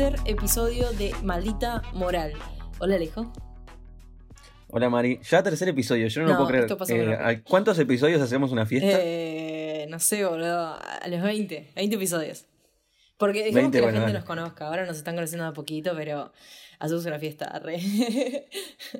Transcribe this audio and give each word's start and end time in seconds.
tercer 0.00 0.18
episodio 0.24 0.90
de 0.92 1.14
Maldita 1.22 1.82
Moral. 1.92 2.32
Hola, 2.78 2.94
Alejo. 2.94 3.30
Hola 4.68 4.88
Mari, 4.88 5.20
ya 5.28 5.42
tercer 5.42 5.68
episodio, 5.68 6.08
yo 6.08 6.22
no, 6.22 6.28
lo 6.28 6.36
puedo 6.36 6.86
creer. 6.86 7.20
Eh, 7.20 7.42
¿Cuántos 7.46 7.78
episodios 7.78 8.22
hacemos 8.22 8.50
una 8.50 8.64
fiesta? 8.64 8.98
Eh, 8.98 9.86
no 9.90 9.98
sé, 9.98 10.24
boludo, 10.24 10.78
a 10.80 11.06
los 11.06 11.20
20, 11.20 11.72
20 11.76 11.96
episodios. 11.96 12.46
Porque 13.18 13.44
dejemos 13.44 13.72
que 13.72 13.82
la 13.82 13.92
gente 13.92 14.14
nos 14.14 14.24
conozca, 14.24 14.68
ahora 14.68 14.86
nos 14.86 14.96
están 14.96 15.16
conociendo 15.16 15.44
a 15.44 15.52
poquito, 15.52 15.92
pero 15.94 16.32
hacemos 16.78 17.04
una 17.04 17.18
fiesta. 17.18 17.58
Re. 17.58 17.78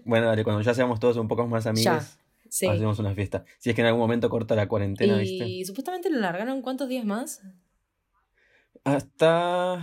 bueno, 0.05 0.27
dale, 0.27 0.45
cuando 0.45 0.61
ya 0.61 0.75
seamos 0.75 1.01
todos 1.01 1.17
un 1.17 1.29
poco 1.29 1.47
más 1.47 1.67
amigos, 1.67 2.19
hacemos 2.45 2.99
una 2.99 3.15
fiesta. 3.15 3.47
Si 3.57 3.71
es 3.71 3.75
que 3.75 3.81
en 3.81 3.87
algún 3.87 4.03
momento 4.03 4.29
corta 4.29 4.55
la 4.55 4.69
cuarentena, 4.69 5.17
¿viste? 5.17 5.49
Y 5.49 5.65
supuestamente 5.65 6.11
lo 6.11 6.19
largaron 6.19 6.61
cuántos 6.61 6.91
días 6.91 7.07
más? 7.07 7.41
Hasta... 8.85 9.83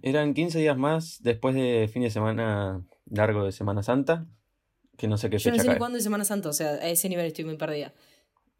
Eran 0.00 0.34
15 0.34 0.58
días 0.58 0.76
más 0.76 1.22
después 1.22 1.54
de 1.54 1.90
fin 1.92 2.02
de 2.02 2.10
semana 2.10 2.82
largo 3.10 3.44
de 3.44 3.52
Semana 3.52 3.82
Santa 3.82 4.26
que 4.96 5.08
no 5.08 5.16
sé 5.16 5.30
qué 5.30 5.38
fecha 5.38 5.50
Yo 5.50 5.56
no 5.56 5.62
sé 5.62 5.68
ni 5.70 5.78
cuándo 5.78 5.98
es 5.98 6.04
Semana 6.04 6.24
Santa, 6.24 6.48
o 6.48 6.52
sea, 6.52 6.70
a 6.70 6.88
ese 6.88 7.08
nivel 7.08 7.26
estoy 7.26 7.44
muy 7.44 7.56
perdida. 7.56 7.92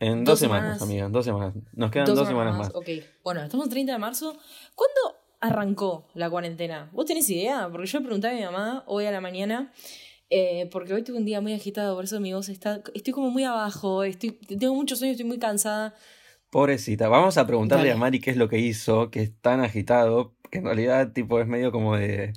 En 0.01 0.25
dos, 0.25 0.41
semanas, 0.41 0.83
amiga, 0.83 1.07
en 1.07 1.13
dos 1.13 1.25
semanas. 1.25 1.55
Nos 1.75 1.93
quedan 1.93 2.07
dos, 2.07 2.27
semanas, 2.27 2.57
más. 2.57 2.71
Ok, 2.75 2.89
bueno, 3.23 3.43
estamos 3.43 3.67
el 3.67 3.71
30 3.71 3.93
de 3.93 3.99
marzo. 3.99 4.37
¿Cuándo 4.75 5.01
arrancó 5.41 6.09
la 6.15 6.29
cuarentena? 6.29 6.91
¿Vos 6.93 7.07
tenés 7.07 7.31
idea? 7.31 7.69
Porque 7.71 7.87
yo 7.87 8.03
pregunté 8.03 8.29
a 8.29 8.33
mi 8.33 8.43
mamá 8.43 8.83
hoy 8.89 9.07
a 9.07 9.13
la 9.13 9.21
mañana, 9.21 9.73
eh, 10.29 10.69
porque 10.73 10.93
hoy 10.93 11.05
tuve 11.05 11.19
un 11.19 11.25
día 11.25 11.41
muy 11.41 11.53
agitado, 11.53 11.95
por 11.95 12.05
eso 12.05 12.19
mi 12.19 12.33
voz 12.33 12.49
está... 12.49 12.83
Estoy 12.95 13.13
como 13.13 13.30
muy 13.30 13.45
abajo, 13.45 14.02
estoy, 14.02 14.33
tengo 14.33 14.74
muchos 14.74 14.99
sueños, 14.99 15.15
estoy 15.15 15.29
muy 15.29 15.39
cansada. 15.39 15.95
Pobrecita, 16.51 17.09
vamos 17.09 17.39
a 17.39 17.46
preguntarle 17.46 17.93
a 17.93 17.96
Mari 17.96 18.19
qué 18.19 18.33
es 18.33 18.37
lo 18.37 18.49
que 18.49 18.59
hizo, 18.59 19.11
que 19.11 19.23
es 19.23 19.41
tan 19.41 19.61
agitado, 19.61 20.35
que 20.53 20.59
en 20.59 20.67
realidad 20.67 21.13
tipo 21.13 21.41
es 21.41 21.49
medio 21.49 21.73
como 21.73 21.97
de 21.97 22.35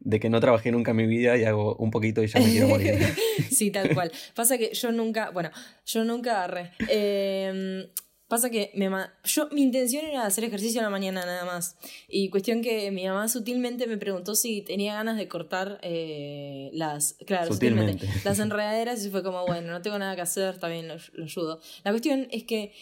de 0.00 0.20
que 0.20 0.30
no 0.30 0.40
trabajé 0.40 0.70
nunca 0.70 0.92
en 0.92 0.98
mi 0.98 1.06
vida 1.06 1.36
y 1.36 1.44
hago 1.44 1.74
un 1.76 1.90
poquito 1.90 2.22
y 2.22 2.28
ya 2.28 2.38
me 2.38 2.50
quiero 2.50 2.68
morir. 2.68 2.98
sí, 3.50 3.70
tal 3.70 3.92
cual. 3.94 4.12
Pasa 4.34 4.58
que 4.58 4.72
yo 4.74 4.92
nunca, 4.92 5.30
bueno, 5.30 5.50
yo 5.86 6.04
nunca 6.04 6.44
agarré. 6.44 6.70
Em, 6.88 7.88
pasa 8.28 8.50
que 8.50 8.70
mi, 8.74 8.86
yo, 9.24 9.48
mi 9.52 9.62
intención 9.62 10.04
era 10.04 10.26
hacer 10.26 10.44
ejercicio 10.44 10.80
en 10.80 10.84
la 10.84 10.90
mañana 10.90 11.24
nada 11.24 11.44
más. 11.44 11.76
Y 12.08 12.28
cuestión 12.28 12.62
que 12.62 12.90
mi 12.90 13.06
mamá 13.06 13.26
sutilmente 13.28 13.86
me 13.86 13.96
preguntó 13.96 14.34
si 14.34 14.62
tenía 14.62 14.94
ganas 14.94 15.16
de 15.16 15.28
cortar 15.28 15.80
eh, 15.82 16.70
las, 16.72 17.14
claro, 17.26 17.52
sutilmente. 17.52 18.06
las 18.24 18.38
enredaderas 18.38 19.04
y 19.04 19.10
fue 19.10 19.22
como, 19.22 19.46
bueno, 19.46 19.72
no 19.72 19.82
tengo 19.82 19.98
nada 19.98 20.14
que 20.14 20.22
hacer, 20.22 20.58
bien, 20.68 20.88
lo, 20.88 20.96
lo 21.14 21.24
ayudo. 21.24 21.60
La 21.84 21.90
cuestión 21.90 22.28
es 22.30 22.44
que 22.44 22.72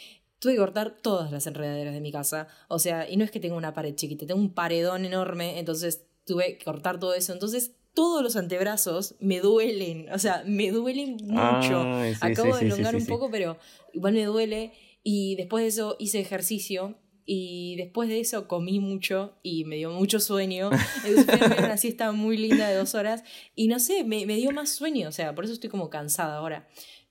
tuve 0.45 0.53
que 0.53 0.59
cortar 0.59 0.95
todas 1.01 1.33
las 1.33 1.47
enredaderas 1.47 1.95
de 1.95 2.03
mi 2.03 2.13
casa. 2.13 2.49
O 2.69 2.79
sea, 2.79 3.09
y 3.09 3.17
no 3.17 3.25
es 3.25 3.31
que 3.31 3.41
tenga 3.41 3.57
una 3.57 3.73
pared 3.73 3.95
chiquita, 3.95 4.27
tengo 4.27 4.41
un 4.41 4.53
paredón 4.53 5.07
enorme, 5.07 5.59
entonces 5.59 6.05
tuve 6.27 6.59
que 6.59 6.65
cortar 6.67 7.01
todo 7.01 7.15
eso. 7.15 7.33
Entonces, 7.33 7.73
todos 7.95 8.23
los 8.23 8.37
antebrazos 8.37 9.15
me 9.21 9.41
duelen, 9.41 10.13
o 10.13 10.19
sea, 10.19 10.43
me 10.47 10.71
duelen 10.71 11.17
mucho. 11.23 11.83
Acabo 12.21 12.57
de 12.59 12.67
elongar 12.67 12.95
un 12.95 13.07
poco, 13.07 13.31
pero 13.31 13.57
igual 13.95 14.13
me 14.13 14.25
duele. 14.25 14.73
Y 15.03 15.37
después 15.37 15.63
de 15.63 15.69
eso 15.69 15.97
hice 15.99 16.21
ejercicio 16.21 16.99
y 17.25 17.77
después 17.77 18.11
de 18.11 18.21
eso 18.21 18.47
comí 18.47 18.81
mucho 18.81 19.39
y 19.43 19.65
me 19.65 19.77
dio 19.77 19.93
mucho 19.93 20.21
sueño. 20.21 20.69
Entonces 21.07 21.41
fui 21.41 21.65
una 21.65 21.79
siesta 21.79 22.13
muy 22.13 22.37
linda 22.37 22.69
de 22.69 22.77
dos 22.77 22.95
horas 22.95 23.25
y 23.55 23.69
no 23.69 23.79
sé, 23.79 24.05
me, 24.05 24.27
me, 24.27 24.37
dio 24.37 24.51
más 24.51 24.69
sueño, 24.71 25.09
o 25.09 25.13
sea, 25.13 25.35
por 25.35 25.45
eso 25.45 25.55
estoy 25.55 25.71
como 25.71 25.89
cansada 25.89 26.37
ahora. 26.37 26.69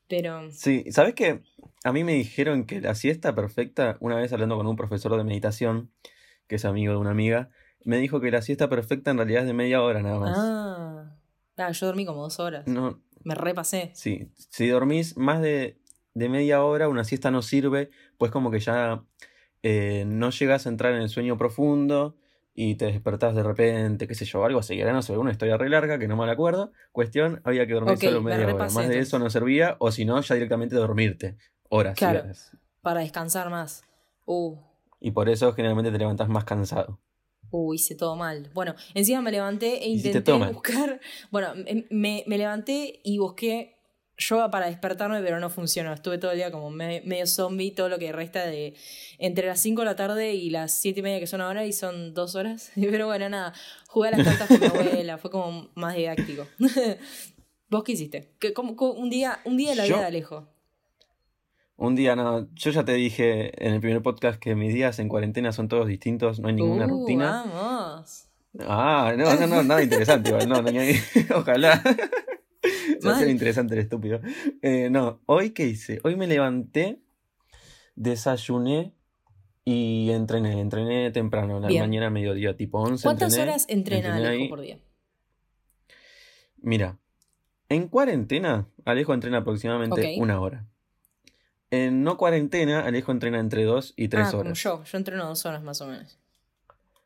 Pero... 0.07 0.51
Sí, 0.51 0.83
¿sabes 0.91 1.15
qué? 1.15 1.41
A 1.83 1.91
mí 1.91 2.03
me 2.03 2.13
dijeron 2.13 2.65
que 2.65 2.79
la 2.79 2.95
siesta 2.95 3.35
perfecta, 3.35 3.97
una 3.99 4.15
vez 4.15 4.31
hablando 4.31 4.55
con 4.55 4.67
un 4.67 4.75
profesor 4.75 5.17
de 5.17 5.23
meditación, 5.23 5.91
que 6.47 6.55
es 6.55 6.65
amigo 6.65 6.93
de 6.93 6.99
una 6.99 7.11
amiga, 7.11 7.49
me 7.83 7.97
dijo 7.97 8.21
que 8.21 8.31
la 8.31 8.41
siesta 8.41 8.69
perfecta 8.69 9.11
en 9.11 9.17
realidad 9.17 9.41
es 9.41 9.47
de 9.47 9.53
media 9.53 9.81
hora 9.81 10.01
nada 10.01 10.19
más. 10.19 10.37
Ah, 10.39 11.17
ah 11.57 11.71
yo 11.71 11.87
dormí 11.87 12.05
como 12.05 12.21
dos 12.21 12.39
horas. 12.39 12.65
No. 12.67 13.01
Me 13.25 13.35
repasé. 13.35 13.91
Sí, 13.93 14.31
si 14.35 14.67
dormís 14.67 15.17
más 15.17 15.41
de, 15.41 15.77
de 16.13 16.29
media 16.29 16.63
hora, 16.63 16.87
una 16.87 17.03
siesta 17.03 17.31
no 17.31 17.41
sirve, 17.41 17.89
pues 18.17 18.31
como 18.31 18.49
que 18.49 18.59
ya 18.59 19.03
eh, 19.61 20.05
no 20.07 20.29
llegas 20.29 20.65
a 20.65 20.69
entrar 20.69 20.93
en 20.93 21.01
el 21.01 21.09
sueño 21.09 21.37
profundo 21.37 22.15
y 22.55 22.75
te 22.75 22.85
despertás 22.85 23.35
de 23.35 23.43
repente, 23.43 24.07
qué 24.07 24.15
sé 24.15 24.25
yo, 24.25 24.45
algo 24.45 24.59
así. 24.59 24.79
Ahora 24.79 24.93
no 24.93 25.01
sé, 25.01 25.17
una 25.17 25.31
historia 25.31 25.57
re 25.57 25.69
larga 25.69 25.97
que 25.97 26.07
no 26.07 26.15
me 26.15 26.25
la 26.25 26.33
acuerdo. 26.33 26.71
Cuestión, 26.91 27.41
había 27.43 27.65
que 27.65 27.73
dormir 27.73 27.97
solo 27.97 28.21
media 28.21 28.53
hora. 28.53 28.69
Más 28.69 28.87
de 28.87 28.99
eso 28.99 29.19
no 29.19 29.29
servía, 29.29 29.75
o 29.79 29.91
si 29.91 30.05
no, 30.05 30.21
ya 30.21 30.35
directamente 30.35 30.75
dormirte. 30.75 31.37
Horas. 31.75 31.97
Claro, 31.97 32.31
para 32.81 32.99
descansar 32.99 33.49
más. 33.49 33.83
Uh. 34.25 34.57
Y 34.99 35.09
por 35.09 35.27
eso 35.27 35.51
generalmente 35.53 35.91
te 35.91 35.97
levantás 35.97 36.29
más 36.29 36.43
cansado. 36.43 36.99
Uy, 37.49 37.77
hice 37.77 37.95
todo 37.95 38.15
mal. 38.15 38.51
Bueno, 38.53 38.75
encima 38.93 39.21
me 39.21 39.31
levanté 39.31 39.83
e 39.83 39.89
intenté 39.89 40.33
buscar. 40.33 40.99
Bueno, 41.31 41.53
me, 41.89 42.23
me, 42.27 42.37
levanté 42.37 42.99
y 43.03 43.17
busqué 43.17 43.79
yoga 44.17 44.51
para 44.51 44.67
despertarme, 44.67 45.19
pero 45.23 45.39
no 45.39 45.49
funcionó. 45.49 45.91
Estuve 45.93 46.19
todo 46.19 46.31
el 46.31 46.37
día 46.37 46.51
como 46.51 46.69
medio 46.69 47.25
zombie, 47.25 47.71
todo 47.71 47.89
lo 47.89 47.97
que 47.97 48.11
resta 48.11 48.45
de 48.45 48.75
entre 49.17 49.47
las 49.47 49.59
5 49.59 49.81
de 49.81 49.85
la 49.85 49.95
tarde 49.95 50.35
y 50.35 50.51
las 50.51 50.79
7 50.79 50.99
y 50.99 51.03
media 51.03 51.19
que 51.19 51.27
son 51.27 51.41
ahora 51.41 51.65
y 51.65 51.73
son 51.73 52.13
dos 52.13 52.35
horas. 52.35 52.71
Pero 52.75 53.07
bueno, 53.07 53.29
nada, 53.29 53.53
jugué 53.87 54.09
a 54.09 54.11
las 54.11 54.27
cartas 54.27 54.47
con 54.47 54.59
mi 54.59 54.65
abuela, 54.67 55.17
fue 55.17 55.31
como 55.31 55.69
más 55.73 55.95
didáctico. 55.95 56.45
¿Vos 57.69 57.83
qué 57.83 57.93
hiciste? 57.93 58.35
un, 58.57 59.09
día, 59.09 59.39
un 59.45 59.57
día 59.57 59.71
de 59.71 59.75
la 59.75 59.85
vida 59.85 59.99
de 60.01 60.05
Alejo. 60.05 60.52
Un 61.83 61.95
día 61.95 62.15
no, 62.15 62.47
yo 62.53 62.71
ya 62.71 62.85
te 62.85 62.93
dije 62.93 63.51
en 63.61 63.73
el 63.73 63.81
primer 63.81 64.01
podcast 64.01 64.39
que 64.39 64.55
mis 64.55 64.73
días 64.73 64.99
en 64.99 65.09
cuarentena 65.09 65.51
son 65.51 65.67
todos 65.67 65.85
distintos, 65.85 66.39
no 66.39 66.47
hay 66.47 66.53
ninguna 66.53 66.85
uh, 66.85 66.89
rutina. 66.89 67.43
Vamos. 67.45 68.29
Ah, 68.59 69.13
no, 69.17 69.35
no, 69.35 69.47
no, 69.47 69.63
nada 69.63 69.83
interesante 69.83 70.29
igual, 70.29 70.47
no, 70.47 70.61
no, 70.61 70.71
ojalá. 71.35 71.83
Va 73.05 73.11
a 73.11 73.19
ser 73.19 73.27
interesante 73.27 73.73
el 73.73 73.81
estúpido. 73.81 74.21
Eh, 74.61 74.87
no, 74.89 75.19
hoy 75.25 75.49
qué 75.49 75.67
hice? 75.67 75.99
Hoy 76.05 76.15
me 76.15 76.25
levanté, 76.25 77.01
desayuné 77.95 78.93
y 79.65 80.09
entrené, 80.11 80.61
entrené 80.61 81.11
temprano, 81.11 81.59
la 81.59 81.67
mañana 81.67 82.09
mediodía, 82.09 82.55
tipo 82.55 82.79
11. 82.79 83.03
¿Cuántas 83.03 83.37
horas 83.37 83.65
entrena 83.67 84.15
Alejo 84.15 84.47
por 84.47 84.61
día? 84.61 84.79
Mira, 86.61 86.97
en 87.67 87.89
cuarentena, 87.89 88.69
Alejo 88.85 89.13
entrena 89.13 89.39
aproximadamente 89.39 90.15
una 90.17 90.39
hora. 90.39 90.65
En 91.73 92.03
no 92.03 92.17
cuarentena, 92.17 92.85
Alejo 92.85 93.11
entrena 93.11 93.39
entre 93.39 93.63
dos 93.63 93.95
y 93.97 94.07
tres 94.07 94.27
ah, 94.27 94.37
horas. 94.37 94.61
Como 94.61 94.77
yo, 94.77 94.83
yo 94.83 94.97
entreno 94.99 95.27
dos 95.27 95.43
horas 95.47 95.63
más 95.63 95.81
o 95.81 95.87
menos. 95.87 96.19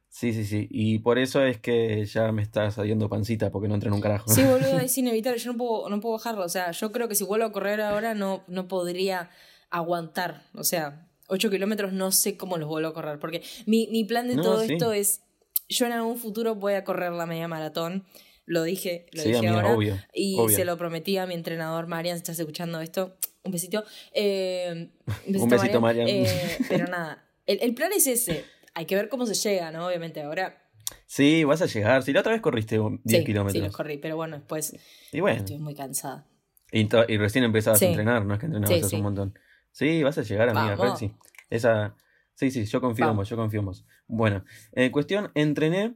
Sí, 0.09 0.33
sí, 0.33 0.43
sí. 0.43 0.67
Y 0.69 0.99
por 0.99 1.19
eso 1.19 1.41
es 1.41 1.57
que 1.57 2.05
ya 2.05 2.33
me 2.33 2.41
está 2.41 2.69
saliendo 2.69 3.07
pancita 3.07 3.49
porque 3.49 3.69
no 3.69 3.75
entreno 3.75 3.95
un 3.95 4.01
carajo. 4.01 4.29
Sí, 4.29 4.43
boludo, 4.43 4.77
es 4.81 4.97
inevitable. 4.97 5.39
Yo 5.39 5.53
no 5.53 5.57
puedo, 5.57 5.87
no 5.87 6.01
puedo 6.01 6.15
bajarlo. 6.15 6.43
O 6.43 6.49
sea, 6.49 6.71
yo 6.71 6.91
creo 6.91 7.07
que 7.07 7.15
si 7.15 7.23
vuelvo 7.23 7.45
a 7.45 7.53
correr 7.53 7.79
ahora 7.79 8.13
no, 8.13 8.43
no 8.47 8.67
podría 8.67 9.29
aguantar. 9.69 10.43
O 10.53 10.65
sea, 10.65 11.07
ocho 11.27 11.49
kilómetros 11.49 11.93
no 11.93 12.11
sé 12.11 12.35
cómo 12.35 12.57
los 12.57 12.67
vuelvo 12.67 12.89
a 12.89 12.93
correr. 12.93 13.19
Porque 13.19 13.43
mi, 13.67 13.87
mi 13.87 14.03
plan 14.03 14.27
de 14.27 14.35
todo 14.35 14.63
esto 14.63 14.91
es, 14.91 15.21
yo 15.69 15.85
en 15.85 15.93
algún 15.93 16.17
futuro 16.17 16.55
voy 16.55 16.73
a 16.73 16.83
correr 16.83 17.13
la 17.13 17.25
media 17.25 17.47
maratón. 17.47 18.03
Lo 18.45 18.63
dije, 18.63 19.05
lo 19.13 19.23
dije 19.23 19.47
ahora. 19.47 19.77
y 20.13 20.37
se 20.49 20.65
lo 20.65 20.77
prometí 20.77 21.17
a 21.17 21.25
mi 21.25 21.35
entrenador, 21.35 21.87
Marian, 21.87 22.17
si 22.17 22.23
estás 22.23 22.39
escuchando 22.39 22.81
esto, 22.81 23.15
un 23.47 23.51
besito. 23.51 23.83
Eh, 24.13 24.89
un 25.27 25.49
besito, 25.49 25.81
Marian. 25.81 26.07
Eh, 26.07 26.57
pero 26.69 26.85
nada, 26.91 27.23
el, 27.45 27.73
plan 27.73 27.91
es 27.93 28.05
ese. 28.07 28.45
Hay 28.73 28.85
que 28.85 28.95
ver 28.95 29.09
cómo 29.09 29.25
se 29.25 29.33
llega, 29.33 29.71
¿no? 29.71 29.87
Obviamente, 29.87 30.21
ahora. 30.21 30.63
Sí, 31.05 31.43
vas 31.43 31.61
a 31.61 31.65
llegar. 31.65 32.03
Si 32.03 32.13
la 32.13 32.19
otra 32.19 32.33
vez 32.33 32.41
corriste 32.41 32.79
10 33.03 33.25
kilómetros. 33.25 33.53
Sí, 33.53 33.59
los 33.59 33.75
corrí, 33.75 33.97
pero 33.97 34.15
bueno, 34.15 34.37
después. 34.37 34.75
Y 35.11 35.19
bueno. 35.19 35.39
Estoy 35.39 35.57
muy 35.57 35.73
cansada. 35.73 36.27
Y, 36.71 36.87
recién 37.17 37.43
empezabas 37.43 37.81
a 37.81 37.85
entrenar, 37.85 38.25
no 38.25 38.33
es 38.33 38.39
que 38.39 38.45
entrenabas 38.45 38.83
hace 38.83 38.95
un 38.97 39.03
montón. 39.03 39.39
Sí, 39.71 40.03
vas 40.03 40.17
a 40.17 40.21
llegar, 40.21 40.49
amiga. 40.49 40.95
Sí. 40.95 41.11
Esa. 41.49 41.95
Sí, 42.35 42.51
sí, 42.51 42.65
yo 42.65 42.81
confío 42.81 43.09
en 43.09 43.15
vos, 43.15 43.27
yo 43.27 43.35
confío 43.35 43.61
en 43.61 43.65
vos. 43.65 43.85
Bueno, 44.07 44.43
en 44.73 44.91
cuestión, 44.91 45.31
entrené. 45.33 45.95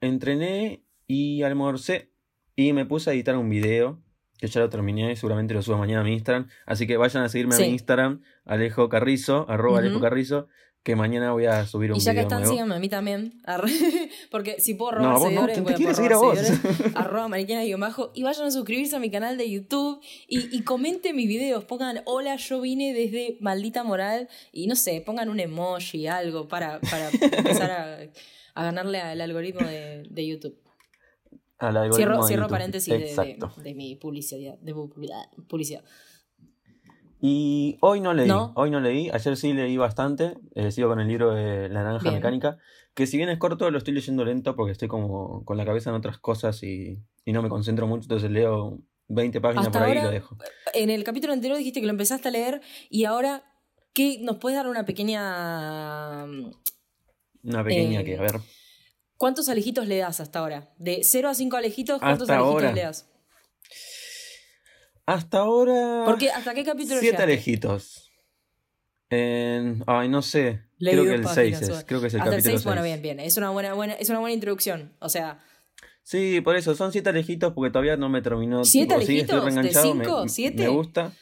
entrené 0.00 0.84
y 1.06 1.42
almorcé. 1.42 2.12
Y 2.54 2.72
me 2.72 2.84
puse 2.84 3.10
a 3.10 3.14
editar 3.14 3.36
un 3.36 3.48
video 3.48 4.02
que 4.42 4.48
ya 4.48 4.60
lo 4.60 4.68
terminé, 4.68 5.14
seguramente 5.14 5.54
lo 5.54 5.62
subo 5.62 5.78
mañana 5.78 6.00
a 6.00 6.04
mi 6.04 6.14
Instagram. 6.14 6.48
Así 6.66 6.88
que 6.88 6.96
vayan 6.96 7.22
a 7.22 7.28
seguirme 7.28 7.54
a 7.54 7.58
mi 7.58 7.66
Instagram, 7.66 8.22
Alejo 8.44 8.88
Carrizo, 8.88 9.46
arroba 9.48 9.78
Alejo 9.78 10.00
Carrizo, 10.00 10.48
que 10.82 10.96
mañana 10.96 11.30
voy 11.30 11.46
a 11.46 11.64
subir 11.64 11.92
un 11.92 11.98
video. 11.98 12.02
Y 12.02 12.04
ya 12.04 12.12
que 12.12 12.22
están, 12.22 12.44
síganme 12.44 12.74
a 12.74 12.80
mí 12.80 12.88
también. 12.88 13.40
Porque 14.32 14.58
si 14.58 14.74
puedo 14.74 14.96
robar 14.96 15.12
no, 15.12 15.20
seguidores, 15.20 15.58
no, 15.58 15.62
voy 15.62 15.86
a 15.86 15.94
seguir 15.94 16.12
a 16.12 16.16
vos. 16.16 16.40
arroba 16.96 17.28
mariquena 17.28 17.64
y 17.64 17.72
bajo. 17.74 18.10
Y 18.16 18.24
vayan 18.24 18.46
a 18.46 18.50
suscribirse 18.50 18.96
a 18.96 18.98
mi 18.98 19.12
canal 19.12 19.38
de 19.38 19.48
YouTube 19.48 20.00
y, 20.26 20.56
y 20.56 20.64
comenten 20.64 21.14
mis 21.14 21.28
videos. 21.28 21.62
Pongan, 21.62 22.02
hola, 22.04 22.34
yo 22.34 22.60
vine 22.60 22.92
desde 22.94 23.36
Maldita 23.38 23.84
Moral. 23.84 24.28
Y 24.50 24.66
no 24.66 24.74
sé, 24.74 25.04
pongan 25.06 25.28
un 25.28 25.38
emoji, 25.38 26.08
algo 26.08 26.48
para, 26.48 26.80
para 26.80 27.10
empezar 27.10 27.70
a, 27.70 27.98
a 28.54 28.64
ganarle 28.64 29.00
al 29.00 29.20
algoritmo 29.20 29.64
de, 29.64 30.02
de 30.10 30.26
YouTube 30.26 30.58
cierro, 31.92 32.22
cierro 32.24 32.48
paréntesis 32.48 32.92
de, 32.92 33.74
mi 33.74 33.96
publicidad, 33.96 34.58
de 34.58 34.74
publicidad. 35.48 35.84
Y 37.24 37.78
hoy 37.80 38.00
no 38.00 38.12
leí, 38.14 38.26
¿No? 38.26 38.52
hoy 38.56 38.70
no 38.70 38.80
leí, 38.80 39.08
ayer 39.10 39.36
sí 39.36 39.52
leí 39.52 39.76
bastante, 39.76 40.34
eh, 40.56 40.72
sigo 40.72 40.88
con 40.88 40.98
el 40.98 41.06
libro 41.06 41.32
de 41.32 41.68
La 41.68 41.84
Naranja 41.84 42.02
Bien. 42.02 42.14
Mecánica, 42.16 42.58
que 42.94 43.06
si 43.06 43.16
bien 43.16 43.28
es 43.28 43.38
corto, 43.38 43.70
lo 43.70 43.78
estoy 43.78 43.94
leyendo 43.94 44.24
lento 44.24 44.56
porque 44.56 44.72
estoy 44.72 44.88
como 44.88 45.44
con 45.44 45.56
la 45.56 45.64
cabeza 45.64 45.90
en 45.90 45.96
otras 45.96 46.18
cosas 46.18 46.60
y, 46.64 46.98
y 47.24 47.32
no 47.32 47.40
me 47.40 47.48
concentro 47.48 47.86
mucho, 47.86 48.02
entonces 48.06 48.28
leo 48.28 48.80
20 49.06 49.40
páginas 49.40 49.66
Hasta 49.68 49.78
por 49.78 49.88
ahí 49.88 49.98
y 49.98 50.02
lo 50.02 50.10
dejo. 50.10 50.36
En 50.74 50.90
el 50.90 51.04
capítulo 51.04 51.32
anterior 51.32 51.56
dijiste 51.58 51.80
que 51.80 51.86
lo 51.86 51.92
empezaste 51.92 52.26
a 52.26 52.32
leer 52.32 52.60
y 52.90 53.04
ahora, 53.04 53.44
¿qué 53.92 54.18
nos 54.20 54.38
puedes 54.38 54.56
dar 54.56 54.66
una 54.66 54.84
pequeña... 54.84 56.26
mm, 56.26 56.52
Una 57.44 57.62
pequeña 57.62 58.00
Eh, 58.00 58.04
que, 58.04 58.18
a 58.18 58.20
ver, 58.20 58.40
¿Cuántos 59.22 59.48
alejitos 59.48 59.86
le 59.86 59.98
das 59.98 60.18
hasta 60.18 60.40
ahora? 60.40 60.68
De 60.78 61.02
0 61.04 61.28
a 61.28 61.34
5 61.34 61.56
alejitos, 61.56 62.00
¿cuántos 62.00 62.28
Hasta 62.28 62.40
alejitos 62.40 62.54
ahora. 62.64 62.72
le 62.72 62.82
das? 62.82 63.08
hasta 65.06 65.38
ahora... 65.38 66.02
Porque 66.06 66.28
¿hasta 66.28 66.52
qué 66.54 66.64
capítulo 66.64 66.98
Siete 66.98 67.18
llegaste? 67.18 67.22
alejitos. 67.22 68.10
En- 69.10 69.84
ay, 69.86 70.08
no 70.08 70.22
sé. 70.22 70.62
Creo 70.76 71.04
que 71.04 71.14
el 71.14 71.22
páginas 71.22 71.60
6 71.60 71.68
es. 71.70 71.84
Creo 71.84 72.00
que 72.00 72.08
es 72.08 72.14
el 72.14 72.20
Hasta 72.20 72.30
el 72.30 72.36
capítulo 72.42 72.56
6, 72.58 72.64
bueno, 72.64 72.82
6. 72.82 73.00
bien, 73.00 73.02
bien. 73.16 73.24
Es 73.24 73.36
una 73.36 73.50
buena, 73.50 73.74
buena, 73.74 73.94
es 73.94 74.10
una 74.10 74.18
buena 74.18 74.34
introducción. 74.34 74.92
O 74.98 75.08
sea, 75.08 75.38
Sí, 76.02 76.40
por 76.40 76.56
eso, 76.56 76.74
son 76.74 76.90
siete 76.90 77.10
alejitos 77.10 77.52
porque 77.52 77.70
todavía 77.70 77.96
no 77.96 78.08
me 78.08 78.22
terminó. 78.22 78.64
¿Siete 78.64 78.88
tipo, 78.96 79.06
sí, 79.06 79.12
alejitos? 79.12 79.36
¿De 79.36 79.50
reenganchado, 79.50 79.94
me- 79.94 80.04
cinco? 80.04 80.22
me- 80.24 80.28
¿Siete? 80.30 80.62
Me 80.64 80.68
gusta. 80.68 81.12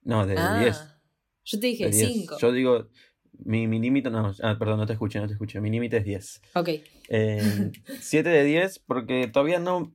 No, 0.00 0.26
de 0.26 0.34
ah, 0.38 0.60
10. 0.62 0.78
yo 1.44 1.60
te 1.60 1.66
dije 1.66 1.84
de 1.84 1.90
10. 1.90 2.08
5. 2.08 2.38
Yo 2.38 2.52
digo, 2.52 2.88
mi, 3.44 3.66
mi 3.66 3.78
límite, 3.80 4.10
no, 4.10 4.32
ah, 4.42 4.56
perdón, 4.58 4.78
no 4.78 4.86
te 4.86 4.92
escuché, 4.94 5.20
no 5.20 5.26
te 5.26 5.32
escuché. 5.34 5.60
Mi 5.60 5.70
límite 5.70 5.98
es 5.98 6.04
10. 6.04 6.42
Ok, 6.54 6.68
7 8.00 8.28
de 8.28 8.44
10 8.44 8.78
porque 8.80 9.28
todavía 9.28 9.58
no, 9.60 9.94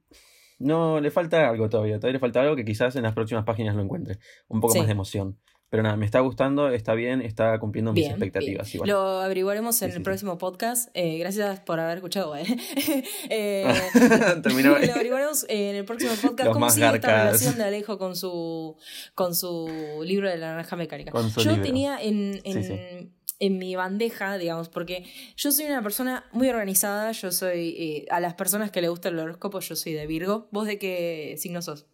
no 0.60 1.00
le 1.02 1.12
falta 1.12 1.50
algo 1.50 1.70
todavía. 1.70 1.98
Todavía 2.00 2.14
le 2.14 2.20
falta 2.20 2.42
algo 2.42 2.56
que 2.56 2.66
quizás 2.66 2.96
en 2.96 3.04
las 3.04 3.14
próximas 3.14 3.44
páginas 3.46 3.76
lo 3.76 3.82
encuentre. 3.82 4.18
Un 4.48 4.62
poco 4.62 4.74
Sí. 4.74 4.80
más 4.80 4.88
de 4.88 4.94
emoción. 4.94 5.40
Pero 5.70 5.82
nada, 5.82 5.98
me 5.98 6.06
está 6.06 6.20
gustando, 6.20 6.70
está 6.70 6.94
bien, 6.94 7.20
está 7.24 7.58
cumpliendo 7.58 7.94
mis 7.94 8.02
bien. 8.04 8.12
expectativas. 8.12 8.68
bien. 8.72 8.76
igual. 8.76 8.90
Lo 8.92 9.22
averiguaremos 9.22 9.82
en 9.82 9.90
Sí, 9.90 9.94
el 9.96 10.02
sí, 10.02 10.04
próximo 10.04 10.38
podcast. 10.38 10.90
Eh, 10.94 11.18
gracias 11.18 11.62
por 11.62 11.80
haber 11.80 11.98
escuchado. 11.98 12.36
eh. 12.36 12.46
Eh, 13.32 13.66
Terminó. 14.44 14.78
lo 14.78 14.94
averiguaremos 14.94 15.48
en 15.50 15.76
el 15.76 15.84
próximo 15.86 16.12
podcast. 16.22 16.46
Los 16.46 16.54
¿Cómo 16.54 16.70
sigue 16.70 16.86
esta 16.86 17.00
garcas. 17.08 17.26
relación 17.26 17.58
de 17.58 17.64
Alejo 17.64 17.98
con 17.98 18.16
su, 18.16 18.76
con 19.16 19.34
su 19.34 19.68
libro 20.06 20.30
de 20.30 20.38
la 20.38 20.50
naranja 20.52 20.76
mecánica? 20.76 21.12
Yo 21.12 21.44
libro. 21.52 21.64
tenía 21.66 21.98
en, 22.00 22.40
en, 22.44 22.64
sí. 22.64 23.12
En 23.40 23.58
mi 23.58 23.76
bandeja, 23.76 24.38
digamos, 24.38 24.70
porque 24.70 25.06
yo 25.36 25.52
soy 25.52 25.66
una 25.66 25.82
persona 25.82 26.26
muy 26.32 26.50
organizada. 26.50 27.12
Yo 27.12 27.32
soy, 27.32 27.76
eh, 27.78 28.06
a 28.10 28.20
las 28.20 28.34
personas 28.34 28.72
que 28.72 28.82
le 28.82 28.90
gusta 28.90 29.10
el 29.10 29.20
horóscopo, 29.20 29.60
yo 29.60 29.76
soy 29.76 29.94
de 29.94 30.08
Virgo. 30.08 30.48
¿Vos 30.52 30.68
de 30.68 30.78
qué 30.80 31.36
signo 31.38 31.62
sos? 31.62 31.86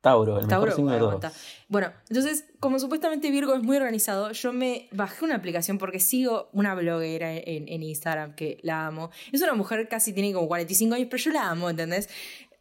Tauro, 0.00 0.38
el 0.38 0.46
Tauro, 0.46 0.66
mejor 0.66 0.76
signo 0.76 0.92
de 0.92 0.98
todos. 1.20 1.32
Bueno, 1.68 1.92
entonces, 2.08 2.44
como 2.60 2.78
supuestamente 2.78 3.30
Virgo 3.32 3.54
es 3.54 3.62
muy 3.62 3.76
organizado, 3.76 4.30
yo 4.30 4.52
me 4.52 4.88
bajé 4.92 5.24
una 5.24 5.34
aplicación 5.34 5.78
porque 5.78 5.98
sigo 5.98 6.48
una 6.52 6.74
bloguera 6.74 7.34
en, 7.34 7.68
en 7.68 7.82
Instagram 7.82 8.36
que 8.36 8.58
la 8.62 8.86
amo. 8.86 9.10
Es 9.32 9.42
una 9.42 9.54
mujer 9.54 9.88
casi 9.88 10.12
tiene 10.12 10.32
como 10.32 10.46
45 10.46 10.94
años, 10.94 11.08
pero 11.10 11.22
yo 11.22 11.32
la 11.32 11.50
amo, 11.50 11.68
¿entendés? 11.68 12.08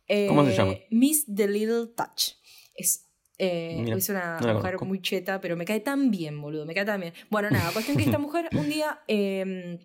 Eh, 0.07 0.27
¿Cómo 0.27 0.45
se 0.45 0.55
llama? 0.55 0.73
Miss 0.89 1.25
The 1.33 1.47
Little 1.47 1.87
Touch. 1.95 2.33
Es, 2.75 3.06
eh, 3.39 3.79
Mira, 3.83 3.97
es 3.97 4.09
una 4.09 4.39
no 4.39 4.53
mujer 4.55 4.77
muy 4.81 5.01
cheta, 5.01 5.39
pero 5.41 5.55
me 5.55 5.65
cae 5.65 5.79
tan 5.79 6.11
bien, 6.11 6.41
boludo, 6.41 6.65
me 6.65 6.73
cae 6.73 6.85
tan 6.85 7.01
bien. 7.01 7.13
Bueno, 7.29 7.49
nada, 7.51 7.71
cuestión 7.71 7.97
que 7.97 8.03
esta 8.03 8.17
mujer 8.19 8.49
un 8.57 8.69
día... 8.69 8.99
eh, 9.07 9.79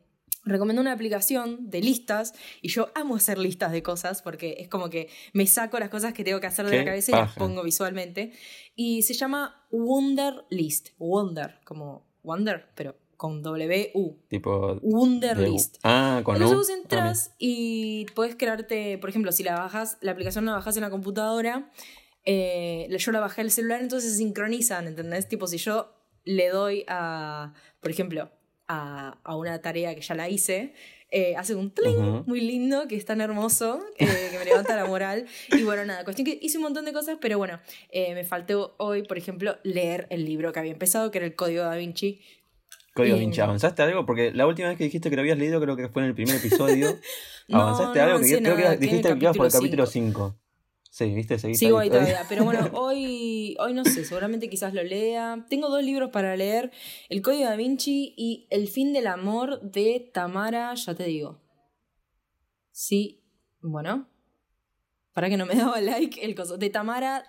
recomendó 0.45 0.83
una 0.83 0.91
aplicación 0.91 1.71
de 1.71 1.81
listas 1.81 2.35
y 2.63 2.69
yo 2.69 2.89
amo 2.97 3.15
hacer 3.15 3.39
listas 3.39 3.71
de 3.71 3.81
cosas 3.85 4.23
porque 4.23 4.57
es 4.59 4.67
como 4.69 4.91
que 4.91 5.09
me 5.35 5.47
saco 5.47 5.79
las 5.79 5.89
cosas 5.89 6.13
que 6.15 6.25
tengo 6.25 6.41
que 6.41 6.49
hacer 6.49 6.67
de 6.67 6.79
la 6.79 6.85
cabeza 6.85 7.13
y 7.13 7.15
las 7.15 7.29
paja. 7.29 7.39
pongo 7.39 7.63
visualmente 7.63 8.33
y 8.75 9.03
se 9.03 9.15
llama 9.15 9.65
Wonder 9.71 10.45
List 10.51 10.89
Wonder 10.99 11.61
como 11.65 12.05
Wonder 12.25 12.67
pero 12.75 12.97
con 13.17 13.41
W 13.41 13.93
U 13.95 14.17
Tipo. 14.27 14.81
Wonder 14.83 15.39
de- 15.39 15.49
List 15.49 15.77
Ah, 15.85 16.23
con 16.25 16.35
entonces 16.35 16.57
U. 16.57 16.59
vos 16.59 16.71
Ah, 16.71 16.75
entras 16.83 17.31
y 17.39 18.07
puedes 18.17 18.35
crearte, 18.35 18.99
por 18.99 19.11
ejemplo, 19.11 19.31
si 19.31 19.45
la 19.45 19.55
bajas, 19.55 19.97
la 20.01 20.11
aplicación 20.11 20.45
la 20.45 20.55
bajas 20.55 20.77
en 20.77 20.83
la 20.83 20.91
computadora, 20.91 21.71
eh, 22.25 22.89
yo 22.97 23.13
la 23.13 23.21
bajé 23.21 23.41
al 23.41 23.51
celular, 23.51 23.81
entonces 23.81 24.13
se 24.13 24.19
sincronizan, 24.19 24.87
¿entendés? 24.87 25.29
Tipo, 25.29 25.47
si 25.47 25.59
yo 25.59 25.95
le 26.25 26.49
doy 26.49 26.85
a, 26.89 27.55
por 27.81 27.91
ejemplo, 27.91 28.31
a, 28.69 29.19
a 29.25 29.37
una 29.37 29.61
tarea 29.61 29.95
que 29.95 30.01
ya 30.01 30.15
la 30.15 30.29
hice, 30.29 30.75
eh, 31.15 31.37
hace 31.37 31.55
un 31.55 31.71
tling 31.71 32.25
muy 32.27 32.41
lindo, 32.41 32.89
que 32.89 32.97
es 32.97 33.05
tan 33.05 33.21
hermoso, 33.21 33.85
eh, 33.99 34.29
que 34.31 34.39
me 34.39 34.47
levanta 34.47 34.75
la 34.75 34.87
moral. 34.87 35.27
Y 35.51 35.63
bueno, 35.63 35.85
nada, 35.85 36.05
cuestión 36.05 36.25
que 36.25 36.39
hice 36.41 36.57
un 36.57 36.65
montón 36.65 36.87
de 36.87 36.95
cosas, 36.95 37.19
pero 37.21 37.37
bueno, 37.37 37.61
eh, 37.91 38.15
me 38.15 38.25
faltó 38.25 38.75
hoy, 38.79 39.03
por 39.03 39.19
ejemplo, 39.19 39.59
leer 39.63 40.07
el 40.09 40.25
libro 40.25 40.53
que 40.53 40.61
había 40.61 40.73
empezado, 40.73 41.11
que 41.11 41.19
era 41.19 41.27
el 41.27 41.35
Código 41.35 41.65
da 41.65 41.77
Vinci. 41.77 42.23
Código 42.95 43.17
Eh, 43.17 43.21
Vinci, 43.21 43.43
¿avanzaste 43.43 43.83
algo? 43.83 44.07
Porque 44.07 44.33
la 44.33 44.47
última 44.47 44.69
vez 44.69 44.79
que 44.79 44.85
dijiste 44.85 45.11
que 45.11 45.17
lo 45.17 45.21
habías 45.21 45.37
leído, 45.37 45.61
creo 45.61 45.77
que 45.77 45.89
fue 45.91 46.03
en 46.03 46.09
el 46.09 46.15
primer 46.15 46.37
episodio. 46.37 46.99
¿Avanzaste 47.53 47.99
no 47.99 48.05
algo? 48.05 48.21
Que 48.21 48.39
creo 48.39 48.57
que 48.57 48.63
nada, 48.63 48.77
dijiste 48.77 49.09
el 49.09 49.19
que 49.19 49.25
ibas 49.25 49.37
por 49.37 49.47
el 49.47 49.53
capítulo 49.53 49.85
5. 49.85 50.42
Sí, 50.93 51.07
¿viste? 51.15 51.39
Seguís 51.39 51.59
Sigo 51.59 51.79
ahí 51.79 51.89
ahí 51.89 51.91
todavía, 51.91 52.27
pero 52.29 52.45
bueno, 52.45 52.69
hoy, 52.75 53.57
hoy 53.59 53.73
no 53.73 53.83
sé, 53.83 54.05
seguramente 54.05 54.51
quizás 54.51 54.75
lo 54.75 54.83
lea. 54.83 55.43
Tengo 55.49 55.71
dos 55.71 55.83
libros 55.83 56.11
para 56.11 56.37
leer, 56.37 56.71
El 57.09 57.23
Código 57.23 57.45
da 57.47 57.57
Vinci 57.57 58.13
y 58.15 58.47
El 58.51 58.69
fin 58.69 58.93
del 58.93 59.07
amor 59.07 59.63
de 59.63 60.11
Tamara, 60.13 60.75
ya 60.75 60.95
te 60.95 61.05
digo. 61.05 61.41
Sí, 62.73 63.25
bueno, 63.63 64.07
para 65.15 65.31
que 65.31 65.39
no 65.39 65.47
me 65.47 65.55
daba 65.57 65.81
like 65.81 66.23
el 66.23 66.35
coso, 66.35 66.59
de 66.59 66.69
Tamara 66.69 67.25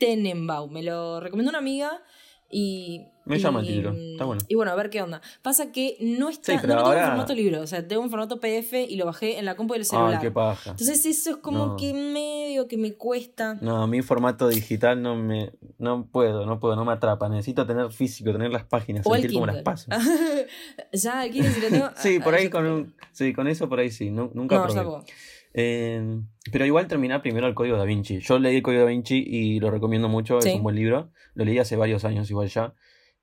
Tenenbaum, 0.00 0.72
me 0.72 0.82
lo 0.82 1.20
recomendó 1.20 1.50
una 1.50 1.58
amiga 1.60 2.02
y... 2.50 3.06
Me 3.26 3.38
llama 3.38 3.60
el 3.60 3.64
y- 3.64 3.68
título, 3.70 3.92
está 3.94 4.24
bueno. 4.26 4.42
Y 4.48 4.54
bueno, 4.54 4.70
a 4.70 4.74
ver 4.74 4.90
qué 4.90 5.00
onda. 5.00 5.22
Pasa 5.40 5.72
que 5.72 5.96
no 5.98 6.28
está, 6.28 6.52
Sí, 6.52 6.56
no 6.56 6.60
tengo 6.60 6.74
en 6.74 6.78
ahora- 6.86 7.06
formato 7.08 7.34
libro, 7.34 7.62
o 7.62 7.66
sea, 7.66 7.88
tengo 7.88 8.02
un 8.02 8.10
formato 8.10 8.38
PDF 8.38 8.74
y 8.86 8.96
lo 8.96 9.06
bajé 9.06 9.38
en 9.38 9.46
la 9.46 9.56
compu 9.56 9.72
del 9.72 9.86
celular. 9.86 10.16
Ay, 10.16 10.20
qué 10.20 10.30
paja. 10.30 10.72
Entonces 10.72 11.06
eso 11.06 11.30
es 11.30 11.36
como 11.38 11.64
No. 11.68 11.76
que 11.76 11.94
medio 11.94 12.68
que 12.68 12.76
me 12.76 12.92
cuesta. 12.92 13.54
No, 13.62 13.82
a 13.82 13.86
mí 13.86 14.02
formato 14.02 14.46
digital 14.48 15.00
no 15.00 15.16
me 15.16 15.52
no 15.78 16.06
puedo, 16.06 16.44
no 16.44 16.60
puedo, 16.60 16.76
no 16.76 16.84
me 16.84 16.92
atrapa. 16.92 17.30
Necesito 17.30 17.66
tener 17.66 17.90
físico, 17.92 18.30
tener 18.30 18.50
las 18.52 18.64
páginas, 18.64 19.06
O 19.06 19.14
el 19.14 19.22
sentir 19.22 19.36
cómo 19.40 19.46
las 19.46 19.62
paso. 19.62 19.86
ya, 20.92 21.24
el 21.24 21.32
Kindle 21.32 21.50
si 21.50 21.60
lo 21.62 21.68
tengo. 21.70 21.90
Sí, 21.96 22.18
por 22.20 22.34
ah, 22.34 22.36
ahí 22.36 22.50
con 22.50 22.66
un, 22.66 22.94
sí, 23.12 23.32
con 23.32 23.48
eso 23.48 23.70
por 23.70 23.78
ahí 23.78 23.90
sí, 23.90 24.10
nu- 24.10 24.30
nunca 24.34 24.56
No, 24.56 24.66
probé. 24.66 25.04
Eh, 25.54 26.20
pero 26.52 26.66
igual 26.66 26.88
terminar 26.88 27.22
primero 27.22 27.46
el 27.46 27.54
Código 27.54 27.76
Da 27.76 27.84
Vinci. 27.84 28.18
Yo 28.20 28.38
leí 28.38 28.56
el 28.56 28.62
Código 28.62 28.82
Da 28.82 28.88
Vinci 28.90 29.24
y 29.26 29.60
lo 29.60 29.70
recomiendo 29.70 30.08
mucho, 30.08 30.40
Sí. 30.40 30.48
es 30.50 30.54
un 30.56 30.62
buen 30.64 30.74
libro. 30.76 31.12
Lo 31.34 31.44
leí 31.44 31.58
hace 31.58 31.76
varios 31.76 32.04
años 32.04 32.28
igual 32.30 32.48
ya. 32.48 32.74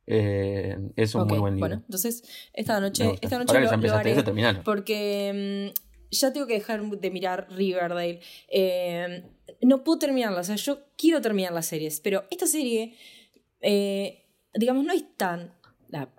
Eh, 0.07 0.77
es 0.95 1.13
un 1.13 1.21
Ok, 1.21 1.29
muy 1.29 1.39
buen 1.39 1.53
libro. 1.55 1.67
Bueno, 1.69 1.83
entonces 1.85 2.23
esta 2.53 2.79
noche, 2.79 3.03
esta 3.21 3.37
noche 3.37 3.53
Ahora 3.55 3.69
que 3.69 3.75
lo, 3.77 3.81
ya 3.83 3.87
lo 3.93 3.97
haré 3.97 4.11
eso, 4.13 4.63
porque 4.63 5.71
mm, 5.73 5.79
ya 6.09 6.33
tengo 6.33 6.47
que 6.47 6.53
dejar 6.55 6.81
de 6.83 7.11
mirar 7.11 7.47
Riverdale. 7.51 8.19
Eh, 8.49 9.23
no 9.61 9.83
puedo 9.83 9.99
terminarla, 9.99 10.39
o 10.41 10.43
sea, 10.43 10.55
yo 10.55 10.79
quiero 10.97 11.21
terminar 11.21 11.51
las 11.53 11.67
series, 11.67 11.99
pero 11.99 12.23
esta 12.31 12.47
serie, 12.47 12.95
eh, 13.61 14.25
digamos, 14.55 14.83
no 14.85 14.93
es 14.93 15.03
tan... 15.17 15.53
la- 15.89 16.09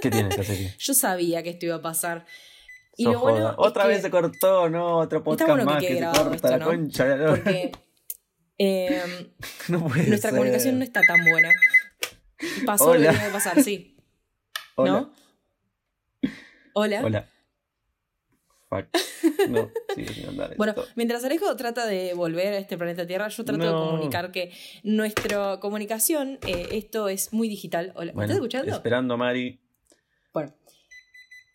¿Qué 0.00 0.10
tiene 0.10 0.28
esta 0.28 0.44
serie? 0.44 0.74
yo 0.78 0.94
sabía 0.94 1.42
que 1.42 1.50
esto 1.50 1.66
iba 1.66 1.76
a 1.76 1.82
pasar. 1.82 2.26
Y 2.98 3.04
lo 3.04 3.20
bueno 3.20 3.54
Otra 3.56 3.84
que- 3.84 3.88
vez 3.90 4.02
se 4.02 4.10
cortó, 4.10 4.68
no, 4.68 4.98
otro 4.98 5.22
podcast 5.24 5.48
bueno 5.48 5.62
que 5.62 5.66
más 5.72 5.78
quede 5.80 5.88
que, 5.88 5.94
se 5.94 6.00
grabado 6.00 6.22
corta 6.30 6.34
esto, 6.36 6.48
la 6.50 6.58
¿no? 6.58 6.66
concha. 6.66 7.04
la- 7.06 7.28
Porque 7.30 7.72
eh, 8.58 9.02
no 9.68 9.86
puede 9.86 10.06
nuestra 10.08 10.30
ser. 10.30 10.38
comunicación 10.38 10.78
no 10.78 10.84
está 10.84 11.00
tan 11.06 11.24
buena. 11.24 11.48
Pasó 12.66 12.86
lo 12.86 12.90
Hola. 12.92 13.00
que 13.10 13.12
tenía 13.14 13.26
que 13.28 13.32
pasar, 13.32 13.62
sí. 13.62 13.96
Hola. 14.76 14.90
¿No? 14.92 15.12
Hola. 16.74 17.00
Hola. 17.04 17.28
Fuck. 18.68 18.86
No, 19.48 19.70
sigue 19.94 20.12
sin 20.12 20.28
andar 20.28 20.56
Bueno, 20.56 20.74
mientras 20.96 21.24
Alejo 21.24 21.54
trata 21.56 21.86
de 21.86 22.12
volver 22.14 22.54
a 22.54 22.58
este 22.58 22.76
planeta 22.76 23.06
Tierra, 23.06 23.28
yo 23.28 23.44
trato 23.44 23.62
de 23.64 23.70
comunicar 23.70 24.32
que 24.32 24.52
nuestra 24.82 25.60
comunicación, 25.60 26.38
eh, 26.46 26.68
esto 26.72 27.08
es 27.08 27.32
muy 27.32 27.48
digital. 27.48 27.92
Hola, 27.94 28.06
¿me 28.06 28.12
Bueno, 28.14 28.22
estás 28.24 28.36
escuchando? 28.36 28.72
Esperando 28.72 29.14
a 29.14 29.16
Mari. 29.16 29.60
Bueno. 30.34 30.52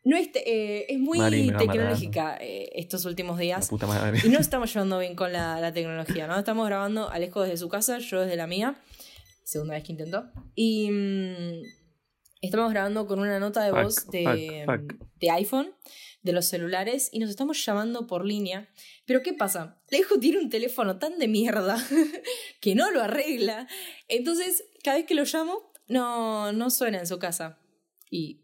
No 0.05 0.17
es, 0.17 0.29
eh, 0.35 0.85
es 0.89 0.99
muy 0.99 1.17
Mari 1.17 1.51
tecnológica 1.57 2.37
eh, 2.41 2.69
estos 2.75 3.05
últimos 3.05 3.37
días. 3.37 3.69
puta 3.69 3.87
madre. 3.87 4.19
Y 4.23 4.29
no 4.29 4.39
estamos 4.39 4.73
llevando 4.73 4.99
bien 4.99 5.15
con 5.15 5.31
la, 5.31 5.59
la 5.61 5.71
tecnología, 5.71 6.27
¿no? 6.27 6.37
Estamos 6.37 6.65
grabando 6.67 7.09
Alejo 7.09 7.41
desde 7.43 7.57
su 7.57 7.69
casa, 7.69 7.99
yo 7.99 8.21
desde 8.21 8.35
la 8.35 8.47
mía. 8.47 8.81
Segunda 9.43 9.75
vez 9.75 9.83
que 9.83 9.93
intento. 9.93 10.25
Y 10.55 10.89
mm, 10.91 11.63
estamos 12.41 12.71
grabando 12.71 13.07
con 13.07 13.19
una 13.19 13.39
nota 13.39 13.63
de 13.63 13.71
Fuck, 13.71 13.81
voz 13.81 14.07
de, 14.07 14.63
fuck, 14.65 14.91
fuck. 14.91 15.07
de 15.19 15.31
iPhone, 15.31 15.73
de 16.21 16.33
los 16.33 16.45
celulares, 16.45 17.09
y 17.13 17.19
nos 17.19 17.29
estamos 17.29 17.63
llamando 17.65 18.05
por 18.05 18.25
línea. 18.25 18.69
Pero 19.05 19.21
¿qué 19.21 19.33
pasa? 19.33 19.81
Alejo 19.89 20.19
tiene 20.19 20.39
un 20.39 20.49
teléfono 20.49 20.97
tan 20.99 21.17
de 21.17 21.29
mierda 21.29 21.77
que 22.61 22.75
no 22.75 22.91
lo 22.91 23.01
arregla. 23.01 23.67
Entonces, 24.09 24.65
cada 24.83 24.97
vez 24.97 25.05
que 25.05 25.15
lo 25.15 25.23
llamo, 25.23 25.71
no, 25.87 26.51
no 26.51 26.69
suena 26.69 26.99
en 26.99 27.07
su 27.07 27.19
casa. 27.19 27.59
Y 28.09 28.42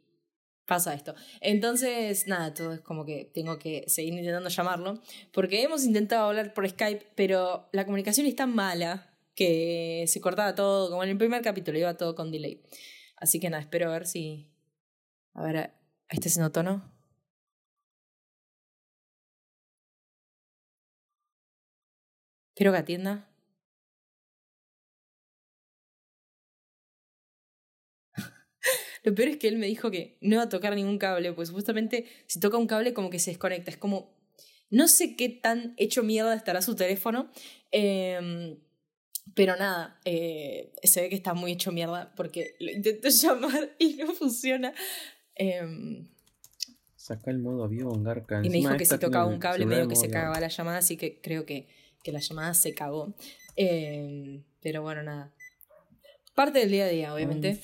pasa 0.70 0.94
esto. 0.94 1.16
Entonces, 1.42 2.28
nada, 2.28 2.54
todo 2.54 2.74
es 2.74 2.82
como 2.82 3.04
que 3.06 3.26
tengo 3.34 3.58
que 3.60 3.84
seguir 3.88 4.14
intentando 4.14 4.50
llamarlo. 4.50 5.02
Porque 5.34 5.64
hemos 5.64 5.84
intentado 5.84 6.28
hablar 6.28 6.54
por 6.54 6.70
Skype, 6.70 7.08
pero 7.16 7.68
la 7.74 7.86
comunicación 7.86 8.28
es 8.28 8.36
tan 8.36 8.54
mala 8.56 9.10
que 9.36 10.06
se 10.08 10.22
cortaba 10.22 10.56
todo, 10.56 10.90
como 10.90 11.04
en 11.04 11.10
el 11.10 11.18
primer 11.18 11.42
capítulo, 11.42 11.80
iba 11.80 11.98
todo 11.98 12.16
con 12.16 12.32
delay. 12.32 12.62
Así 13.18 13.40
que 13.40 13.50
nada, 13.50 13.62
espero 13.64 13.90
a 13.90 13.94
ver 13.94 14.08
si. 14.08 14.48
A 15.34 15.44
ver, 15.44 15.74
está 16.10 16.30
haciendo 16.30 16.52
tono. 16.52 16.92
Espero 22.54 22.72
que 22.74 22.78
atienda. 22.78 23.28
Lo 29.03 29.15
peor 29.15 29.29
es 29.29 29.38
que 29.38 29.48
él 29.48 29.58
me 29.58 29.68
dijo 29.68 29.91
que 29.91 30.18
no 30.22 30.36
iba 30.36 30.44
a 30.44 30.50
tocar 30.50 30.75
ningún 30.75 30.98
cable, 30.98 31.34
pues 31.34 31.50
supuestamente 31.50 32.06
si 32.27 32.39
toca 32.39 32.58
un 32.58 32.68
cable 32.68 32.94
como 32.94 33.10
que 33.10 33.20
se 33.20 33.32
desconecta. 33.32 33.72
Es 33.72 33.77
como, 33.77 34.13
no 34.70 34.88
sé 34.88 35.15
qué 35.15 35.29
tan 35.29 35.74
hecho 35.77 36.03
mierda 36.03 36.34
estará 36.36 36.62
su 36.62 36.75
teléfono, 36.75 37.32
em, 37.72 38.58
pero 39.36 39.56
nada, 39.56 40.00
eh, 40.06 40.72
se 40.84 41.01
ve 41.01 41.10
que 41.10 41.15
está 41.15 41.34
muy 41.34 41.51
hecho 41.51 41.72
mierda 41.72 42.13
porque 42.15 42.56
lo 42.60 42.72
intento 42.72 43.10
llamar 43.22 43.75
y 43.79 43.94
no 43.96 44.13
funciona. 44.13 44.74
Em, 45.36 46.08
Saca 46.96 47.32
el 47.32 47.39
modo 47.39 47.63
avión, 47.63 48.03
Garca. 48.03 48.41
y 48.44 48.50
me 48.50 48.58
dijo 48.58 48.75
que 48.77 48.86
si 48.86 48.98
tocaba 49.00 49.25
un 49.25 49.39
cable 49.39 49.65
medio 49.65 49.88
que 49.88 49.96
se 49.96 50.10
cagaba 50.10 50.39
la 50.39 50.50
llamada, 50.50 50.77
así 50.77 50.98
que 50.98 51.22
creo 51.22 51.46
que, 51.46 51.68
que 52.03 52.12
la 52.12 52.20
llamada 52.20 52.53
se 52.53 52.74
cagó. 52.74 53.15
Em, 53.56 54.44
pero 54.62 54.82
bueno, 54.82 55.01
nada. 55.03 55.34
Parte 56.39 56.60
del 56.60 56.72
día 56.72 56.86
a 56.86 56.88
día, 56.88 57.13
obviamente. 57.13 57.60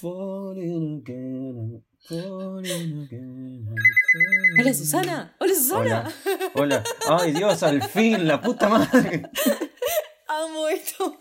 Hola 4.60 4.74
Susana, 4.74 5.34
hola 5.39 5.53
Susana. 5.53 6.13
Hola. 6.55 6.84
Ay 7.08 7.32
Dios, 7.32 7.63
al 7.63 7.82
fin, 7.84 8.27
la 8.27 8.41
puta 8.41 8.67
madre. 8.67 9.29
Amo 10.27 10.67
esto. 10.67 11.15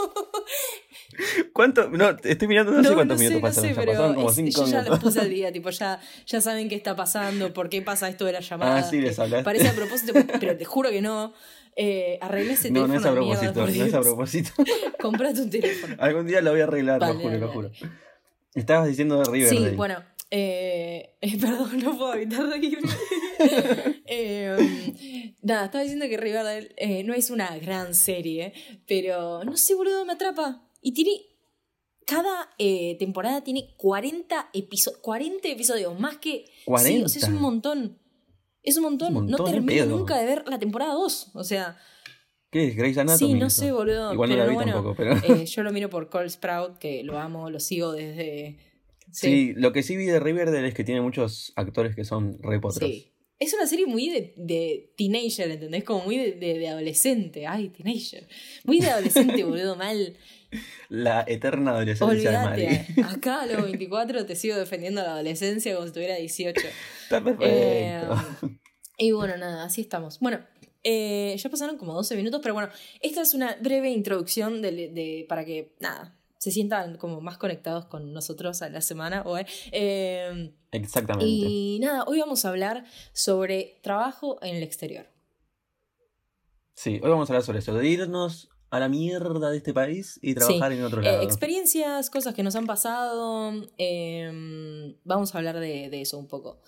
¿Cuánto? 1.53 1.89
No, 1.91 2.17
estoy 2.25 2.49
mirando, 2.49 2.73
no, 2.73 2.83
sé 2.83 2.93
cuántos 2.93 3.21
minutos 3.21 3.41
pasaron. 3.41 3.71
No 3.71 3.75
sé, 3.77 3.87
pero 3.87 4.15
como 4.17 4.33
cinco 4.33 4.67
yo 4.67 4.73
ya 4.73 4.83
lo 4.83 4.99
puse 4.99 5.21
al 5.21 5.31
día, 5.31 5.53
tipo, 5.53 5.71
ya, 5.71 6.01
ya 6.27 6.41
saben 6.41 6.69
qué 6.69 6.75
está 6.75 6.97
pasando, 6.97 7.53
por 7.53 7.69
qué 7.69 7.83
pasa 7.83 8.09
esto 8.09 8.25
de 8.25 8.33
la 8.33 8.41
llamada. 8.41 8.79
Ah, 8.79 8.83
sí, 8.83 9.01
les 9.01 9.17
hablaste. 9.17 9.45
Parece 9.45 9.69
a 9.69 9.75
propósito, 9.75 10.13
pero 10.41 10.57
te 10.57 10.65
juro 10.65 10.91
que 10.91 11.03
no. 11.03 11.33
Eh, 11.77 12.19
arreglé 12.21 12.53
ese 12.53 12.71
no, 12.71 12.87
teléfono. 12.87 13.15
No, 13.15 13.33
es 13.33 13.43
a 13.43 13.53
propósito, 13.53 13.67
mierda, 13.67 13.79
no 13.79 13.85
es 13.85 13.95
a 13.95 14.01
propósito. 14.01 14.51
Comprate 15.01 15.41
un 15.41 15.51
teléfono. 15.51 15.97
Algún 15.99 16.27
día 16.27 16.41
lo 16.41 16.53
voy 16.53 16.61
a 16.61 16.65
arreglar, 16.65 17.01
Vale, 17.01 17.15
lo 17.15 17.21
juro, 17.21 17.39
lo 17.39 17.49
juro. 17.49 17.71
Estabas 18.55 18.87
diciendo 18.87 19.19
de 19.19 19.25
Riverdale. 19.25 19.71
Sí, 19.71 19.77
bueno, 19.77 19.97
eh, 20.37 21.17
eh, 21.21 21.39
perdón, 21.39 21.79
no 21.79 21.97
puedo 21.97 22.15
evitar 22.15 22.47
reírme. 22.47 22.91
Eh, 24.07 25.35
nada, 25.43 25.65
estaba 25.65 25.83
diciendo 25.83 26.07
que 26.09 26.17
Riverdale 26.17 26.73
eh, 26.77 27.03
no 27.05 27.15
es 27.15 27.31
una 27.31 27.57
gran 27.59 27.95
serie, 27.95 28.53
pero 28.87 29.43
no 29.45 29.57
sé, 29.57 29.75
boludo, 29.75 30.05
me 30.05 30.13
atrapa. 30.13 30.63
Y 30.81 30.93
tiene. 30.93 31.11
Cada 32.07 32.51
temporada 32.99 33.43
tiene 33.43 33.75
40, 33.79 34.51
episo 34.53 35.01
40 35.01 35.49
episodios, 35.49 35.99
más 35.99 36.19
que. 36.19 36.45
40. 36.67 36.99
Sí, 36.99 37.05
o 37.05 37.09
sea, 37.09 37.29
es 37.29 37.35
un 37.35 37.41
montón. 37.41 37.99
Es 38.65 38.77
un 38.77 38.83
montón. 38.85 39.13
Es 39.13 39.19
un 39.21 39.27
no 39.27 39.39
montón 39.39 39.53
termino 39.53 39.87
nunca 39.87 40.19
de 40.19 40.27
ver 40.27 40.45
la 40.49 40.59
temporada 40.59 40.95
2. 40.95 41.31
O 41.35 41.45
sea, 41.45 41.77
¿Qué 42.51 42.69
es? 42.69 42.77
Grey's 42.77 42.99
Anatomy. 42.99 43.33
sí, 43.33 43.39
no 43.39 43.47
eso? 43.47 43.63
sé, 43.63 43.73
boludo. 43.73 44.13
Igual 44.13 44.31
no 44.31 44.35
pero 44.37 44.45
la 44.45 44.51
vi 44.51 44.55
bueno, 44.57 44.73
tampoco, 44.73 44.95
pero. 44.97 45.17
eh, 45.41 45.45
yo 45.47 45.63
lo 45.65 45.73
miro 45.73 45.91
por 45.91 46.09
Cole 46.09 46.31
Sprout, 46.31 46.79
que 46.79 47.03
lo 47.05 47.19
amo, 47.19 47.51
lo 47.51 47.61
sigo 47.61 47.93
desde. 47.93 48.59
Sí. 49.13 49.53
lo 49.57 49.73
que 49.73 49.83
sí 49.83 49.97
vi 49.97 50.07
de 50.07 50.19
Riverdale 50.19 50.67
es 50.67 50.75
que 50.75 50.83
tiene 50.83 51.01
muchos 51.01 51.53
actores 51.57 51.95
que 51.95 52.05
son 52.05 52.39
re 52.43 52.59
potros. 52.59 52.89
Sí. 52.91 53.11
Es 53.39 53.53
una 53.53 53.67
serie 53.67 53.87
muy 53.87 54.09
de, 54.09 54.33
de 54.37 54.95
teenager, 54.97 55.51
¿entendés? 55.51 55.85
Como 55.85 56.05
muy 56.05 56.17
de, 56.17 56.33
de- 56.33 56.59
de 56.59 56.69
adolescente. 56.69 57.47
Ay, 57.47 57.69
teenager. 57.69 58.27
Muy 58.65 58.79
de 58.81 58.89
adolescente, 58.89 59.43
boludo, 59.45 59.75
mal. 59.77 60.17
La 60.89 61.25
eterna 61.27 61.73
adolescencia 61.73 62.31
de 62.31 62.39
Mari. 62.39 62.67
Acá 63.15 63.43
a 63.43 63.47
los 63.47 63.63
24 63.63 64.27
te 64.27 64.37
sigo 64.37 64.57
defendiendo 64.57 65.03
la 65.03 65.13
adolescencia 65.15 65.75
como 65.75 65.87
si 65.87 65.93
tuviera 65.93 66.17
18. 66.17 66.61
Está 67.05 67.23
perfecto. 67.23 67.45
Eh, 67.47 68.01
y 68.99 69.13
bueno, 69.13 69.37
nada, 69.37 69.65
así 69.65 69.81
estamos. 69.81 70.21
Bueno, 70.21 70.41
eh, 70.85 71.35
ya 71.39 71.49
pasaron 71.51 71.77
como 71.79 71.95
12 71.95 72.15
minutos, 72.17 72.41
pero 72.43 72.55
bueno, 72.55 72.69
esta 73.01 73.23
es 73.23 73.35
una 73.35 73.57
breve 73.61 73.91
introducción 73.91 74.63
de, 74.63 74.73
de- 74.73 75.27
para 75.29 75.45
que, 75.45 75.75
nada, 75.81 76.17
se 76.39 76.51
sientan 76.51 76.99
como 76.99 77.21
más 77.23 77.39
conectados 77.39 77.87
con 77.87 78.13
nosotros 78.13 78.61
a 78.63 78.69
la 78.69 78.83
semana. 78.83 79.23
¿o? 79.25 79.37
Eh, 79.73 80.53
Exactamente. 80.73 81.27
y 81.27 81.79
nada, 81.81 82.05
hoy 82.07 82.21
vamos 82.21 82.45
a 82.45 82.51
hablar 82.51 82.85
sobre 83.13 83.81
trabajo 83.83 84.39
en 84.43 84.57
el 84.57 84.63
exterior. 84.63 85.07
Sí, 86.75 87.01
hoy 87.03 87.11
vamos 87.11 87.31
a 87.31 87.33
hablar 87.33 87.45
sobre 87.45 87.61
eso, 87.61 87.73
de 87.75 87.89
irnos 87.89 88.51
a 88.77 88.81
la 88.81 88.89
mierda 88.89 89.51
de 89.51 89.57
este 89.59 89.73
país 89.73 90.19
y 90.23 90.35
trabajar 90.35 90.73
en 90.73 90.83
otro 90.85 91.01
Eh, 91.01 91.05
lado. 91.05 91.23
experiencias, 91.23 92.11
cosas 92.11 92.35
que 92.35 92.43
nos 92.43 92.57
han 92.57 92.67
pasado. 92.67 93.53
eh, 93.79 94.95
vamos 95.05 95.35
a 95.35 95.39
hablar 95.39 95.59
de, 95.61 95.89
de 95.91 96.01
eso 96.01 96.19
un 96.19 96.29
poco. 96.29 96.61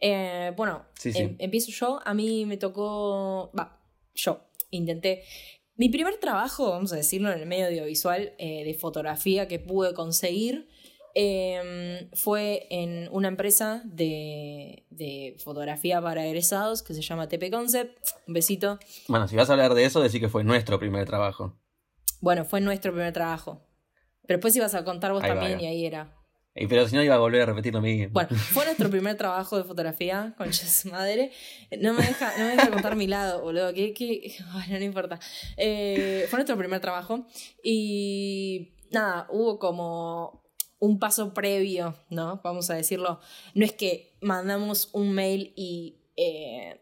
Eh, 0.00 0.52
bueno, 0.56 0.86
Sí, 0.98 1.12
sí. 1.12 1.18
em- 1.20 1.36
empiezo 1.38 1.70
yo. 1.70 2.00
A 2.04 2.14
mí 2.14 2.46
me 2.46 2.56
tocó. 2.56 3.50
Va, 3.58 3.80
yo 4.14 4.40
intenté. 4.70 5.22
Mi 5.76 5.88
primer 5.88 6.16
trabajo, 6.18 6.70
vamos 6.70 6.92
a 6.92 6.96
decirlo, 6.96 7.32
en 7.32 7.40
el 7.40 7.46
medio 7.46 7.66
audiovisual 7.66 8.34
eh, 8.38 8.64
de 8.64 8.74
fotografía 8.74 9.48
que 9.48 9.58
pude 9.58 9.94
conseguir 9.94 10.68
eh, 11.14 12.08
fue 12.14 12.66
en 12.70 13.08
una 13.10 13.28
empresa 13.28 13.82
de, 13.84 14.84
de 14.90 15.36
fotografía 15.38 16.00
para 16.00 16.26
egresados 16.26 16.82
que 16.82 16.94
se 16.94 17.02
llama 17.02 17.28
TP 17.28 17.50
Concept. 17.50 17.96
Un 18.26 18.34
besito. 18.34 18.78
Bueno, 19.08 19.28
si 19.28 19.36
vas 19.36 19.50
a 19.50 19.52
hablar 19.54 19.74
de 19.74 19.84
eso, 19.84 20.00
decir 20.00 20.20
que 20.20 20.28
fue 20.28 20.44
nuestro 20.44 20.78
primer 20.78 21.06
trabajo. 21.06 21.56
Bueno, 22.20 22.44
fue 22.44 22.60
nuestro 22.60 22.92
primer 22.92 23.12
trabajo. 23.12 23.62
Pero 24.26 24.38
después 24.38 24.54
ibas 24.56 24.74
a 24.74 24.84
contar 24.84 25.12
vos 25.12 25.22
Ahí 25.22 25.30
también 25.30 25.58
va. 25.58 25.62
y 25.62 25.66
ahí 25.66 25.86
era. 25.86 26.16
Y 26.54 26.66
pero 26.66 26.86
si 26.86 26.96
no 26.96 27.02
iba 27.02 27.14
a 27.14 27.18
volver 27.18 27.42
a 27.42 27.46
repetir 27.46 27.72
lo 27.72 27.80
mismo. 27.80 28.12
Bueno, 28.12 28.28
fue 28.36 28.64
nuestro 28.64 28.90
primer 28.90 29.16
trabajo 29.16 29.56
de 29.56 29.64
fotografía 29.64 30.34
con 30.36 30.52
su 30.52 30.88
madre. 30.90 31.30
No 31.80 31.94
me 31.94 32.04
deja, 32.04 32.32
no 32.38 32.44
me 32.44 32.50
deja 32.50 32.70
contar 32.70 32.96
mi 32.96 33.06
lado, 33.06 33.40
boludo. 33.40 33.72
Que, 33.72 33.94
que, 33.94 34.34
bueno, 34.52 34.78
no 34.78 34.84
importa. 34.84 35.18
Eh, 35.56 36.26
fue 36.28 36.38
nuestro 36.38 36.56
primer 36.56 36.80
trabajo. 36.80 37.26
Y 37.62 38.72
nada, 38.90 39.26
hubo 39.30 39.58
como 39.58 40.42
un 40.80 40.98
paso 40.98 41.32
previo, 41.34 41.94
¿no? 42.10 42.40
Vamos 42.42 42.68
a 42.70 42.74
decirlo. 42.74 43.20
No 43.54 43.64
es 43.64 43.72
que 43.72 44.16
mandamos 44.20 44.88
un 44.92 45.12
mail 45.12 45.52
y 45.56 46.00
eh, 46.16 46.80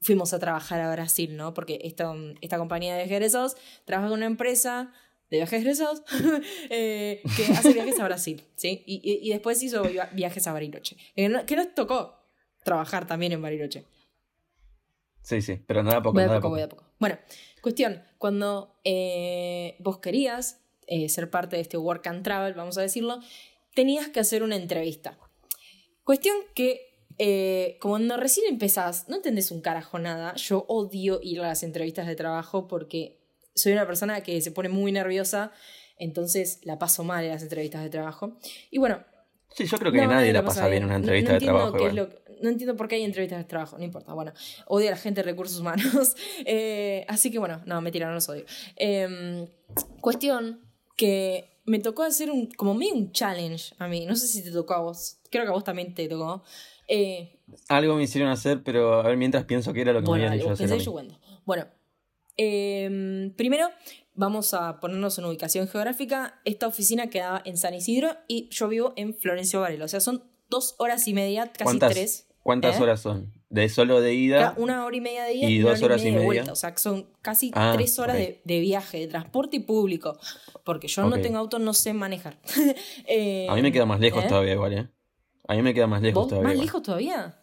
fuimos 0.00 0.32
a 0.32 0.38
trabajar 0.38 0.80
a 0.80 0.90
Brasil, 0.90 1.36
¿no? 1.36 1.54
Porque 1.54 1.78
esta, 1.84 2.12
esta 2.40 2.58
compañía 2.58 2.96
de 2.96 3.04
egresados 3.04 3.56
trabaja 3.84 4.08
con 4.08 4.18
una 4.18 4.26
empresa 4.26 4.92
de 5.30 5.38
viajes 5.38 5.60
egresados 5.60 6.02
eh, 6.70 7.20
que 7.36 7.44
hace 7.52 7.72
viajes 7.72 7.98
a 8.00 8.04
Brasil, 8.04 8.42
¿sí? 8.56 8.82
Y, 8.86 9.00
y- 9.02 9.26
y 9.28 9.30
después 9.30 9.62
hizo 9.62 9.82
via- 9.84 10.10
viajes 10.12 10.46
a 10.46 10.52
Bariloche. 10.52 10.96
Que, 11.14 11.28
no- 11.28 11.44
que 11.46 11.56
nos 11.56 11.74
tocó 11.74 12.16
trabajar 12.64 13.06
también 13.06 13.32
en 13.32 13.42
Bariloche. 13.42 13.84
Sí, 15.22 15.42
sí, 15.42 15.56
pero 15.66 15.82
nada 15.82 16.02
poco, 16.02 16.14
Voy 16.14 16.22
a 16.22 16.26
nada 16.26 16.38
poco, 16.38 16.48
poco. 16.48 16.54
voy 16.54 16.62
a 16.62 16.68
poco. 16.68 16.84
Bueno, 17.00 17.18
cuestión, 17.60 18.02
cuando 18.18 18.78
eh, 18.84 19.74
vos 19.80 19.98
querías 19.98 20.60
eh, 20.86 21.08
ser 21.08 21.30
parte 21.30 21.56
de 21.56 21.62
este 21.62 21.76
work 21.76 22.06
and 22.06 22.22
travel, 22.22 22.54
vamos 22.54 22.78
a 22.78 22.82
decirlo, 22.82 23.20
tenías 23.74 24.08
que 24.08 24.20
hacer 24.20 24.42
una 24.42 24.56
entrevista. 24.56 25.18
Cuestión 26.04 26.36
que, 26.54 26.94
eh, 27.18 27.78
como 27.80 27.94
cuando 27.94 28.16
recién 28.16 28.46
empezás, 28.48 29.08
no 29.08 29.16
entendés 29.16 29.50
un 29.50 29.60
carajo 29.60 29.98
nada. 29.98 30.34
Yo 30.36 30.64
odio 30.68 31.20
ir 31.22 31.40
a 31.40 31.48
las 31.48 31.62
entrevistas 31.62 32.06
de 32.06 32.14
trabajo 32.14 32.68
porque 32.68 33.20
soy 33.54 33.72
una 33.72 33.86
persona 33.86 34.22
que 34.22 34.40
se 34.40 34.52
pone 34.52 34.68
muy 34.68 34.92
nerviosa, 34.92 35.52
entonces 35.98 36.60
la 36.62 36.78
paso 36.78 37.04
mal 37.04 37.24
en 37.24 37.30
las 37.30 37.42
entrevistas 37.42 37.82
de 37.82 37.90
trabajo. 37.90 38.38
Y 38.70 38.78
bueno, 38.78 39.04
Sí, 39.54 39.64
yo 39.64 39.78
creo 39.78 39.90
que 39.90 40.02
no, 40.02 40.08
nadie 40.08 40.32
la 40.32 40.44
pasa 40.44 40.68
bien 40.68 40.82
en 40.82 40.88
una 40.88 40.96
entrevista 40.96 41.32
no 41.32 41.38
de 41.38 41.46
trabajo. 41.46 41.76
qué 41.78 41.86
es 41.86 41.94
no 42.42 42.50
entiendo 42.50 42.76
por 42.76 42.88
qué 42.88 42.96
hay 42.96 43.04
entrevistas 43.04 43.38
de 43.38 43.44
trabajo, 43.44 43.78
no 43.78 43.84
importa. 43.84 44.12
Bueno, 44.12 44.32
odio 44.66 44.88
a 44.88 44.90
la 44.90 44.96
gente 44.96 45.22
de 45.22 45.30
recursos 45.30 45.60
humanos. 45.60 46.14
Eh, 46.44 47.04
así 47.08 47.30
que 47.30 47.38
bueno, 47.38 47.62
no, 47.64 47.80
mentira, 47.80 48.06
no 48.06 48.14
los 48.14 48.28
odio. 48.28 48.44
Eh, 48.76 49.48
cuestión 50.00 50.65
que 50.96 51.60
me 51.64 51.78
tocó 51.78 52.02
hacer 52.02 52.30
un, 52.30 52.46
como 52.46 52.74
medio 52.74 52.94
un 52.94 53.12
challenge 53.12 53.74
a 53.78 53.88
mí. 53.88 54.06
No 54.06 54.16
sé 54.16 54.26
si 54.26 54.42
te 54.42 54.50
tocó 54.50 54.74
a 54.74 54.80
vos. 54.80 55.18
Creo 55.30 55.44
que 55.44 55.50
a 55.50 55.52
vos 55.52 55.64
también 55.64 55.94
te 55.94 56.08
tocó. 56.08 56.42
Eh, 56.88 57.40
Algo 57.68 57.96
me 57.96 58.04
hicieron 58.04 58.30
hacer, 58.30 58.62
pero 58.62 59.00
a 59.00 59.02
ver, 59.02 59.16
mientras 59.16 59.44
pienso 59.44 59.72
que 59.72 59.82
era 59.82 59.92
lo 59.92 60.00
que 60.00 60.06
bueno, 60.06 60.22
me 60.22 60.28
habían 60.28 60.40
hecho 60.40 60.52
hacer. 60.52 60.72
a 60.72 60.76
mí. 60.76 60.82
yo 60.82 60.92
cuento. 60.92 61.18
Bueno, 61.44 61.66
eh, 62.36 63.32
primero 63.36 63.68
vamos 64.14 64.54
a 64.54 64.80
ponernos 64.80 65.18
en 65.18 65.24
ubicación 65.26 65.68
geográfica. 65.68 66.40
Esta 66.44 66.66
oficina 66.66 67.08
quedaba 67.08 67.42
en 67.44 67.56
San 67.56 67.74
Isidro 67.74 68.16
y 68.28 68.48
yo 68.50 68.68
vivo 68.68 68.92
en 68.96 69.14
Florencio 69.14 69.60
Varela. 69.60 69.84
O 69.84 69.88
sea, 69.88 70.00
son 70.00 70.24
dos 70.48 70.74
horas 70.78 71.06
y 71.08 71.14
media, 71.14 71.52
casi 71.52 71.64
¿Cuántas, 71.64 71.92
tres. 71.92 72.28
¿Cuántas 72.42 72.78
¿eh? 72.78 72.82
horas 72.82 73.00
son? 73.00 73.32
¿De 73.48 73.68
solo 73.68 74.00
de 74.00 74.12
ida? 74.14 74.54
Una 74.56 74.84
hora 74.84 74.96
y 74.96 75.00
media 75.00 75.22
de 75.24 75.34
ida 75.34 75.48
y 75.48 75.54
y, 75.54 75.58
dos 75.60 75.78
hora 75.82 75.94
horas 75.94 76.02
y 76.04 76.08
y 76.08 76.10
media 76.10 76.20
de 76.20 76.26
media. 76.26 76.40
vuelta. 76.42 76.52
O 76.52 76.56
sea, 76.56 76.72
que 76.72 76.78
son 76.80 77.06
casi 77.22 77.52
Ah, 77.54 77.72
tres 77.74 77.98
horas 77.98 78.16
ok. 78.16 78.20
de, 78.22 78.40
de 78.44 78.60
viaje, 78.60 78.98
de 78.98 79.06
transporte 79.06 79.60
público. 79.60 80.18
Porque 80.64 80.88
yo 80.88 81.02
Ok. 81.04 81.10
no 81.10 81.20
tengo 81.20 81.38
auto, 81.38 81.58
no 81.60 81.72
sé 81.72 81.92
manejar. 81.92 82.38
Eh, 83.06 83.46
A 83.48 83.54
mí 83.54 83.62
me 83.62 83.70
queda 83.72 83.86
más 83.86 84.00
lejos 84.00 84.24
¿eh? 84.24 84.28
todavía 84.28 84.54
igual, 84.54 84.72
¿eh? 84.72 84.88
A 85.48 85.54
mí 85.54 85.62
me 85.62 85.72
queda 85.74 85.86
más 85.86 86.02
lejos 86.02 86.22
¿Vos? 86.22 86.28
todavía. 86.28 86.44
¿Más 86.48 86.54
igual. 86.54 86.66
lejos 86.66 86.82
todavía? 86.82 87.42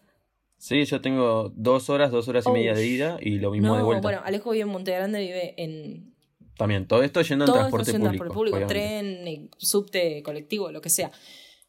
Sí, 0.57 0.83
yo 0.85 0.99
tengo 1.01 1.51
dos 1.55 1.89
horas, 1.89 2.11
dos 2.11 2.27
horas 2.27 2.45
y 2.45 2.49
Oh, 2.49 2.53
media 2.53 2.73
de 2.73 2.85
ida 2.85 3.17
y 3.21 3.39
lo 3.39 3.51
mismo 3.51 3.69
no, 3.69 3.77
de 3.77 3.83
vuelta. 3.83 4.01
bueno, 4.01 4.21
Alejo 4.25 4.51
vive 4.51 4.63
en 4.63 4.69
Monte 4.69 4.91
Grande, 4.91 5.19
vive 5.19 5.53
en 5.61 6.13
también, 6.57 6.85
todo 6.87 7.01
esto 7.03 7.21
yendo 7.21 7.45
en 7.45 7.47
Todo 7.47 7.55
transporte 7.55 7.91
esto 7.91 7.95
en 7.97 8.01
público. 8.03 8.23
transporte 8.25 8.51
público, 8.51 8.67
tren, 8.67 9.27
eh, 9.27 9.49
subte, 9.57 10.21
colectivo, 10.21 10.71
lo 10.71 10.81
que 10.81 10.89
sea. 10.89 11.11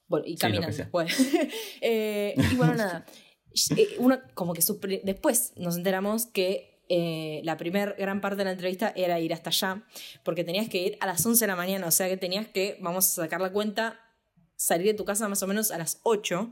Bueno, 0.06 0.26
y 0.26 0.32
Sí, 0.32 0.36
caminando. 0.38 0.72
sea. 0.76 0.88
Bueno. 0.92 1.10
Eh, 1.80 2.34
y 2.52 2.54
bueno, 2.56 2.74
nada. 2.76 3.06
Eh, 3.76 3.96
uno, 3.98 4.20
como 4.34 4.52
que 4.54 4.62
después 5.04 5.52
nos 5.56 5.76
enteramos 5.76 6.26
que 6.26 6.82
eh, 6.88 7.40
la 7.44 7.56
primer 7.56 7.94
gran 7.98 8.20
parte 8.20 8.36
de 8.38 8.44
la 8.44 8.50
entrevista 8.52 8.92
era 8.94 9.18
ir 9.20 9.32
hasta 9.32 9.50
allá, 9.50 9.84
porque 10.22 10.44
tenías 10.44 10.68
que 10.68 10.78
ir 10.82 10.98
a 11.00 11.06
las 11.06 11.24
11 11.24 11.44
de 11.44 11.46
la 11.46 11.56
mañana, 11.56 11.86
o 11.86 11.90
sea 11.90 12.08
que 12.08 12.16
tenías 12.16 12.46
que, 12.48 12.76
vamos 12.80 13.06
a 13.06 13.22
sacar 13.22 13.40
la 13.40 13.52
cuenta, 13.52 14.00
salir 14.56 14.86
de 14.88 14.94
tu 14.94 15.04
casa 15.04 15.28
más 15.28 15.42
o 15.42 15.46
menos 15.46 15.70
a 15.70 15.78
las 15.78 16.00
8, 16.02 16.50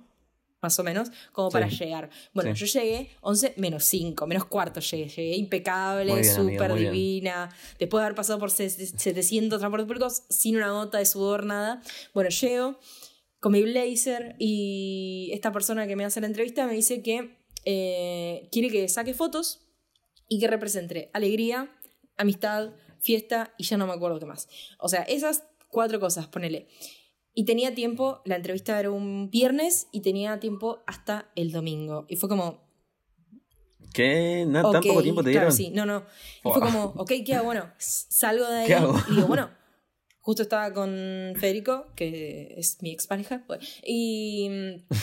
más 0.62 0.78
o 0.78 0.85
menos, 0.85 1.11
como 1.32 1.50
para 1.50 1.68
Sí. 1.68 1.76
llegar. 1.78 2.09
Bueno, 2.32 2.54
Sí. 2.54 2.64
yo 2.66 2.80
llegué 2.80 3.11
11 3.21 3.52
menos 3.56 3.85
5, 3.85 4.26
menos 4.28 4.44
cuarto 4.44 4.78
llegué, 4.80 5.09
llegué 5.09 5.37
impecable, 5.37 6.23
súper 6.25 6.71
muy 6.71 6.80
bien. 6.80 6.92
divina, 6.92 7.50
después 7.80 8.00
de 8.00 8.04
haber 8.06 8.14
pasado 8.16 8.38
por 8.38 8.50
se- 8.52 8.71
700 8.71 9.59
transportes 9.59 9.87
públicos 9.87 10.23
sin 10.30 10.56
una 10.56 10.71
gota 10.71 10.99
de 10.99 11.06
sudor, 11.06 11.44
nada. 11.44 11.82
Bueno, 12.14 12.30
llego 12.30 12.78
con 13.42 13.50
mi 13.50 13.62
blazer 13.62 14.37
y 14.38 15.30
esta 15.32 15.50
persona 15.50 15.88
que 15.88 15.96
me 15.96 16.04
hace 16.04 16.20
la 16.20 16.28
entrevista 16.28 16.64
me 16.64 16.75
dice 16.75 17.02
que 17.02 17.37
eh, 17.64 18.49
quiere 18.52 18.70
que 18.70 18.88
saque 18.88 19.14
fotos 19.14 19.66
y 20.28 20.38
que 20.38 20.46
represente 20.46 21.11
alegría, 21.12 21.68
amistad, 22.16 22.70
fiesta 23.00 23.52
y 23.58 23.64
ya 23.64 23.76
no 23.76 23.88
me 23.88 23.94
acuerdo 23.94 24.20
qué 24.20 24.26
más. 24.26 24.49
O 24.78 24.88
sea, 24.88 25.02
esas 25.02 25.42
cuatro 25.66 25.99
cosas, 25.99 26.28
ponele. 26.28 26.68
Y 27.34 27.44
tenía 27.44 27.75
tiempo, 27.75 28.22
la 28.26 28.37
entrevista 28.37 28.78
era 28.78 28.92
un 28.92 29.28
viernes 29.28 29.88
y 29.90 30.02
tenía 30.02 30.38
tiempo 30.38 30.84
hasta 30.87 31.32
el 31.34 31.50
domingo. 31.50 32.06
Y 32.08 32.14
fue 32.16 32.28
como, 32.28 32.62
¿Qué? 33.92 34.44
¿Na- 34.46 34.62
¿Tan 34.62 34.82
poco 34.82 35.02
tiempo 35.02 35.25
te 35.25 35.30
dieron? 35.30 35.49
Claro, 35.49 35.56
sí, 35.56 35.70
no, 35.70 35.84
no. 35.84 36.04
Y 36.44 36.49
fue 36.50 36.61
como, 36.61 36.84
ok, 36.96 37.12
¿qué 37.26 37.34
hago? 37.34 37.46
Bueno, 37.46 37.70
salgo 37.78 38.46
de 38.49 38.56
ahí 38.61 38.66
¿Qué 38.68 38.75
hago? 38.75 38.94
y 39.11 39.14
digo, 39.16 39.26
bueno, 39.26 39.50
justo 40.22 40.42
estaba 40.42 40.72
con 40.72 41.34
Federico, 41.38 41.86
que 41.94 42.54
es 42.56 42.80
mi 42.80 42.92
expareja, 42.92 43.44
y 43.84 44.48
mm, 44.48 44.94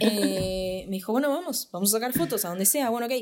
eh, 0.00 0.84
me 0.88 0.96
dijo, 0.96 1.12
bueno, 1.12 1.28
vamos, 1.28 1.68
vamos 1.72 1.92
a 1.92 1.98
sacar 1.98 2.12
fotos 2.12 2.44
a 2.44 2.48
donde 2.48 2.64
sea. 2.64 2.88
Bueno, 2.90 3.06
ok, 3.06 3.12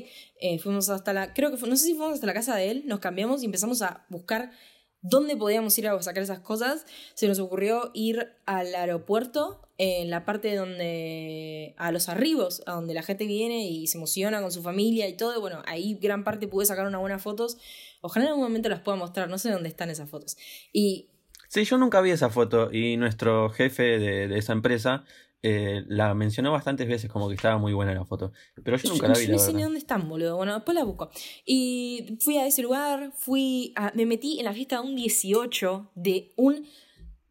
Eh, 0.41 0.59
fuimos 0.61 0.89
hasta 0.89 1.13
la, 1.13 1.35
creo 1.35 1.51
que 1.51 1.57
fue, 1.57 1.69
no 1.69 1.77
sé 1.77 1.87
si 1.87 1.95
fuimos 1.95 2.15
hasta 2.15 2.27
la 2.27 2.35
casa 2.35 2.55
de 2.55 2.71
él, 2.71 2.83
nos 2.87 3.01
cambiamos 3.01 3.43
y 3.43 3.47
empezamos 3.47 3.83
a 3.83 4.07
buscar 4.09 4.53
dónde 5.01 5.37
podíamos 5.37 5.77
ir 5.79 5.89
a 5.89 6.01
sacar 6.03 6.23
esas 6.23 6.41
cosas. 6.41 6.87
Se 7.15 7.27
nos 7.27 7.39
ocurrió 7.39 7.91
ir 7.95 8.29
al 8.47 8.75
aeropuerto, 8.75 9.69
en 9.79 10.11
la 10.11 10.25
parte 10.25 10.55
donde, 10.57 11.75
a 11.79 11.93
los 11.93 12.09
arribos, 12.09 12.63
a 12.67 12.73
donde 12.73 12.95
la 12.95 13.03
gente 13.03 13.27
viene 13.27 13.69
y 13.69 13.87
se 13.87 13.97
emociona 13.97 14.43
con 14.43 14.51
su 14.51 14.63
familia 14.63 15.09
y 15.09 15.17
todo. 15.17 15.41
bueno, 15.41 15.63
ahí 15.67 15.97
gran 16.01 16.25
parte 16.25 16.49
pude 16.49 16.67
sacar 16.67 16.87
unas 16.87 17.01
buenas 17.01 17.23
fotos. 17.23 17.59
Ojalá 18.01 18.27
en 18.27 18.31
algún 18.31 18.45
momento 18.45 18.69
las 18.69 18.81
pueda 18.81 18.99
mostrar, 18.99 19.31
no 19.31 19.39
sé 19.39 19.51
dónde 19.51 19.69
están 19.69 19.89
esas 19.89 20.11
fotos. 20.11 20.37
Y 20.73 21.11
Sí, 21.49 21.65
yo 21.65 21.79
nunca 21.79 22.01
vi 22.01 22.11
esa 22.11 22.31
foto 22.31 22.71
y 22.73 22.97
nuestro 22.97 23.51
jefe 23.51 23.99
de, 23.99 24.29
de 24.29 24.39
esa 24.39 24.53
empresa 24.53 25.05
eh, 25.43 25.85
la 25.89 26.15
mencionó 26.15 26.53
bastantes 26.53 26.87
veces 26.89 27.11
como 27.11 27.29
que 27.29 27.35
estaba 27.35 27.59
muy 27.59 27.73
buena 27.73 27.95
la 27.95 28.05
foto. 28.05 28.33
Pero 28.63 28.77
yo 28.77 28.89
nunca 28.91 29.07
yo, 29.07 29.13
la 29.15 29.19
vi, 29.19 29.27
yo 29.27 29.33
no 29.33 29.39
sé 29.39 29.53
ni 29.55 29.63
dónde 29.63 29.79
están, 29.79 30.09
boludo. 30.09 30.37
Bueno, 30.37 30.55
después 30.55 30.75
la 30.75 30.85
busco. 30.85 31.11
Y 31.45 32.17
fui 32.21 32.37
a 32.39 32.47
ese 32.47 32.63
lugar, 32.63 33.13
fui 33.17 33.73
a- 33.77 33.93
me 33.95 34.05
metí 34.05 34.39
en 34.39 34.45
la 34.45 34.53
fiesta 34.53 34.81
de 34.81 34.87
un 34.89 34.97
18 34.97 35.91
de 35.95 36.33
un 36.37 36.67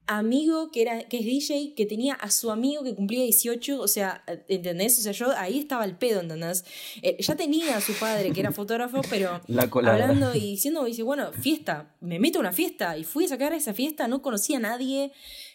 amigo 0.08 0.72
que, 0.72 0.82
era, 0.82 1.04
que 1.04 1.20
es 1.20 1.26
DJ, 1.26 1.74
que 1.76 1.86
tenía 1.86 2.14
a 2.16 2.32
su 2.32 2.50
amigo 2.50 2.84
que 2.84 2.96
cumplía 2.96 3.24
18, 3.24 3.80
o 3.80 3.88
sea, 3.88 4.24
¿entendés? 4.48 4.98
O 5.00 5.02
sea, 5.02 5.12
yo 5.12 5.32
ahí 5.38 5.60
estaba 5.60 5.86
el 5.86 5.98
pedo, 5.98 6.22
¿entendés? 6.22 6.66
Eh, 7.02 7.18
ya 7.20 7.36
tenía 7.36 7.78
a 7.78 7.82
su 7.82 7.94
padre 7.94 8.32
que 8.32 8.40
era 8.40 8.52
fotógrafo, 8.52 9.02
pero 9.10 9.42
La 9.48 9.64
hablando 9.64 10.34
y 10.34 10.40
diciendo, 10.40 10.86
dice, 10.86 11.04
bueno, 11.04 11.32
fiesta, 11.34 11.96
me 12.00 12.20
meto 12.20 12.40
a 12.40 12.42
una 12.42 12.54
fiesta 12.54 12.98
y 12.98 13.04
fui 13.04 13.26
a 13.26 13.28
sacar 13.28 13.54
esa 13.54 13.74
fiesta, 13.74 14.08
no 14.08 14.22
conocía 14.22 14.58
a 14.58 14.62
nadie. 14.62 15.12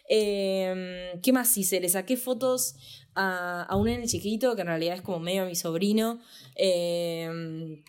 Eh, 0.08 1.18
¿Qué 1.22 1.32
más 1.32 1.56
hice? 1.56 1.80
Le 1.80 1.88
saqué 1.88 2.16
fotos 2.16 2.76
a, 3.14 3.62
a 3.62 3.76
un 3.76 3.86
nene 3.86 4.06
chiquito, 4.06 4.54
que 4.54 4.60
en 4.60 4.68
realidad 4.68 4.96
es 4.96 5.02
como 5.02 5.18
medio 5.18 5.46
mi 5.46 5.56
sobrino. 5.56 6.20
Eh, 6.56 7.80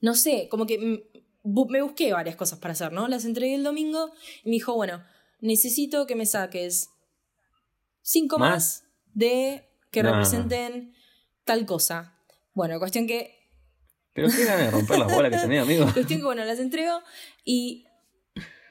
no 0.00 0.14
sé, 0.14 0.48
como 0.48 0.66
que 0.66 1.02
me 1.68 1.82
busqué 1.82 2.12
varias 2.12 2.36
cosas 2.36 2.58
para 2.58 2.72
hacer, 2.72 2.92
¿no? 2.92 3.08
Las 3.08 3.24
entregué 3.24 3.54
el 3.54 3.64
domingo 3.64 4.10
y 4.44 4.50
me 4.50 4.52
dijo, 4.52 4.74
bueno, 4.74 5.02
necesito 5.40 6.06
que 6.06 6.14
me 6.16 6.26
saques 6.26 6.90
cinco 8.02 8.38
más, 8.38 8.50
¿Más? 8.50 8.84
de 9.14 9.68
que 9.90 10.02
No. 10.02 10.10
representen 10.10 10.94
tal 11.44 11.66
cosa. 11.66 12.18
Bueno, 12.54 12.78
cuestión 12.78 13.06
que 13.06 13.34
Pero 14.12 14.28
qué 14.28 14.44
ganas 14.44 14.66
de 14.66 14.70
romper 14.70 14.98
las 14.98 15.12
bolas 15.12 15.30
que 15.30 15.38
tenés, 15.38 15.62
amigo. 15.62 15.84
Cuestión 15.92 16.20
que, 16.20 16.24
bueno, 16.24 16.44
las 16.44 16.58
entrego 16.58 17.02
y 17.44 17.86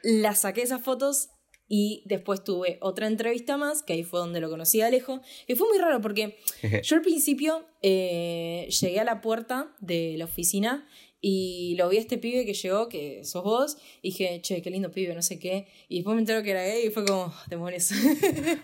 las 0.04 0.40
saqué 0.40 0.62
esas 0.64 0.82
fotos 0.82 1.30
y 1.68 2.04
después 2.06 2.44
tuve 2.44 2.78
otra 2.82 3.08
entrevista 3.08 3.58
más, 3.58 3.82
que 3.82 3.94
ahí 3.94 4.04
fue 4.04 4.20
donde 4.20 4.40
lo 4.40 4.50
conocí 4.50 4.82
a 4.82 4.88
Alejo. 4.88 5.22
Y 5.48 5.56
fue 5.56 5.68
muy 5.68 5.78
raro 5.78 6.02
porque 6.02 6.38
yo 6.84 6.96
al 6.96 7.02
principio 7.02 7.66
eh, 7.82 8.68
llegué 8.82 9.00
a 9.00 9.04
la 9.04 9.22
puerta 9.22 9.76
de 9.80 10.16
la 10.18 10.26
oficina 10.26 10.88
y 11.28 11.74
lo 11.78 11.90
vi 11.90 11.98
a 11.98 12.02
este 12.02 12.20
pibe 12.20 12.46
que 12.46 12.54
llegó, 12.54 12.88
que 12.88 13.24
sos 13.24 13.44
vos, 13.44 13.78
y 14.04 14.10
dije, 14.10 14.42
che, 14.42 14.62
qué 14.62 14.70
lindo 14.70 14.92
pibe, 14.92 15.16
no 15.16 15.24
sé 15.24 15.40
qué. 15.40 15.66
Y 15.90 15.96
después 15.96 16.14
me 16.14 16.22
entero 16.22 16.44
que 16.44 16.52
era 16.52 16.64
gay 16.64 16.86
y 16.86 16.92
fue 16.92 17.04
como, 17.04 17.34
demonios. 17.50 17.92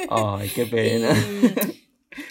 Ay, 0.10 0.50
qué 0.54 0.62
Y, 0.66 0.66
pena. 0.66 1.10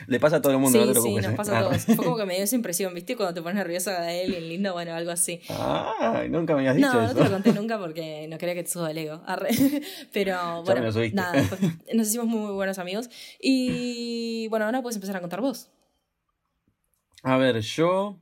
Le 0.06 0.20
pasa 0.20 0.36
a 0.36 0.42
todo 0.42 0.52
el 0.52 0.58
mundo, 0.58 0.78
sí, 0.78 0.86
no 0.86 0.92
te 0.92 1.00
sí, 1.00 1.14
nos 1.14 1.24
eh. 1.26 1.34
pasa 1.36 1.56
a 1.56 1.60
Ah. 1.60 1.62
todos. 1.64 1.84
Fue 1.86 1.96
como 1.96 2.16
que 2.16 2.26
me 2.26 2.34
dio 2.34 2.44
esa 2.44 2.54
impresión, 2.56 2.92
¿viste? 2.94 3.16
Cuando 3.16 3.32
te 3.34 3.40
pones 3.42 3.56
nerviosa 3.56 4.00
de 4.02 4.24
él 4.24 4.34
y 4.34 4.40
lindo, 4.48 4.72
bueno, 4.74 4.94
algo 4.94 5.10
así. 5.10 5.40
Ay, 5.48 6.28
nunca 6.28 6.54
me 6.54 6.60
habías 6.68 6.76
dicho 6.76 6.88
No, 6.92 7.00
no 7.00 7.04
eso. 7.06 7.14
te 7.14 7.24
lo 7.24 7.30
conté 7.30 7.52
nunca 7.54 7.78
porque 7.78 8.26
no 8.28 8.36
quería 8.38 8.54
que 8.54 8.62
te 8.64 8.70
suba 8.70 8.90
el 8.90 8.98
ego. 8.98 9.22
Arre. 9.26 9.50
Pero 10.12 10.62
bueno, 10.64 10.90
nada, 11.14 11.42
nos 11.94 12.08
hicimos 12.08 12.26
muy, 12.26 12.40
muy 12.40 12.52
buenos 12.52 12.78
amigos. 12.78 13.08
Y 13.40 14.48
bueno, 14.48 14.66
ahora 14.66 14.82
puedes 14.82 14.96
empezar 14.96 15.16
a 15.16 15.20
contar 15.20 15.40
vos. 15.40 15.70
A 17.22 17.36
ver, 17.36 17.60
yo. 17.60 18.18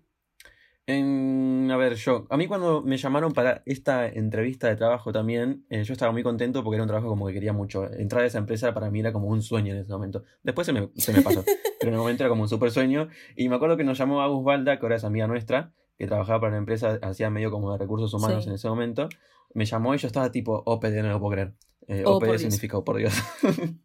En, 0.89 1.69
a 1.71 1.77
ver, 1.77 1.97
yo. 1.97 2.27
A 2.31 2.39
mí 2.39 2.47
cuando 2.47 2.81
me 2.81 2.97
llamaron 2.97 3.33
para 3.33 3.63
esta 3.67 4.09
entrevista 4.09 4.69
de 4.69 4.77
trabajo 4.77 5.13
también, 5.13 5.67
eh, 5.69 5.85
yo 5.85 5.93
estaba 5.93 6.13
muy 6.13 6.23
contento 6.23 6.65
porque 6.65 6.77
era 6.77 6.83
un 6.83 6.89
trabajo 6.89 7.09
como 7.09 7.27
que 7.27 7.35
quería 7.35 7.53
mucho. 7.53 7.93
Entrar 7.93 8.23
a 8.23 8.27
esa 8.27 8.39
empresa 8.39 8.73
para 8.73 8.91
mí 8.91 9.01
era 9.01 9.13
como 9.13 9.29
un 9.29 9.43
sueño 9.43 9.75
en 9.75 9.81
ese 9.81 9.93
momento. 9.93 10.25
Después 10.43 10.65
se 10.67 10.73
me, 10.73 10.89
se 10.97 11.13
me 11.13 11.21
pasó, 11.21 11.45
pero 11.79 11.91
en 11.91 11.93
el 11.93 11.99
momento 12.01 12.23
era 12.23 12.31
como 12.31 12.41
un 12.41 12.49
super 12.49 12.71
sueño. 12.71 13.09
Y 13.37 13.51
me 13.51 13.57
acuerdo 13.57 13.77
que 13.77 13.85
nos 13.85 13.99
llamó 13.99 14.23
Agus 14.23 14.43
Balda, 14.43 14.79
que 14.79 14.87
ahora 14.87 14.97
es 14.97 15.05
amiga 15.05 15.27
nuestra, 15.27 15.73
que 15.99 16.07
trabajaba 16.07 16.41
para 16.41 16.53
la 16.53 16.59
empresa, 16.59 16.99
hacía 17.03 17.29
medio 17.29 17.51
como 17.51 17.71
de 17.71 17.77
recursos 17.77 18.15
humanos 18.15 18.45
Sí. 18.45 18.49
en 18.49 18.55
ese 18.55 18.67
momento. 18.69 19.11
Me 19.53 19.67
llamó 19.67 19.95
y 19.95 19.99
yo 19.99 20.07
estaba 20.07 20.33
tipo, 20.33 20.63
OPD, 20.65 21.03
no 21.03 21.11
lo 21.11 21.21
puedo 21.21 21.33
creer. 21.33 21.53
Eh, 21.87 22.03
Oh, 22.07 22.17
OPD 22.17 22.39
significa, 22.39 22.79
oh, 22.79 22.85
por 22.85 22.97
Dios. 22.97 23.13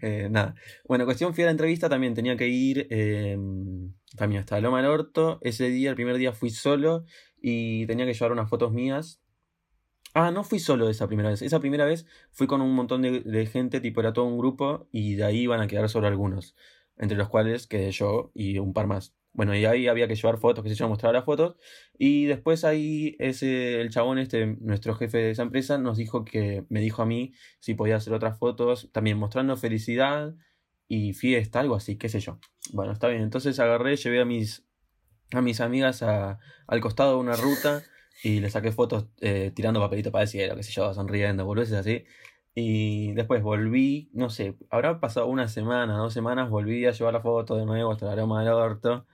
Eh, 0.00 0.28
nada. 0.30 0.54
Bueno, 0.88 1.04
cuestión, 1.04 1.34
fui 1.34 1.44
a 1.44 1.46
la 1.46 1.50
entrevista, 1.52 1.88
también 1.88 2.14
tenía 2.14 2.34
que 2.36 2.48
ir 2.48 2.88
también 4.16 4.40
hasta 4.40 4.60
Loma 4.60 4.82
del 4.82 4.90
Orto. 4.90 5.38
Ese 5.42 5.68
día, 5.68 5.90
el 5.90 5.96
primer 5.96 6.16
día, 6.16 6.32
fui 6.32 6.50
solo 6.50 7.04
y 7.40 7.86
tenía 7.86 8.06
que 8.06 8.14
llevar 8.14 8.32
unas 8.32 8.48
fotos 8.48 8.72
mías. 8.72 9.20
Ah, 10.14 10.30
no 10.30 10.44
fui 10.44 10.58
solo 10.58 10.88
esa 10.88 11.06
primera 11.06 11.30
vez. 11.30 11.42
Esa 11.42 11.60
primera 11.60 11.84
vez 11.84 12.06
fui 12.30 12.46
con 12.46 12.60
un 12.60 12.74
montón 12.74 13.02
de, 13.02 13.20
de 13.20 13.46
gente, 13.46 13.80
tipo 13.80 14.00
era 14.00 14.12
todo 14.12 14.26
un 14.26 14.38
grupo, 14.38 14.88
y 14.92 15.14
de 15.14 15.24
ahí 15.24 15.40
iban 15.40 15.60
a 15.60 15.66
quedar 15.66 15.88
solo 15.88 16.06
algunos, 16.06 16.54
entre 16.96 17.16
los 17.16 17.28
cuales 17.28 17.66
quedé 17.66 17.90
yo 17.92 18.30
y 18.34 18.58
un 18.58 18.72
par 18.74 18.86
más. 18.86 19.14
Bueno, 19.34 19.56
y 19.56 19.64
ahí 19.64 19.88
había 19.88 20.08
que 20.08 20.14
llevar 20.14 20.38
fotos, 20.38 20.62
que 20.62 20.68
se 20.68 20.76
yo, 20.76 20.88
mostrar 20.88 21.14
las 21.14 21.24
fotos. 21.24 21.56
Y 21.98 22.26
después 22.26 22.64
ahí 22.64 23.16
ese, 23.18 23.80
el 23.80 23.88
chabón, 23.90 24.18
este, 24.18 24.46
nuestro 24.60 24.94
jefe 24.94 25.18
de 25.18 25.30
esa 25.30 25.42
empresa, 25.42 25.78
nos 25.78 25.96
dijo 25.96 26.24
que, 26.24 26.64
me 26.68 26.80
dijo 26.80 27.02
a 27.02 27.06
mí 27.06 27.32
si 27.58 27.74
podía 27.74 27.96
hacer 27.96 28.12
otras 28.12 28.38
fotos, 28.38 28.90
también 28.92 29.16
mostrando 29.18 29.56
felicidad 29.56 30.34
y 30.88 31.12
fiesta, 31.14 31.60
algo 31.60 31.74
así, 31.76 31.96
qué 31.96 32.08
sé 32.08 32.20
yo. 32.20 32.38
Bueno, 32.72 32.92
está 32.92 33.08
bien. 33.08 33.22
Entonces 33.22 33.58
agarré, 33.60 33.96
llevé 33.96 34.20
a 34.20 34.24
mis, 34.24 34.64
a 35.32 35.40
mis 35.40 35.60
amigas 35.60 36.02
a- 36.02 36.38
al 36.66 36.80
costado 36.80 37.12
de 37.14 37.18
una 37.20 37.36
ruta 37.36 37.82
y 38.22 38.40
les 38.40 38.52
saqué 38.52 38.72
fotos 38.72 39.06
eh, 39.20 39.52
tirando 39.54 39.80
papelito 39.80 40.12
para 40.12 40.22
el 40.22 40.28
cielo, 40.28 40.54
qué 40.56 40.62
sé 40.62 40.72
yo, 40.72 40.92
sonriendo, 40.94 41.44
boludeces 41.44 41.76
así. 41.76 42.04
Y 42.54 43.12
después 43.14 43.42
volví, 43.42 44.10
no 44.12 44.28
sé, 44.28 44.56
habrá 44.70 45.00
pasado 45.00 45.26
una 45.26 45.48
semana, 45.48 45.96
dos 45.96 46.12
semanas, 46.12 46.50
volví 46.50 46.84
a 46.86 46.90
llevar 46.92 47.14
la 47.14 47.20
foto 47.22 47.56
de 47.56 47.64
nuevo 47.64 47.92
hasta 47.92 48.06
la 48.06 48.12
aroma 48.12 48.44
del 48.44 48.52
orto. 48.52 49.06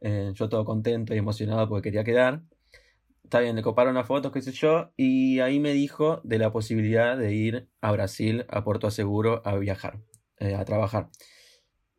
Eh, 0.00 0.32
yo 0.34 0.48
todo 0.48 0.64
contento 0.64 1.14
y 1.14 1.18
emocionado 1.18 1.68
porque 1.68 1.88
quería 1.90 2.04
quedar. 2.04 2.42
Está 3.24 3.40
bien, 3.40 3.56
le 3.56 3.62
coparon 3.62 3.94
las 3.94 4.06
fotos, 4.06 4.30
qué 4.30 4.42
sé 4.42 4.52
yo, 4.52 4.92
y 4.96 5.40
ahí 5.40 5.58
me 5.58 5.72
dijo 5.72 6.20
de 6.22 6.38
la 6.38 6.52
posibilidad 6.52 7.16
de 7.16 7.32
ir 7.32 7.68
a 7.80 7.90
Brasil, 7.92 8.44
a 8.50 8.62
Puerto 8.62 8.90
Seguro, 8.90 9.40
a 9.46 9.56
viajar, 9.56 10.00
eh, 10.42 10.54
a 10.54 10.64
trabajar. 10.64 11.08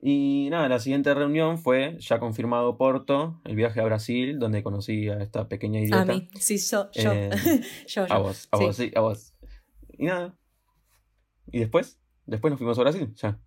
Y 0.06 0.50
nada, 0.52 0.68
la 0.68 0.80
siguiente 0.80 1.14
reunión 1.14 1.58
fue 1.58 1.96
ya 2.00 2.20
confirmado 2.20 2.78
Porto, 2.78 3.42
el 3.46 3.56
viaje 3.56 3.80
a 3.80 3.86
Brasil, 3.86 4.38
donde 4.38 4.62
conocí 4.62 5.08
a 5.10 5.20
esta 5.24 5.48
pequeña 5.48 5.80
A 5.80 5.84
idiota. 5.84 6.14
mí, 6.14 6.30
sí, 6.40 6.58
yo. 6.58 6.92
Yo, 6.92 7.12
Eh, 7.14 7.30
yo, 7.88 8.06
yo. 8.08 8.14
A 8.14 8.18
vos, 8.20 8.50
a 8.52 8.58
Sí. 8.58 8.64
vos, 8.66 8.76
sí, 8.76 8.92
a 8.96 9.00
vos. 9.00 9.34
Y 9.98 10.06
nada. 10.06 10.38
¿Y 11.52 11.60
después? 11.60 12.00
Después 12.26 12.52
nos 12.52 12.58
fuimos 12.60 12.78
a 12.78 12.82
Brasil, 12.82 13.14
ya. 13.16 13.40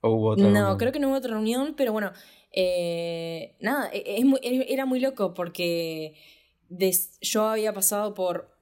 ¿O 0.00 0.10
hubo 0.10 0.28
otra 0.30 0.44
No, 0.46 0.52
reunión? 0.52 0.78
creo 0.78 0.92
que 0.92 1.00
no 1.00 1.08
hubo 1.08 1.16
otra 1.16 1.32
reunión, 1.32 1.74
pero 1.76 1.92
bueno, 1.92 2.12
eh, 2.52 3.56
nada, 3.60 3.90
e- 3.92 4.18
es 4.18 4.24
muy- 4.24 4.40
era 4.42 4.86
muy 4.86 5.00
loco 5.00 5.34
porque 5.34 6.16
des- 6.68 7.18
yo 7.20 7.48
había 7.48 7.72
pasado 7.72 8.14
por... 8.14 8.56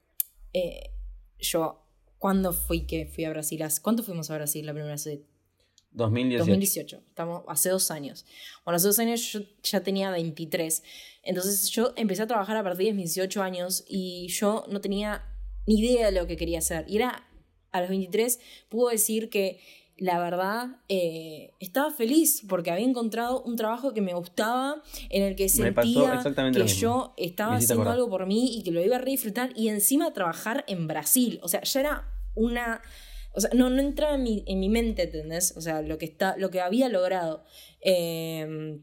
eh, 0.53 0.91
yo, 1.39 1.83
¿cuándo 2.17 2.51
fui 2.53 2.87
que 2.87 3.05
fui 3.05 3.23
a 3.25 3.29
Brasil? 3.29 3.61
¿Cuánto 3.81 4.03
fuimos 4.03 4.31
a 4.31 4.35
Brasil 4.35 4.65
la 4.65 4.73
primera 4.73 4.93
vez? 4.95 5.07
2018. 5.91 6.39
2018, 6.39 7.03
estamos 7.09 7.43
hace 7.47 7.69
dos 7.69 7.91
años. 7.91 8.25
Bueno, 8.63 8.77
hace 8.77 8.87
dos 8.87 8.99
años 8.99 9.21
yo 9.31 9.41
ya 9.63 9.81
tenía 9.81 10.11
23. 10.11 10.83
Entonces 11.23 11.69
yo 11.69 11.93
empecé 11.95 12.23
a 12.23 12.27
trabajar 12.27 12.57
a 12.57 12.63
partir 12.63 12.87
de 12.87 12.93
mis 12.93 13.15
18 13.15 13.41
años 13.41 13.83
y 13.87 14.27
yo 14.29 14.65
no 14.69 14.81
tenía 14.81 15.25
ni 15.65 15.79
idea 15.79 16.07
de 16.07 16.19
lo 16.19 16.27
que 16.27 16.37
quería 16.37 16.59
hacer. 16.59 16.85
Y 16.87 16.97
era, 16.97 17.27
a 17.71 17.81
los 17.81 17.89
23, 17.89 18.39
puedo 18.69 18.89
decir 18.89 19.29
que 19.29 19.59
la 19.97 20.19
verdad 20.19 20.77
eh, 20.89 21.53
estaba 21.59 21.91
feliz 21.91 22.43
porque 22.47 22.71
había 22.71 22.85
encontrado 22.85 23.41
un 23.41 23.55
trabajo 23.55 23.93
que 23.93 24.01
me 24.01 24.13
gustaba, 24.13 24.83
en 25.09 25.23
el 25.23 25.35
que 25.35 25.49
sentía 25.49 26.23
que 26.53 26.67
yo 26.67 27.13
estaba 27.17 27.55
haciendo 27.55 27.89
algo 27.89 28.09
por 28.09 28.25
mí 28.27 28.57
y 28.57 28.63
que 28.63 28.71
lo 28.71 28.83
iba 28.83 28.97
a 28.97 29.01
disfrutar 29.01 29.51
y 29.55 29.69
encima 29.69 30.13
trabajar 30.13 30.63
en 30.67 30.87
Brasil. 30.87 31.39
O 31.41 31.47
sea, 31.47 31.61
ya 31.63 31.79
era 31.79 32.11
una 32.35 32.81
o 33.37 33.39
sea, 33.39 33.51
no, 33.53 33.69
no 33.69 33.79
entraba 33.79 34.15
en 34.15 34.23
mi, 34.23 34.43
en 34.47 34.59
mi 34.59 34.67
mente, 34.67 35.03
¿entendés? 35.03 35.53
O 35.55 35.61
sea, 35.61 35.83
lo 35.83 35.99
que, 35.99 36.05
está, 36.05 36.35
lo 36.37 36.49
que 36.49 36.59
había 36.59 36.89
logrado. 36.89 37.43
Em, 37.81 38.81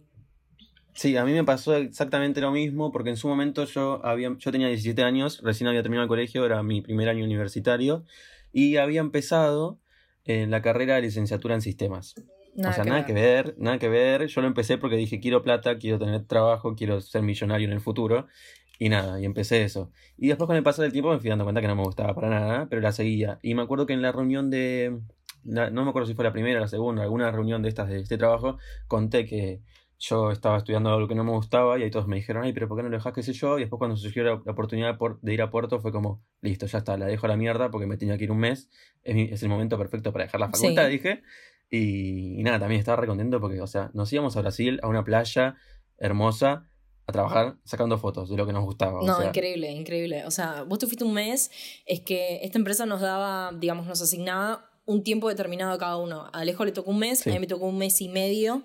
sí, 0.92 1.16
a 1.16 1.24
mí 1.24 1.32
me 1.32 1.42
pasó 1.42 1.74
exactamente 1.74 2.40
lo 2.40 2.52
mismo, 2.52 2.92
porque 2.92 3.10
en 3.10 3.16
su 3.16 3.26
momento 3.26 3.64
yo, 3.64 4.00
había, 4.06 4.36
yo 4.38 4.52
tenía 4.52 4.68
17 4.68 5.02
años, 5.02 5.40
recién 5.42 5.66
había 5.66 5.82
terminado 5.82 6.04
el 6.04 6.08
colegio, 6.08 6.46
era 6.46 6.62
mi 6.62 6.82
primer 6.82 7.08
año 7.08 7.24
universitario, 7.24 8.04
y 8.52 8.76
había 8.76 9.00
empezado 9.00 9.80
en 10.24 10.52
la 10.52 10.62
carrera 10.62 10.94
de 10.94 11.02
licenciatura 11.02 11.56
en 11.56 11.60
sistemas. 11.60 12.14
o 12.56 12.72
sea, 12.72 12.84
nada 12.84 13.04
que 13.06 13.12
ver, 13.12 13.56
nada 13.58 13.80
que 13.80 13.88
ver. 13.88 14.28
Yo 14.28 14.40
lo 14.40 14.46
empecé 14.46 14.78
porque 14.78 14.94
dije, 14.94 15.18
quiero 15.18 15.42
plata, 15.42 15.78
quiero 15.78 15.98
tener 15.98 16.26
trabajo, 16.26 16.76
quiero 16.76 17.00
ser 17.00 17.22
millonario 17.22 17.66
en 17.66 17.72
el 17.72 17.80
futuro. 17.80 18.28
Y 18.78 18.88
nada, 18.88 19.20
y 19.20 19.24
empecé 19.24 19.62
eso. 19.62 19.90
Y 20.16 20.28
después 20.28 20.46
con 20.46 20.56
el 20.56 20.62
paso 20.62 20.82
del 20.82 20.92
tiempo 20.92 21.12
me 21.12 21.18
fui 21.18 21.30
dando 21.30 21.44
cuenta 21.44 21.60
que 21.60 21.68
no 21.68 21.76
me 21.76 21.84
gustaba 21.84 22.14
para 22.14 22.28
nada, 22.28 22.66
pero 22.68 22.82
la 22.82 22.92
seguía. 22.92 23.38
Y 23.42 23.54
me 23.54 23.62
acuerdo 23.62 23.86
que 23.86 23.92
en 23.92 24.02
la 24.02 24.12
reunión 24.12 24.50
de... 24.50 24.98
no 25.44 25.84
me 25.84 25.90
acuerdo 25.90 26.06
si 26.06 26.14
fue 26.14 26.24
la 26.24 26.32
primera 26.32 26.60
la 26.60 26.68
segunda, 26.68 27.02
alguna 27.02 27.30
reunión 27.30 27.62
de 27.62 27.68
estas 27.68 27.88
de 27.88 28.00
este 28.00 28.18
trabajo, 28.18 28.58
conté 28.88 29.26
que 29.26 29.60
yo 29.98 30.30
estaba 30.30 30.58
estudiando 30.58 30.92
algo 30.92 31.08
que 31.08 31.14
no 31.14 31.24
me 31.24 31.30
gustaba 31.30 31.78
y 31.78 31.82
ahí 31.82 31.90
todos 31.90 32.06
me 32.06 32.16
dijeron, 32.16 32.44
ay, 32.44 32.52
pero 32.52 32.68
¿por 32.68 32.76
qué 32.76 32.82
no 32.82 32.88
lo 32.88 32.96
dejas, 32.96 33.12
qué 33.12 33.22
sé 33.22 33.32
yo? 33.32 33.58
Y 33.58 33.62
después 33.62 33.78
cuando 33.78 33.96
surgió 33.96 34.24
la, 34.24 34.34
oportunidad 34.34 34.98
de 35.22 35.34
ir 35.34 35.42
a 35.42 35.50
Puerto 35.50 35.80
fue 35.80 35.92
como, 35.92 36.22
listo, 36.42 36.66
ya 36.66 36.78
está, 36.78 36.96
la 36.96 37.06
dejo 37.06 37.26
a 37.26 37.28
la 37.28 37.36
mierda 37.36 37.70
porque 37.70 37.86
me 37.86 37.96
tenía 37.96 38.18
que 38.18 38.24
ir 38.24 38.32
un 38.32 38.38
mes, 38.38 38.68
es, 39.02 39.42
el 39.42 39.48
momento 39.48 39.78
perfecto 39.78 40.12
para 40.12 40.24
dejar 40.24 40.40
la 40.40 40.50
facultad, 40.50 40.88
dije. 40.88 41.22
Y, 41.70 42.38
y, 42.38 42.42
nada, 42.42 42.58
también 42.60 42.78
estaba 42.80 43.00
re 43.00 43.06
contento 43.06 43.40
porque, 43.40 43.60
o 43.60 43.66
sea, 43.66 43.90
nos 43.94 44.12
íbamos 44.12 44.36
a 44.36 44.42
Brasil, 44.42 44.78
a 44.82 44.88
una 44.88 45.04
playa 45.04 45.56
hermosa, 45.98 46.68
a 47.06 47.12
trabajar 47.12 47.56
sacando 47.64 47.98
fotos 47.98 48.30
de 48.30 48.36
lo 48.36 48.46
que 48.46 48.52
nos 48.52 48.64
gustaba. 48.64 49.02
No, 49.02 49.22
increíble, 49.22 49.70
increíble. 49.70 50.24
O 50.24 50.30
sea, 50.30 50.62
vos 50.62 50.78
te 50.78 50.86
fuiste 50.86 51.04
un 51.04 51.12
mes, 51.12 51.50
es 51.86 52.00
que 52.00 52.40
esta 52.42 52.58
empresa 52.58 52.86
nos 52.86 53.00
daba, 53.00 53.52
digamos, 53.52 53.86
nos 53.86 54.00
asignaba 54.00 54.70
un 54.86 55.02
tiempo 55.02 55.28
determinado 55.28 55.72
a 55.72 55.78
cada 55.78 55.96
uno. 55.96 56.30
A 56.32 56.40
Alejo 56.40 56.64
le 56.64 56.72
tocó 56.72 56.90
un 56.90 56.98
mes, 56.98 57.26
a 57.26 57.30
mí 57.30 57.38
me 57.38 57.46
tocó 57.46 57.66
un 57.66 57.78
mes 57.78 58.00
y 58.00 58.08
medio. 58.08 58.64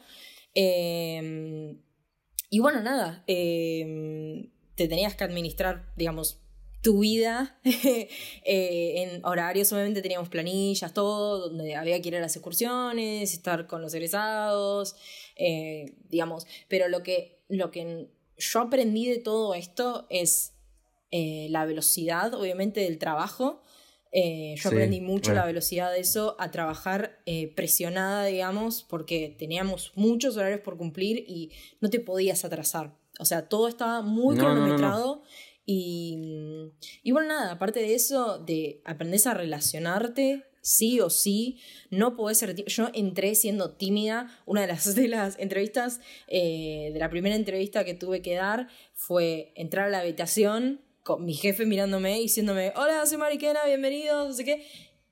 Em, 0.54 1.82
y 2.50 2.60
bueno, 2.60 2.82
nada, 2.82 3.24
em, 3.28 4.50
te 4.76 4.88
tenías 4.88 5.16
que 5.16 5.24
administrar, 5.24 5.94
digamos, 5.96 6.42
tu 6.82 7.00
vida 7.00 7.60
eh, 7.66 8.08
en 8.96 9.26
horarios, 9.26 9.72
obviamente 9.74 10.02
teníamos 10.02 10.30
planillas, 10.30 10.94
todo, 10.94 11.50
donde 11.50 11.76
había 11.76 12.02
que 12.02 12.08
ir 12.08 12.16
a 12.16 12.22
las 12.22 12.36
excursiones, 12.36 13.34
estar 13.34 13.68
con 13.68 13.82
los 13.82 13.94
egresados, 13.94 14.96
eh, 15.36 15.98
digamos, 16.10 16.48
pero 16.70 16.88
lo 16.88 17.04
que, 17.04 17.44
lo 17.50 17.70
que 17.70 18.10
yo 18.40 18.62
aprendí 18.62 19.08
de 19.08 19.20
todo 19.20 19.54
esto 19.54 20.08
es 20.10 20.54
eh, 21.12 21.48
la 21.50 21.66
velocidad, 21.66 22.34
obviamente, 22.34 22.82
del 22.82 22.98
trabajo. 22.98 23.62
Eh, 24.12 24.56
yo 24.58 24.70
aprendí 24.70 25.02
mucho 25.02 25.34
la 25.34 25.46
velocidad 25.46 25.92
de 25.92 26.00
eso, 26.00 26.36
a 26.40 26.50
trabajar 26.50 27.20
eh, 27.26 27.54
presionada, 27.56 28.26
digamos, 28.26 28.84
porque 28.84 29.36
teníamos 29.38 29.92
muchos 29.96 30.36
horarios 30.36 30.62
por 30.62 30.78
cumplir 30.78 31.24
y 31.28 31.52
no 31.80 31.90
te 31.90 32.00
podías 32.00 32.44
atrasar. 32.46 32.96
O 33.20 33.26
sea, 33.26 33.48
todo 33.48 33.68
estaba 33.68 34.02
muy 34.02 34.36
cronometrado. 34.38 35.22
y, 35.66 36.18
y 37.04 37.12
bueno, 37.12 37.28
nada, 37.28 37.52
aparte 37.52 37.80
de 37.82 37.94
eso, 37.94 38.40
de 38.40 38.82
aprender 38.86 39.22
a 39.28 39.34
relacionarte 39.36 40.49
sí 40.62 41.00
o 41.00 41.10
sí, 41.10 41.60
no 41.90 42.16
podés 42.16 42.38
ser 42.38 42.56
Yo 42.66 42.90
entré 42.94 43.36
siendo 43.36 43.72
tímida, 43.72 44.40
una 44.46 44.62
de 44.62 44.68
las, 44.68 44.96
de 44.96 45.08
las 45.08 45.38
entrevistas, 45.40 46.02
eh, 46.28 46.92
de 46.94 47.00
la 47.00 47.10
primera 47.10 47.36
entrevista 47.36 47.84
que 47.84 47.94
tuve 47.94 48.22
que 48.22 48.36
dar 48.36 48.68
fue 48.94 49.52
entrar 49.56 49.88
a 49.88 49.90
la 49.90 50.00
habitación 50.00 50.82
con 51.04 51.26
mi 51.26 51.34
jefe 51.34 51.66
mirándome 51.66 52.20
y 52.20 52.24
diciéndome, 52.24 52.74
hola, 52.76 53.06
soy 53.06 53.18
Mariquena, 53.18 53.66
bienvenido, 53.66 54.28
no 54.28 54.34
sé 54.34 54.46
qué. 54.46 54.66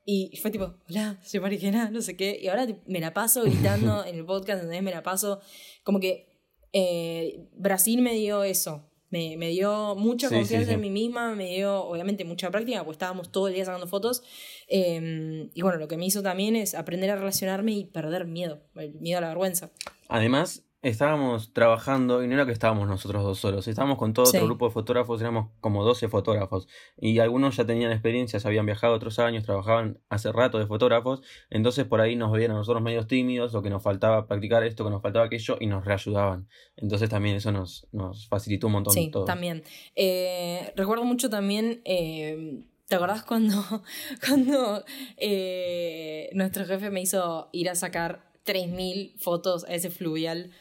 Y 0.05 0.37
fue 0.37 0.51
tipo, 0.51 0.75
hola, 0.89 1.19
soy 1.23 1.39
Mariquena, 1.39 1.89
no 1.89 2.01
sé 2.01 2.15
qué. 2.15 2.39
Y 2.41 2.47
ahora 2.47 2.67
me 2.85 2.99
la 2.99 3.13
paso 3.13 3.43
gritando 3.43 4.05
en 4.05 4.15
el 4.15 4.25
podcast, 4.25 4.61
¿entendés? 4.61 4.83
Me 4.83 4.91
la 4.91 5.03
paso 5.03 5.41
como 5.83 5.99
que 5.99 6.27
eh, 6.71 7.47
Brasil 7.53 8.01
me 8.01 8.13
dio 8.13 8.43
eso, 8.43 8.89
me, 9.09 9.37
me, 9.37 9.49
dio 9.49 9.95
mucha 9.95 10.29
confianza 10.29 10.73
en 10.73 10.81
mí 10.81 10.89
misma, 10.89 11.33
me 11.35 11.55
dio 11.55 11.83
obviamente 11.83 12.25
mucha 12.25 12.51
práctica, 12.51 12.83
pues 12.83 12.95
estábamos 12.95 13.31
todo 13.31 13.47
el 13.47 13.53
día 13.53 13.65
sacando 13.65 13.87
fotos. 13.87 14.23
Em, 14.67 15.49
y 15.53 15.61
bueno, 15.61 15.77
lo 15.77 15.87
que 15.87 15.97
me 15.97 16.05
hizo 16.05 16.21
también 16.21 16.55
es 16.55 16.75
aprender 16.75 17.09
a 17.11 17.15
relacionarme 17.15 17.71
y 17.71 17.85
perder 17.85 18.25
miedo, 18.25 18.61
el 18.75 18.93
miedo 18.95 19.19
a 19.19 19.21
la 19.21 19.29
vergüenza. 19.29 19.71
Además, 20.09 20.66
estábamos 20.81 21.53
trabajando 21.53 22.23
y 22.23 22.27
no 22.27 22.35
era 22.35 22.45
que 22.45 22.51
estábamos 22.51 22.87
nosotros 22.87 23.23
dos 23.23 23.39
solos, 23.39 23.67
estábamos 23.67 23.97
con 23.97 24.13
todo 24.13 24.27
otro 24.27 24.45
grupo 24.45 24.67
de 24.67 24.71
fotógrafos, 24.71 25.19
éramos 25.21 25.49
como 25.59 25.83
12 25.83 26.07
fotógrafos 26.07 26.67
y 26.97 27.19
algunos 27.19 27.57
ya 27.57 27.65
tenían 27.65 27.91
experiencias, 27.91 28.45
habían 28.45 28.65
viajado 28.65 28.93
otros 28.93 29.17
años, 29.17 29.43
trabajaban 29.43 29.99
hace 30.09 30.31
rato 30.31 30.59
de 30.59 30.67
fotógrafos, 30.67 31.21
entonces 31.49 31.85
por 31.85 31.99
ahí 31.99 32.15
nos 32.15 32.31
veían 32.31 32.51
a 32.51 32.55
nosotros 32.55 32.83
medios 32.83 33.07
tímidos 33.07 33.55
o 33.55 33.63
que 33.63 33.69
nos 33.69 33.81
faltaba 33.81 34.27
practicar 34.27 34.63
esto, 34.63 34.83
que 34.83 34.91
nos 34.91 35.01
faltaba 35.01 35.25
aquello 35.25 35.57
y 35.59 35.65
nos 35.65 35.83
reayudaban. 35.83 36.47
Entonces 36.75 37.09
también 37.09 37.37
eso 37.37 37.51
nos, 37.51 37.87
nos 37.91 38.27
facilitó 38.27 38.67
un 38.67 38.73
montón. 38.73 38.93
Sí, 38.93 39.11
también. 39.25 39.63
Eh, 39.95 40.73
recuerdo 40.75 41.03
mucho 41.03 41.29
también... 41.29 41.81
Eh, 41.85 42.63
¿Te 42.87 42.95
acordás 42.95 43.23
cuando, 43.23 43.57
cuando 44.25 44.85
eh, 45.17 46.29
nuestro 46.31 46.63
jefe 46.63 46.89
me 46.89 47.01
hizo 47.01 47.49
ir 47.51 47.69
a 47.69 47.75
sacar 47.75 48.31
3.000 48.45 49.19
fotos 49.19 49.65
a 49.65 49.73
ese 49.73 49.89
fluvial 49.89 50.51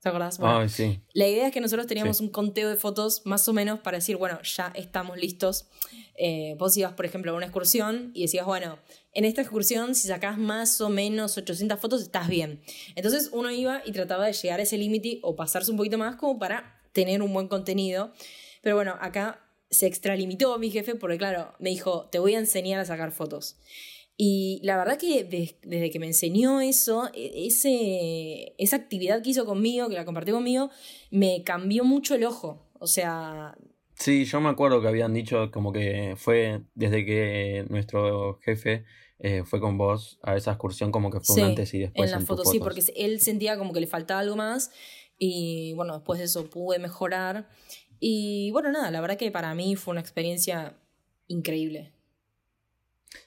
¿Te 0.00 0.08
acordás? 0.10 0.38
Bueno, 0.38 0.68
sí. 0.68 1.00
La 1.12 1.26
idea 1.26 1.48
es 1.48 1.52
que 1.52 1.60
nosotros 1.60 1.88
teníamos 1.88 2.20
un 2.20 2.28
conteo 2.28 2.70
de 2.70 2.76
fotos 2.76 3.22
más 3.24 3.48
o 3.48 3.52
menos 3.52 3.80
para 3.80 3.98
decir, 3.98 4.16
bueno, 4.16 4.40
ya 4.42 4.72
estamos 4.76 5.18
listos. 5.18 5.66
Eh, 6.14 6.54
vos 6.56 6.76
ibas, 6.76 6.92
por 6.92 7.04
ejemplo, 7.04 7.32
a 7.32 7.34
una 7.34 7.46
excursión 7.46 8.12
y 8.14 8.22
decías, 8.22 8.46
bueno, 8.46 8.78
en 9.12 9.24
esta 9.24 9.40
excursión, 9.42 9.96
si 9.96 10.06
sacás 10.06 10.38
más 10.38 10.80
o 10.80 10.88
menos 10.88 11.36
800 11.36 11.80
fotos, 11.80 12.02
estás 12.02 12.28
bien. 12.28 12.62
Entonces 12.94 13.30
uno 13.32 13.50
iba 13.50 13.82
y 13.84 13.90
trataba 13.90 14.26
de 14.26 14.32
llegar 14.34 14.60
a 14.60 14.62
ese 14.62 14.78
límite 14.78 15.18
o 15.22 15.34
pasarse 15.34 15.72
un 15.72 15.76
poquito 15.76 15.98
más 15.98 16.14
como 16.14 16.38
para 16.38 16.80
tener 16.92 17.20
un 17.20 17.32
buen 17.32 17.48
contenido. 17.48 18.12
Pero 18.62 18.76
bueno, 18.76 18.96
acá 19.00 19.40
se 19.70 19.86
extralimitó 19.86 20.56
mi 20.58 20.70
jefe 20.70 20.94
porque, 20.94 21.18
claro, 21.18 21.54
me 21.58 21.70
dijo, 21.70 22.08
te 22.10 22.20
voy 22.20 22.36
a 22.36 22.38
enseñar 22.38 22.78
a 22.78 22.84
sacar 22.84 23.10
fotos. 23.10 23.56
Y 24.20 24.58
la 24.64 24.76
verdad 24.76 24.98
que 24.98 25.22
desde 25.62 25.90
que 25.90 26.00
me 26.00 26.06
enseñó 26.06 26.60
eso, 26.60 27.08
e, 27.14 27.46
ese, 27.46 28.52
esa 28.58 28.74
actividad 28.74 29.22
que 29.22 29.30
hizo 29.30 29.46
conmigo, 29.46 29.88
que 29.88 29.94
la 29.94 30.04
compartió 30.04 30.34
conmigo, 30.34 30.70
me 31.12 31.44
cambió 31.44 31.84
mucho 31.84 32.16
el 32.16 32.24
ojo. 32.24 32.66
O 32.80 32.88
sea... 32.88 33.56
Sí, 33.94 34.24
yo 34.24 34.40
me 34.40 34.48
acuerdo 34.48 34.82
que 34.82 34.88
habían 34.88 35.14
dicho 35.14 35.52
como 35.52 35.72
que 35.72 36.14
fue 36.16 36.62
desde 36.74 37.06
que 37.06 37.64
nuestro 37.68 38.40
jefe 38.42 38.84
eh, 39.20 39.44
fue 39.44 39.60
con 39.60 39.78
vos 39.78 40.18
a 40.22 40.36
esa 40.36 40.50
excursión 40.50 40.90
como 40.90 41.10
que 41.10 41.20
fue 41.20 41.40
un 41.42 41.50
antes 41.50 41.72
y 41.74 41.80
después. 41.80 42.10
En 42.10 42.16
las 42.16 42.24
fotos, 42.24 42.50
sí, 42.50 42.58
porque 42.58 42.82
él 42.96 43.20
sentía 43.20 43.56
como 43.56 43.72
que 43.72 43.80
le 43.80 43.86
faltaba 43.86 44.20
algo 44.20 44.34
más 44.34 44.72
y 45.16 45.74
bueno, 45.74 45.94
después 45.94 46.18
de 46.18 46.24
eso 46.24 46.50
pude 46.50 46.80
mejorar. 46.80 47.48
Y 48.00 48.50
bueno, 48.50 48.72
nada, 48.72 48.90
la 48.90 49.00
verdad 49.00 49.16
que 49.16 49.30
para 49.30 49.54
mí 49.54 49.76
fue 49.76 49.92
una 49.92 50.00
experiencia 50.00 50.76
increíble. 51.28 51.92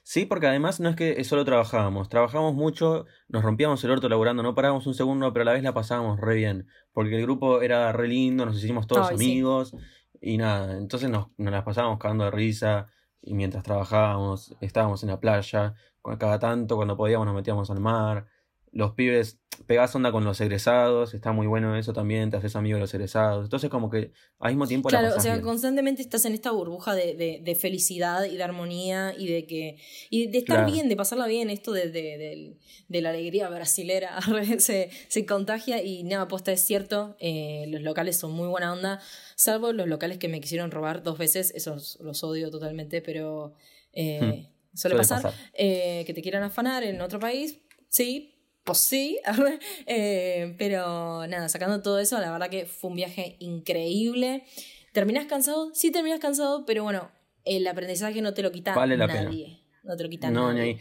Sí, 0.02 0.26
porque 0.26 0.46
además 0.46 0.80
no 0.80 0.88
es 0.88 0.96
que 0.96 1.22
solo 1.24 1.44
trabajábamos, 1.44 2.08
trabajábamos 2.08 2.54
mucho, 2.54 3.06
nos 3.28 3.42
rompíamos 3.42 3.82
el 3.84 3.90
orto 3.90 4.08
laburando, 4.08 4.42
no 4.42 4.54
parábamos 4.54 4.86
un 4.86 4.94
segundo, 4.94 5.32
pero 5.32 5.42
a 5.42 5.46
la 5.46 5.52
vez 5.52 5.62
la 5.62 5.74
pasábamos 5.74 6.20
re 6.20 6.36
bien, 6.36 6.68
porque 6.92 7.16
el 7.16 7.22
grupo 7.22 7.62
era 7.62 7.92
re 7.92 8.08
lindo, 8.08 8.46
nos 8.46 8.56
hicimos 8.56 8.86
todos 8.86 9.10
amigos 9.10 9.74
y 10.20 10.38
nada, 10.38 10.76
entonces 10.76 11.10
nos, 11.10 11.28
nos 11.36 11.52
las 11.52 11.64
pasábamos 11.64 11.98
cagando 11.98 12.24
de 12.24 12.30
risa 12.30 12.88
y 13.20 13.34
mientras 13.34 13.62
trabajábamos 13.62 14.56
estábamos 14.60 15.02
en 15.02 15.08
la 15.10 15.20
playa, 15.20 15.74
cada 16.18 16.38
tanto 16.38 16.76
cuando 16.76 16.96
podíamos 16.96 17.26
nos 17.26 17.34
metíamos 17.34 17.70
al 17.70 17.80
mar, 17.80 18.26
los 18.72 18.92
pibes 18.92 19.38
pegás 19.66 19.94
onda 19.94 20.10
con 20.10 20.24
los 20.24 20.40
egresados, 20.40 21.14
está 21.14 21.32
muy 21.32 21.46
bueno 21.46 21.76
eso 21.76 21.92
también, 21.92 22.30
te 22.30 22.36
haces 22.36 22.56
amigo 22.56 22.76
de 22.76 22.80
los 22.80 22.94
egresados. 22.94 23.44
Entonces, 23.44 23.70
como 23.70 23.90
que 23.90 24.12
al 24.38 24.52
mismo 24.52 24.66
tiempo 24.66 24.88
Claro, 24.88 25.14
o 25.16 25.20
sea, 25.20 25.40
constantemente 25.40 26.02
estás 26.02 26.24
en 26.24 26.32
esta 26.32 26.50
burbuja 26.50 26.94
de, 26.94 27.40
de, 27.42 27.54
felicidad 27.54 28.24
y 28.24 28.36
de 28.36 28.42
armonía 28.42 29.14
y 29.16 29.28
de 29.28 29.46
que. 29.46 29.78
y 30.10 30.26
de 30.28 30.38
estar 30.38 30.64
bien, 30.70 30.88
de 30.88 30.96
pasarla 30.96 31.26
bien, 31.26 31.50
esto 31.50 31.72
de, 31.72 31.90
de 31.90 33.00
la 33.00 33.10
alegría 33.10 33.48
brasilera 33.48 34.18
se, 34.58 34.90
se, 35.08 35.26
contagia 35.26 35.82
y 35.82 36.02
nada, 36.04 36.28
posta 36.28 36.52
es 36.52 36.64
cierto, 36.64 37.16
eh, 37.20 37.66
los 37.68 37.82
locales 37.82 38.18
son 38.18 38.32
muy 38.32 38.48
buena 38.48 38.72
onda, 38.72 39.00
salvo 39.36 39.72
los 39.72 39.86
locales 39.86 40.18
que 40.18 40.28
me 40.28 40.40
quisieron 40.40 40.70
robar 40.70 41.02
dos 41.02 41.18
veces, 41.18 41.52
esos 41.54 41.98
los 42.00 42.24
odio 42.24 42.50
totalmente, 42.50 43.02
pero 43.02 43.54
Eh, 43.94 44.48
suele, 44.74 44.96
pasar. 44.96 45.34
Eh, 45.52 46.04
que 46.06 46.14
te 46.14 46.22
quieran 46.22 46.42
afanar 46.42 46.82
en 46.82 47.00
otro 47.02 47.20
país, 47.20 47.58
sí, 47.88 48.41
pues 48.64 48.78
sí. 48.78 49.18
Eh, 49.86 50.54
pero 50.58 51.26
nada, 51.26 51.48
sacando 51.48 51.82
todo 51.82 51.98
eso, 51.98 52.18
la 52.20 52.30
verdad 52.30 52.50
que 52.50 52.66
fue 52.66 52.90
un 52.90 52.96
viaje 52.96 53.36
increíble. 53.40 54.44
¿Terminas 54.92 55.26
cansado? 55.26 55.70
Sí, 55.74 55.90
terminas 55.90 56.20
cansado, 56.20 56.64
pero 56.66 56.84
bueno, 56.84 57.10
el 57.44 57.66
aprendizaje 57.66 58.22
no 58.22 58.34
te 58.34 58.42
lo 58.42 58.52
quita 58.52 58.74
vale 58.74 58.96
la 58.96 59.06
nadie. 59.06 59.44
Pena. 59.44 59.58
No 59.84 59.96
te 59.96 60.04
lo 60.04 60.10
quita 60.10 60.30
nadie. 60.30 60.78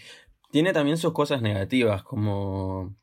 Tiene 0.52 0.74
también 0.74 0.98
sus 0.98 1.13
cosas 1.13 1.41
negativas, 1.41 2.04
como 2.04 2.96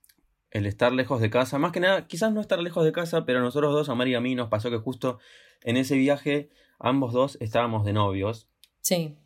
el 0.50 0.66
estar 0.66 0.92
lejos 0.92 1.20
de 1.20 1.30
casa. 1.30 1.58
Más 1.58 1.72
que 1.72 1.80
nada, 1.80 2.06
quizás 2.06 2.32
no 2.32 2.40
estar 2.40 2.58
lejos 2.60 2.84
de 2.84 2.92
casa, 2.92 3.24
pero 3.24 3.40
nosotros 3.40 3.72
dos, 3.72 3.88
a 3.88 3.94
Mari 3.94 4.12
y 4.12 4.14
a 4.14 4.20
mí, 4.20 4.34
nos 4.34 4.48
pasó 4.48 4.70
que 4.70 4.76
justo 4.76 5.18
en 5.62 5.76
ese 5.76 5.96
viaje, 5.96 6.50
ambos 6.78 7.12
dos 7.12 7.38
estábamos 7.40 7.84
de 7.84 7.94
novios. 7.94 8.48
Sí. 8.80 9.16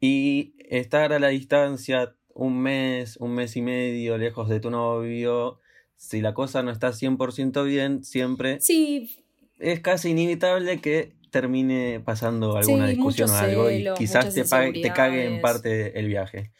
Y 0.00 0.54
estar 0.68 1.12
a 1.12 1.18
la 1.18 1.28
distancia 1.28 2.16
un 2.34 2.60
mes, 2.60 3.16
un 3.18 3.34
mes 3.34 3.56
y 3.56 3.62
medio 3.62 4.18
lejos 4.18 4.48
de 4.48 4.60
tu 4.60 4.70
novio, 4.70 5.60
si 5.96 6.20
la 6.20 6.34
cosa 6.34 6.62
no 6.62 6.70
está 6.70 6.90
100% 6.90 7.64
bien, 7.64 8.04
siempre 8.04 8.60
sí. 8.60 9.24
es 9.58 9.80
casi 9.80 10.10
inevitable 10.10 10.80
que 10.80 11.14
termine 11.30 12.00
pasando 12.04 12.56
alguna 12.56 12.86
discusión 12.86 13.30
o 13.30 13.34
algo 13.34 13.70
y 13.70 13.88
quizás 13.96 14.34
te, 14.34 14.44
te 14.44 14.92
cague 14.92 15.26
en 15.26 15.40
parte 15.40 15.98
el 15.98 16.06
viaje. 16.06 16.52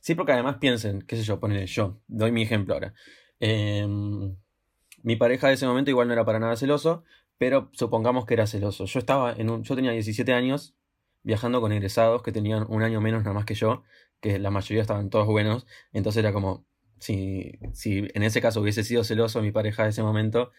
Sí, 0.00 0.14
porque 0.14 0.32
además 0.32 0.56
piensen, 0.56 1.02
qué 1.02 1.16
sé 1.16 1.22
yo, 1.22 1.38
ponele 1.38 1.66
yo, 1.66 2.00
doy 2.08 2.32
mi 2.32 2.42
ejemplo 2.42 2.74
ahora. 2.74 2.94
Em, 3.38 4.34
mi 5.02 5.16
pareja 5.16 5.48
de 5.48 5.54
ese 5.54 5.66
momento 5.66 5.90
igual 5.90 6.08
no 6.08 6.14
era 6.14 6.24
para 6.24 6.38
nada 6.38 6.56
celoso, 6.56 7.04
pero 7.38 7.70
supongamos 7.72 8.26
que 8.26 8.34
era 8.34 8.46
celoso. 8.46 8.86
Yo 8.86 8.98
estaba 8.98 9.32
en 9.32 9.50
un, 9.50 9.62
yo 9.62 9.74
tenía 9.74 9.92
17 9.92 10.32
años 10.32 10.74
viajando 11.22 11.60
con 11.60 11.72
egresados 11.72 12.22
que 12.22 12.32
tenían 12.32 12.66
un 12.68 12.82
año 12.82 13.00
menos 13.00 13.22
nada 13.22 13.34
más 13.34 13.44
que 13.44 13.54
yo, 13.54 13.82
que 14.20 14.38
la 14.38 14.50
mayoría 14.50 14.82
estaban 14.82 15.10
todos 15.10 15.26
buenos, 15.26 15.66
entonces 15.92 16.20
era 16.20 16.32
como, 16.32 16.66
si, 16.98 17.58
si 17.72 18.06
en 18.14 18.22
ese 18.22 18.40
caso 18.40 18.60
hubiese 18.60 18.84
sido 18.84 19.04
celoso 19.04 19.42
mi 19.42 19.52
pareja 19.52 19.84
de 19.84 19.90
ese 19.90 20.02
momento, 20.02 20.52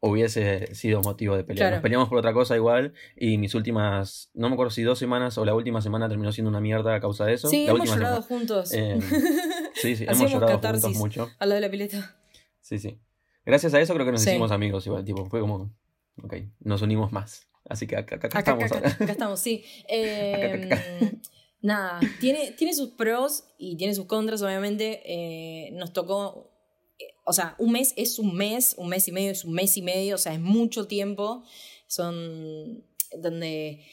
hubiese 0.00 0.74
sido 0.74 1.00
motivo 1.00 1.36
de 1.36 1.44
pelea. 1.44 1.70
Nos 1.70 1.80
peleamos 1.80 2.08
por 2.08 2.18
otra 2.18 2.32
cosa 2.32 2.54
igual 2.56 2.92
y 3.16 3.38
mis 3.38 3.54
últimas, 3.54 4.30
no 4.34 4.48
me 4.48 4.54
acuerdo 4.54 4.70
si 4.70 4.82
dos 4.82 4.98
semanas 4.98 5.38
o 5.38 5.44
la 5.44 5.54
última 5.54 5.82
semana 5.82 6.08
terminó 6.08 6.30
siendo 6.32 6.50
una 6.50 6.60
mierda 6.60 6.94
a 6.94 7.00
causa 7.00 7.24
de 7.24 7.34
eso. 7.34 7.48
Sí, 7.48 7.66
hemos 7.66 7.88
llorado 7.88 8.22
juntos. 8.22 8.72
Eh, 8.72 8.98
sí, 9.74 9.96
sí, 9.96 10.04
hemos 10.08 10.30
llorado 10.30 10.58
juntos 10.58 10.94
mucho. 10.94 11.30
A 11.38 11.46
lo 11.46 11.54
de 11.54 11.60
la 11.60 11.70
pileta. 11.70 12.16
Sí, 12.60 12.78
sí. 12.78 13.00
Gracias 13.44 13.72
a 13.74 13.80
eso 13.80 13.94
creo 13.94 14.04
que 14.04 14.12
nos 14.12 14.26
hicimos 14.26 14.50
amigos 14.50 14.86
igual, 14.86 15.04
tipo, 15.04 15.24
fue 15.26 15.40
como, 15.40 15.74
ok, 16.22 16.34
nos 16.60 16.82
unimos 16.82 17.12
más. 17.12 17.48
Así 17.68 17.86
que 17.86 17.96
acá, 17.96 18.16
acá, 18.16 18.38
estamos. 18.38 18.64
Acá, 18.64 18.88
acá, 18.88 19.12
estamos, 19.12 19.40
sí. 19.40 19.64
Eh, 19.88 21.18
nada, 21.60 22.00
tiene, 22.20 22.52
tiene 22.52 22.74
sus 22.74 22.90
pros 22.90 23.44
y 23.58 23.76
tiene 23.76 23.94
sus 23.94 24.06
contras, 24.06 24.42
obviamente. 24.42 25.02
Eh, 25.04 25.70
nos 25.72 25.92
tocó 25.92 26.50
o 27.24 27.32
sea, 27.32 27.54
un 27.58 27.72
mes 27.72 27.92
es 27.96 28.18
un 28.18 28.34
mes, 28.34 28.74
un 28.78 28.88
mes 28.88 29.06
y 29.06 29.12
medio 29.12 29.30
es 29.30 29.44
un 29.44 29.52
mes 29.52 29.76
y 29.76 29.82
medio, 29.82 30.14
o 30.14 30.18
sea, 30.18 30.32
es 30.32 30.40
mucho 30.40 30.86
tiempo. 30.86 31.44
Son 31.86 32.84
donde 33.16 33.84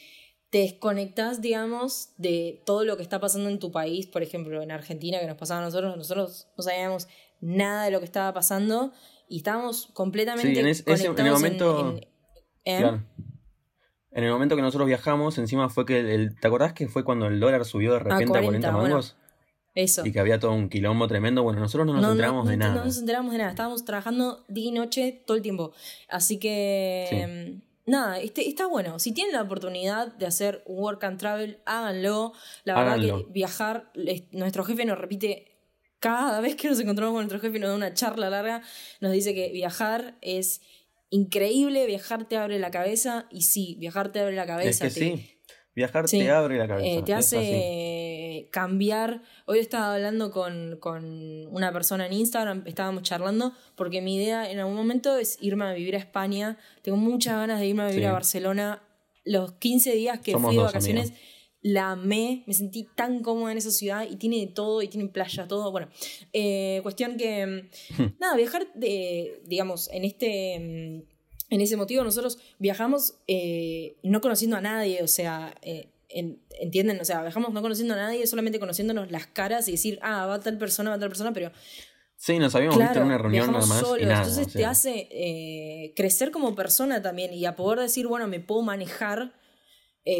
te 0.50 0.58
desconectas, 0.58 1.42
digamos, 1.42 2.10
de 2.16 2.62
todo 2.64 2.84
lo 2.84 2.96
que 2.96 3.02
está 3.02 3.20
pasando 3.20 3.50
en 3.50 3.58
tu 3.58 3.70
país, 3.70 4.06
por 4.06 4.22
ejemplo, 4.22 4.62
en 4.62 4.70
Argentina, 4.70 5.20
que 5.20 5.26
nos 5.26 5.36
pasaba 5.36 5.60
a 5.60 5.64
nosotros, 5.64 5.96
nosotros 5.96 6.48
no 6.56 6.62
sabíamos 6.62 7.08
nada 7.40 7.84
de 7.84 7.90
lo 7.90 7.98
que 7.98 8.06
estaba 8.06 8.32
pasando 8.32 8.92
y 9.28 9.38
estábamos 9.38 9.88
completamente 9.92 10.54
sí, 10.54 10.58
en, 10.58 10.84
conectados 10.84 11.18
en 11.18 11.26
el 11.26 11.32
momento, 11.32 12.00
¿eh? 12.64 13.00
En 14.16 14.24
el 14.24 14.30
momento 14.30 14.56
que 14.56 14.62
nosotros 14.62 14.86
viajamos, 14.86 15.36
encima 15.36 15.68
fue 15.68 15.84
que 15.84 16.00
el, 16.00 16.40
¿te 16.40 16.48
acordás 16.48 16.72
que 16.72 16.88
fue 16.88 17.04
cuando 17.04 17.26
el 17.26 17.38
dólar 17.38 17.66
subió 17.66 17.92
de 17.92 17.98
repente 17.98 18.38
a 18.38 18.42
40, 18.42 18.72
mangos? 18.72 19.14
Eso. 19.74 20.06
Y 20.06 20.10
que 20.10 20.18
había 20.18 20.40
todo 20.40 20.52
un 20.52 20.70
quilombo 20.70 21.06
tremendo. 21.06 21.42
Bueno, 21.42 21.60
nosotros 21.60 21.86
no 21.86 21.92
nos 22.00 22.12
enteramos 22.12 22.48
de 22.48 22.56
nada. 22.56 22.76
No 22.76 22.84
nos 22.86 22.96
enteramos 22.96 23.32
de 23.32 23.36
nada. 23.36 23.50
Estábamos 23.50 23.84
trabajando 23.84 24.42
día 24.48 24.70
y 24.70 24.72
noche 24.72 25.22
todo 25.26 25.36
el 25.36 25.42
tiempo. 25.42 25.72
Así 26.08 26.38
que. 26.38 27.60
Nada, 27.84 28.18
este, 28.18 28.48
está 28.48 28.66
bueno. 28.66 28.98
Si 28.98 29.12
tienen 29.12 29.34
la 29.34 29.42
oportunidad 29.42 30.14
de 30.14 30.24
hacer 30.24 30.62
un 30.64 30.78
work 30.78 31.04
and 31.04 31.18
travel, 31.18 31.60
háganlo. 31.66 32.32
La 32.64 32.74
verdad 32.74 32.98
que 32.98 33.26
viajar, 33.30 33.92
nuestro 34.32 34.64
jefe 34.64 34.86
nos 34.86 34.96
repite 34.96 35.58
cada 36.00 36.40
vez 36.40 36.56
que 36.56 36.70
nos 36.70 36.80
encontramos 36.80 37.12
con 37.12 37.24
nuestro 37.24 37.38
jefe 37.38 37.58
y 37.58 37.60
nos 37.60 37.68
da 37.68 37.76
una 37.76 37.92
charla 37.92 38.30
larga, 38.30 38.62
nos 39.00 39.12
dice 39.12 39.34
que 39.34 39.52
viajar 39.52 40.16
es 40.22 40.62
increíble, 41.10 41.86
viajar 41.86 42.28
te 42.28 42.36
abre 42.36 42.58
la 42.58 42.70
cabeza. 42.70 43.26
Y 43.30 43.42
sí, 43.42 43.76
viajar 43.78 44.12
te 44.12 44.20
abre 44.20 44.36
la 44.36 44.46
cabeza. 44.46 44.86
Es 44.86 44.94
que 44.94 45.00
sí. 45.00 45.36
Viajar 45.74 46.06
te 46.06 46.30
abre 46.30 46.56
la 46.56 46.66
cabeza. 46.66 46.88
Eh, 46.88 47.02
te 47.02 47.12
hace 47.12 48.48
cambiar. 48.50 49.22
Hoy 49.44 49.58
estaba 49.58 49.94
hablando 49.94 50.30
con, 50.30 50.78
una 51.50 51.70
persona 51.70 52.06
en 52.06 52.14
Instagram, 52.14 52.62
estábamos 52.66 53.02
charlando, 53.02 53.52
porque 53.74 54.00
mi 54.00 54.16
idea 54.16 54.50
en 54.50 54.58
algún 54.58 54.74
momento 54.74 55.18
es 55.18 55.36
irme 55.40 55.66
a 55.66 55.72
vivir 55.74 55.94
a 55.94 55.98
España. 55.98 56.56
Tengo 56.80 56.96
muchas 56.96 57.34
ganas 57.34 57.60
de 57.60 57.66
irme 57.66 57.82
a 57.82 57.88
vivir 57.88 58.06
a 58.06 58.12
Barcelona. 58.12 58.82
Los 59.24 59.52
15 59.52 59.92
días 59.92 60.20
que 60.20 60.38
fui 60.38 60.56
de 60.56 60.62
vacaciones, 60.62 61.12
la 61.66 61.90
amé, 61.92 62.44
me 62.46 62.54
sentí 62.54 62.86
tan 62.94 63.22
cómoda 63.22 63.50
en 63.50 63.58
esa 63.58 63.72
ciudad 63.72 64.06
y 64.08 64.14
tiene 64.16 64.38
de 64.38 64.46
todo, 64.46 64.82
y 64.82 64.88
tiene 64.88 65.08
playa, 65.08 65.48
todo. 65.48 65.72
Bueno, 65.72 65.88
eh, 66.32 66.78
cuestión 66.84 67.16
que. 67.16 67.68
Hmm. 67.98 68.06
Nada, 68.20 68.36
viajar, 68.36 68.68
de, 68.74 69.42
digamos, 69.46 69.90
en 69.90 70.04
este 70.04 70.60
mm, 70.60 71.16
en 71.50 71.60
ese 71.60 71.76
motivo 71.76 72.04
nosotros 72.04 72.38
viajamos 72.60 73.14
eh, 73.26 73.96
no 74.04 74.20
conociendo 74.20 74.56
a 74.56 74.60
nadie, 74.60 75.02
o 75.02 75.08
sea, 75.08 75.54
eh, 75.62 75.90
¿entienden? 76.08 77.00
O 77.00 77.04
sea, 77.04 77.22
viajamos 77.22 77.52
no 77.52 77.62
conociendo 77.62 77.94
a 77.94 77.96
nadie, 77.96 78.24
solamente 78.28 78.60
conociéndonos 78.60 79.10
las 79.10 79.26
caras 79.26 79.66
y 79.66 79.72
decir, 79.72 79.98
ah, 80.02 80.26
va 80.26 80.38
tal 80.38 80.58
persona, 80.58 80.90
va 80.90 80.98
tal 81.00 81.08
persona, 81.08 81.32
pero... 81.32 81.50
Sí, 82.16 82.38
nos 82.38 82.54
habíamos 82.54 82.78
visto 82.78 83.00
en 83.00 83.06
una 83.06 83.18
reunión 83.18 83.52
nada 83.52 83.66
más. 83.66 83.84
y 84.00 84.04
nada, 84.04 84.18
entonces 84.18 84.52
te 84.52 84.64
hace 84.64 85.08
eh, 85.10 85.92
crecer 85.96 86.30
como 86.30 86.54
persona 86.54 87.02
también 87.02 87.34
y 87.34 87.44
a 87.44 87.56
poder 87.56 87.80
decir, 87.80 88.06
bueno, 88.06 88.28
me 88.28 88.40
puedo 88.40 88.62
manejar 88.62 89.34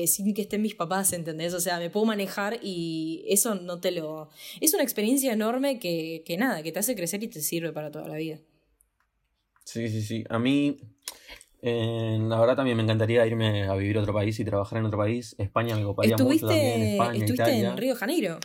sin 0.06 0.34
que 0.34 0.42
estén 0.42 0.62
mis 0.62 0.74
papás, 0.74 1.12
¿entendés? 1.12 1.54
O 1.54 1.60
sea, 1.60 1.78
me 1.78 1.90
puedo 1.90 2.06
manejar 2.06 2.58
y 2.62 3.24
eso 3.28 3.54
no 3.54 3.80
te 3.80 3.90
lo... 3.92 4.28
Es 4.60 4.74
una 4.74 4.82
experiencia 4.82 5.32
enorme 5.32 5.78
que, 5.78 6.22
que 6.26 6.36
nada, 6.36 6.62
que 6.62 6.72
te 6.72 6.78
hace 6.78 6.96
crecer 6.96 7.22
y 7.22 7.28
te 7.28 7.40
sirve 7.40 7.72
para 7.72 7.90
toda 7.90 8.08
la 8.08 8.16
vida. 8.16 8.38
Sí, 9.64 9.88
sí, 9.88 10.02
sí. 10.02 10.24
A 10.28 10.38
mí, 10.38 10.78
eh, 11.60 12.18
la 12.20 12.38
verdad 12.38 12.56
también 12.56 12.76
me 12.76 12.84
encantaría 12.84 13.26
irme 13.26 13.64
a 13.64 13.74
vivir 13.74 13.98
a 13.98 14.00
otro 14.00 14.14
país 14.14 14.38
y 14.38 14.44
trabajar 14.44 14.78
en 14.78 14.86
otro 14.86 14.98
país. 14.98 15.34
España 15.38 15.74
me 15.74 15.82
coparía 15.82 16.16
mucho 16.16 16.46
también. 16.46 16.82
España, 16.82 17.18
¿Estuviste 17.18 17.50
en 17.50 17.76
Río 17.76 17.94
de 17.94 17.98
Janeiro? 17.98 18.38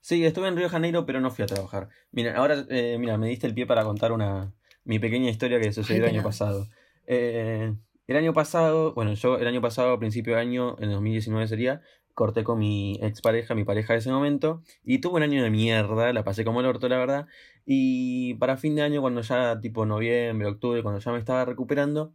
Sí, 0.00 0.24
estuve 0.24 0.48
en 0.48 0.56
Río 0.56 0.64
de 0.64 0.70
Janeiro, 0.70 1.06
pero 1.06 1.20
no 1.20 1.30
fui 1.30 1.44
a 1.44 1.46
trabajar. 1.46 1.88
Mira, 2.10 2.36
ahora, 2.36 2.66
eh, 2.70 2.96
mira, 2.98 3.16
me 3.18 3.28
diste 3.28 3.46
el 3.46 3.54
pie 3.54 3.66
para 3.66 3.84
contar 3.84 4.12
una 4.12 4.52
mi 4.84 4.98
pequeña 4.98 5.30
historia 5.30 5.60
que 5.60 5.72
sucedió 5.72 6.04
el 6.04 6.10
año 6.10 6.22
pasado. 6.22 6.66
Eh, 7.06 7.72
el 8.06 8.16
año 8.16 8.32
pasado, 8.32 8.94
bueno, 8.94 9.14
yo 9.14 9.38
el 9.38 9.46
año 9.46 9.60
pasado, 9.60 9.92
a 9.92 9.98
principio 9.98 10.34
de 10.34 10.40
año, 10.40 10.76
en 10.78 10.90
2019 10.90 11.46
sería, 11.48 11.82
corté 12.14 12.44
con 12.44 12.58
mi 12.58 12.98
expareja, 13.02 13.54
mi 13.54 13.64
pareja 13.64 13.92
de 13.92 13.98
ese 13.98 14.10
momento, 14.10 14.62
y 14.84 15.00
tuve 15.00 15.16
un 15.16 15.22
año 15.22 15.42
de 15.42 15.50
mierda, 15.50 16.12
la 16.12 16.24
pasé 16.24 16.44
como 16.44 16.60
el 16.60 16.66
orto, 16.66 16.88
la 16.88 16.98
verdad, 16.98 17.26
y 17.64 18.34
para 18.34 18.56
fin 18.56 18.74
de 18.74 18.82
año, 18.82 19.00
cuando 19.00 19.20
ya 19.20 19.60
tipo 19.60 19.84
noviembre, 19.86 20.48
octubre, 20.48 20.82
cuando 20.82 21.00
ya 21.00 21.12
me 21.12 21.18
estaba 21.18 21.44
recuperando, 21.44 22.14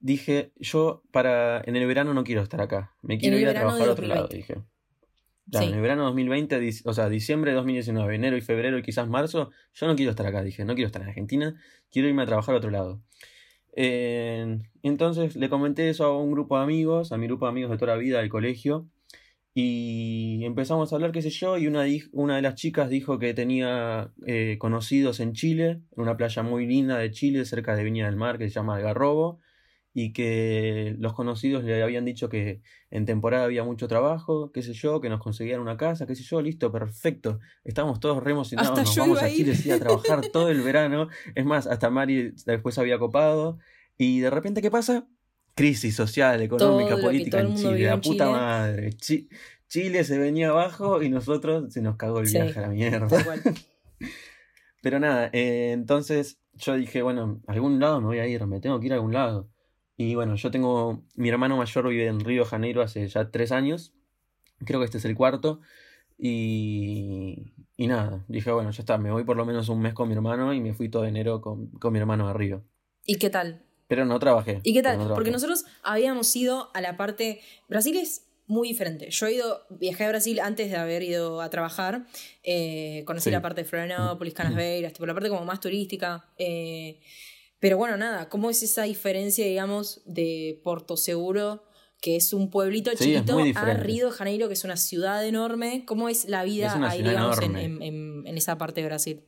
dije, 0.00 0.52
yo 0.56 1.02
para 1.10 1.60
en 1.66 1.76
el 1.76 1.86
verano 1.86 2.14
no 2.14 2.24
quiero 2.24 2.42
estar 2.42 2.60
acá, 2.60 2.94
me 3.02 3.18
quiero 3.18 3.38
ir 3.38 3.48
a 3.48 3.54
trabajar 3.54 3.88
a 3.88 3.92
otro 3.92 4.06
lado, 4.06 4.28
dije. 4.28 4.62
En 5.52 5.74
el 5.74 5.80
verano 5.80 6.04
2020, 6.04 6.70
o 6.86 6.92
sea, 6.92 7.08
diciembre 7.08 7.52
de 7.52 7.56
2019, 7.56 8.14
enero 8.14 8.36
y 8.36 8.40
febrero 8.40 8.78
y 8.78 8.82
quizás 8.82 9.08
marzo, 9.08 9.50
yo 9.74 9.86
no 9.86 9.94
quiero 9.94 10.10
estar 10.10 10.26
acá, 10.26 10.42
dije, 10.42 10.64
no 10.64 10.74
quiero 10.74 10.86
estar 10.86 11.02
en 11.02 11.08
Argentina, 11.08 11.54
quiero 11.90 12.08
irme 12.08 12.22
a 12.22 12.26
trabajar 12.26 12.54
a 12.54 12.58
otro 12.58 12.70
lado. 12.70 13.00
Entonces 13.76 15.36
le 15.36 15.48
comenté 15.50 15.88
eso 15.90 16.04
a 16.04 16.18
un 16.18 16.32
grupo 16.32 16.56
de 16.56 16.64
amigos, 16.64 17.12
a 17.12 17.18
mi 17.18 17.26
grupo 17.26 17.46
de 17.46 17.50
amigos 17.50 17.70
de 17.70 17.76
toda 17.76 17.92
la 17.92 17.98
vida 17.98 18.18
del 18.18 18.30
colegio, 18.30 18.88
y 19.58 20.44
empezamos 20.44 20.92
a 20.92 20.96
hablar, 20.96 21.12
qué 21.12 21.22
sé 21.22 21.30
yo, 21.30 21.56
y 21.56 21.66
una, 21.66 21.84
una 22.12 22.36
de 22.36 22.42
las 22.42 22.56
chicas 22.56 22.90
dijo 22.90 23.18
que 23.18 23.32
tenía 23.32 24.12
eh, 24.26 24.56
conocidos 24.58 25.18
en 25.20 25.32
Chile, 25.32 25.80
en 25.92 26.02
una 26.02 26.16
playa 26.16 26.42
muy 26.42 26.66
linda 26.66 26.98
de 26.98 27.10
Chile, 27.10 27.44
cerca 27.46 27.74
de 27.74 27.84
Viña 27.84 28.04
del 28.04 28.16
Mar, 28.16 28.36
que 28.36 28.48
se 28.48 28.54
llama 28.54 28.76
Algarrobo, 28.76 29.40
y 29.98 30.12
que 30.12 30.94
los 30.98 31.14
conocidos 31.14 31.64
le 31.64 31.82
habían 31.82 32.04
dicho 32.04 32.28
que 32.28 32.60
en 32.90 33.06
temporada 33.06 33.44
había 33.44 33.64
mucho 33.64 33.88
trabajo, 33.88 34.52
qué 34.52 34.60
sé 34.60 34.74
yo, 34.74 35.00
que 35.00 35.08
nos 35.08 35.22
conseguían 35.22 35.58
una 35.58 35.78
casa, 35.78 36.06
qué 36.06 36.14
sé 36.14 36.22
yo, 36.22 36.42
listo, 36.42 36.70
perfecto. 36.70 37.40
Estábamos 37.64 37.98
todos 37.98 38.22
re 38.22 38.32
emocionados, 38.32 38.78
nos 38.78 38.94
vamos 38.94 39.22
a 39.22 39.30
Chile 39.30 39.54
a 39.72 39.78
trabajar 39.78 40.20
todo 40.32 40.50
el 40.50 40.60
verano. 40.60 41.08
Es 41.34 41.46
más, 41.46 41.66
hasta 41.66 41.88
Mari 41.88 42.34
después 42.44 42.76
había 42.76 42.98
copado. 42.98 43.58
Y 43.96 44.20
de 44.20 44.28
repente, 44.28 44.60
¿qué 44.60 44.70
pasa? 44.70 45.08
crisis 45.54 45.96
social, 45.96 46.42
económica, 46.42 46.98
política 46.98 47.40
en 47.40 47.56
Chile, 47.56 47.86
la 47.86 47.98
puta 47.98 48.28
madre. 48.28 48.90
Chile 48.92 50.04
se 50.04 50.18
venía 50.18 50.50
abajo 50.50 51.02
y 51.02 51.08
nosotros 51.08 51.72
se 51.72 51.80
nos 51.80 51.96
cagó 51.96 52.20
el 52.20 52.30
viaje 52.30 52.58
a 52.58 52.62
la 52.62 52.68
mierda. 52.68 53.08
Pero 54.82 55.00
nada, 55.00 55.30
eh, 55.32 55.72
entonces 55.72 56.38
yo 56.52 56.74
dije, 56.74 57.00
bueno, 57.00 57.40
a 57.46 57.52
algún 57.52 57.80
lado 57.80 58.02
me 58.02 58.08
voy 58.08 58.18
a 58.18 58.26
ir, 58.26 58.46
me 58.46 58.60
tengo 58.60 58.78
que 58.78 58.86
ir 58.88 58.92
a 58.92 58.96
algún 58.96 59.14
lado. 59.14 59.48
Y 59.96 60.14
bueno, 60.14 60.34
yo 60.36 60.50
tengo, 60.50 61.04
mi 61.14 61.28
hermano 61.30 61.56
mayor 61.56 61.88
vive 61.88 62.06
en 62.06 62.20
Río 62.20 62.44
de 62.44 62.48
Janeiro 62.50 62.82
hace 62.82 63.06
ya 63.08 63.30
tres 63.30 63.50
años. 63.52 63.94
Creo 64.64 64.80
que 64.80 64.84
este 64.86 64.98
es 64.98 65.04
el 65.04 65.14
cuarto. 65.14 65.60
Y, 66.18 67.52
y 67.76 67.86
nada, 67.86 68.24
dije, 68.28 68.50
bueno, 68.50 68.70
ya 68.70 68.80
está, 68.80 68.98
me 68.98 69.10
voy 69.10 69.24
por 69.24 69.36
lo 69.36 69.44
menos 69.46 69.68
un 69.68 69.80
mes 69.80 69.94
con 69.94 70.08
mi 70.08 70.14
hermano 70.14 70.52
y 70.52 70.60
me 70.60 70.74
fui 70.74 70.88
todo 70.88 71.04
enero 71.04 71.40
con, 71.40 71.68
con 71.72 71.92
mi 71.92 71.98
hermano 71.98 72.28
a 72.28 72.32
Río. 72.32 72.64
¿Y 73.04 73.16
qué 73.16 73.30
tal? 73.30 73.62
Pero 73.88 74.04
no 74.04 74.18
trabajé. 74.18 74.60
¿Y 74.64 74.74
qué 74.74 74.82
tal? 74.82 74.98
no 74.98 75.14
Porque 75.14 75.30
nosotros 75.30 75.64
habíamos 75.82 76.34
ido 76.36 76.70
a 76.74 76.80
la 76.80 76.96
parte... 76.96 77.40
Brasil 77.68 77.96
es 77.96 78.26
muy 78.48 78.68
diferente. 78.68 79.10
Yo 79.10 79.26
he 79.26 79.34
ido, 79.34 79.62
viajé 79.70 80.04
a 80.04 80.08
Brasil 80.08 80.40
antes 80.40 80.70
de 80.70 80.76
haber 80.76 81.02
ido 81.02 81.40
a 81.40 81.50
trabajar. 81.50 82.06
eh, 82.42 83.02
conocí 83.06 83.24
Sí. 83.24 83.30
la 83.30 83.42
parte 83.42 83.62
de 83.62 83.68
Florianópolis, 83.68 84.34
Canasbeiras, 84.34 84.92
tipo 84.92 85.06
la 85.06 85.14
parte 85.14 85.28
como 85.28 85.44
más 85.44 85.60
turística. 85.60 86.28
eh, 86.38 87.00
pero 87.66 87.78
bueno, 87.78 87.96
nada, 87.96 88.28
¿cómo 88.28 88.48
es 88.48 88.62
esa 88.62 88.84
diferencia, 88.84 89.44
digamos, 89.44 90.00
de 90.04 90.60
Porto 90.62 90.96
Seguro, 90.96 91.64
que 92.00 92.14
es 92.14 92.32
un 92.32 92.48
pueblito 92.48 92.92
Sí, 92.92 93.14
chiquito, 93.16 93.40
a. 93.56 93.74
Río 93.74 94.06
de 94.06 94.12
Janeiro, 94.12 94.46
que 94.46 94.54
es 94.54 94.62
una 94.62 94.76
ciudad 94.76 95.26
enorme? 95.26 95.84
¿Cómo 95.84 96.08
es 96.08 96.28
la 96.28 96.44
vida 96.44 96.68
Es 96.68 96.74
ahí, 96.76 97.02
digamos, 97.02 97.40
en, 97.42 98.24
esa 98.38 98.56
parte 98.56 98.82
de 98.82 98.86
Brasil? 98.86 99.24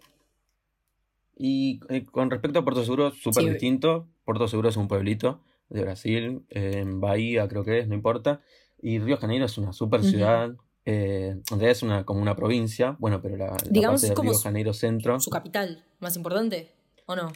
Y 1.37 1.81
eh, 1.89 2.05
con 2.05 2.31
respecto 2.31 2.61
a 2.61 2.65
Puerto 2.65 2.85
Seguro, 2.85 3.11
súper 3.11 3.43
Sí. 3.43 3.51
distinto. 3.51 4.07
Puerto 4.25 4.47
Seguro 4.47 4.69
es 4.69 4.77
un 4.77 4.87
pueblito 4.87 5.43
de 5.69 5.83
Brasil, 5.83 6.45
eh, 6.51 6.75
en 6.77 7.01
Bahía 7.01 7.49
creo 7.49 7.65
que 7.65 7.81
es, 7.81 7.89
no 7.89 7.95
importa. 7.97 8.41
Y 8.81 9.01
Río 9.01 9.17
de 9.17 9.21
Janeiro 9.21 9.47
es 9.47 9.59
una 9.59 9.73
super 9.73 10.05
ciudad. 10.05 10.53
eh, 10.85 11.31
en 11.33 11.43
realidad 11.51 11.73
es 11.73 11.83
una, 11.83 12.05
como 12.05 12.23
una 12.23 12.37
provincia. 12.37 12.95
Bueno, 13.01 13.21
pero 13.21 13.37
la, 13.37 13.47
la 13.49 13.57
Digamos, 13.69 14.01
parte 14.01 14.15
de 14.15 14.23
Río 14.29 14.39
Janeiro 14.39 14.73
Centro. 14.73 15.19
¿Su 15.19 15.29
capital 15.29 15.85
más 15.99 16.17
importante 16.17 16.73
o 17.07 17.17
no? 17.17 17.33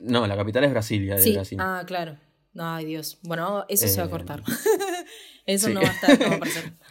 No, 0.00 0.26
la 0.26 0.36
capital 0.36 0.64
es 0.64 0.70
Brasilia 0.70 1.16
de 1.16 1.22
Sí, 1.22 1.32
Brasil. 1.34 1.58
ah, 1.60 1.82
claro. 1.86 2.16
Ay, 2.58 2.84
Dios. 2.86 3.18
Bueno, 3.22 3.64
eso 3.68 3.86
se 3.88 3.98
va 3.98 4.04
a 4.04 4.06
Eh, 4.06 4.10
cortar. 4.10 4.42
eso 5.46 5.68
sí. 5.68 5.74
no 5.74 5.80
va 5.82 5.88
a 5.88 5.92
estar, 5.92 6.18
no 6.18 6.26
va 6.26 6.32
a 6.32 6.36
aparecer. 6.36 6.64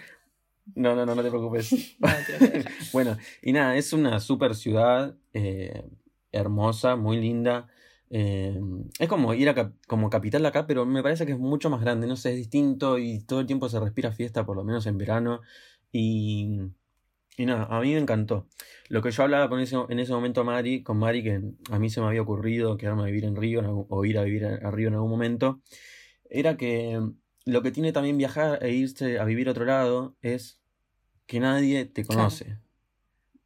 No, 0.74 0.96
no, 0.96 1.06
no, 1.06 1.14
no 1.14 1.22
te 1.24 1.30
preocupes. 1.30 1.70
No, 2.00 2.08
te. 2.10 2.66
Bueno, 2.92 3.16
y 3.44 3.54
nada, 3.54 3.78
es 3.78 3.94
una 3.94 4.20
super 4.20 4.56
ciudad 4.56 5.16
eh, 5.34 5.84
hermosa, 6.32 6.96
muy 6.96 7.18
linda. 7.22 7.68
eh, 8.10 8.60
es 9.00 9.08
como 9.08 9.34
ir 9.36 9.48
a 9.50 9.54
cap- 9.54 9.74
como 9.88 10.10
capital 10.10 10.42
de 10.42 10.48
acá, 10.48 10.66
pero 10.66 10.84
me 10.86 11.04
parece 11.04 11.26
que 11.28 11.34
es 11.34 11.38
mucho 11.40 11.70
más 11.70 11.82
grande, 11.82 12.08
no 12.08 12.16
sé, 12.16 12.32
es 12.32 12.38
distinto 12.38 12.98
y 12.98 13.20
todo 13.22 13.42
el 13.42 13.46
tiempo 13.46 13.70
se 13.70 13.80
respira 13.80 14.12
fiesta, 14.12 14.44
por 14.46 14.56
lo 14.56 14.64
menos 14.64 14.88
en 14.88 14.98
verano. 14.98 15.42
Y, 15.92 16.60
y 17.38 17.46
nada, 17.46 17.68
a 17.70 17.82
mí 17.82 17.94
me 17.94 18.00
encantó. 18.00 18.48
Lo 18.90 19.02
que 19.02 19.12
yo 19.12 19.24
hablaba 19.24 19.50
con 19.50 19.60
ese, 19.60 19.76
en 19.90 20.00
ese 20.00 20.12
momento 20.14 20.42
a 20.42 20.44
Mari, 20.44 20.84
con 20.84 20.98
Mari, 20.98 21.24
que 21.24 21.42
a 21.72 21.80
mí 21.80 21.90
se 21.90 22.00
me 22.02 22.08
había 22.08 22.22
ocurrido 22.22 22.78
quedarme 22.78 23.04
a 23.04 23.06
vivir 23.06 23.26
en 23.26 23.36
Río 23.36 23.86
o 23.90 24.06
ir 24.06 24.18
a 24.18 24.24
vivir 24.24 24.46
a, 24.46 24.56
a 24.68 24.72
Río 24.72 24.88
en 24.88 24.94
algún 24.96 25.10
momento, 25.10 25.62
era 26.30 26.56
que 26.58 27.00
lo 27.46 27.62
que 27.62 27.72
tiene 27.72 27.92
también 27.92 28.18
viajar 28.18 28.64
e 28.64 28.74
irse 28.74 29.20
a 29.20 29.26
vivir 29.26 29.48
a 29.48 29.52
otro 29.52 29.66
lado 29.66 30.16
es 30.22 30.60
que 31.28 31.40
nadie 31.40 31.86
te 31.86 32.04
Claro. 32.04 32.20
conoce. 32.22 32.58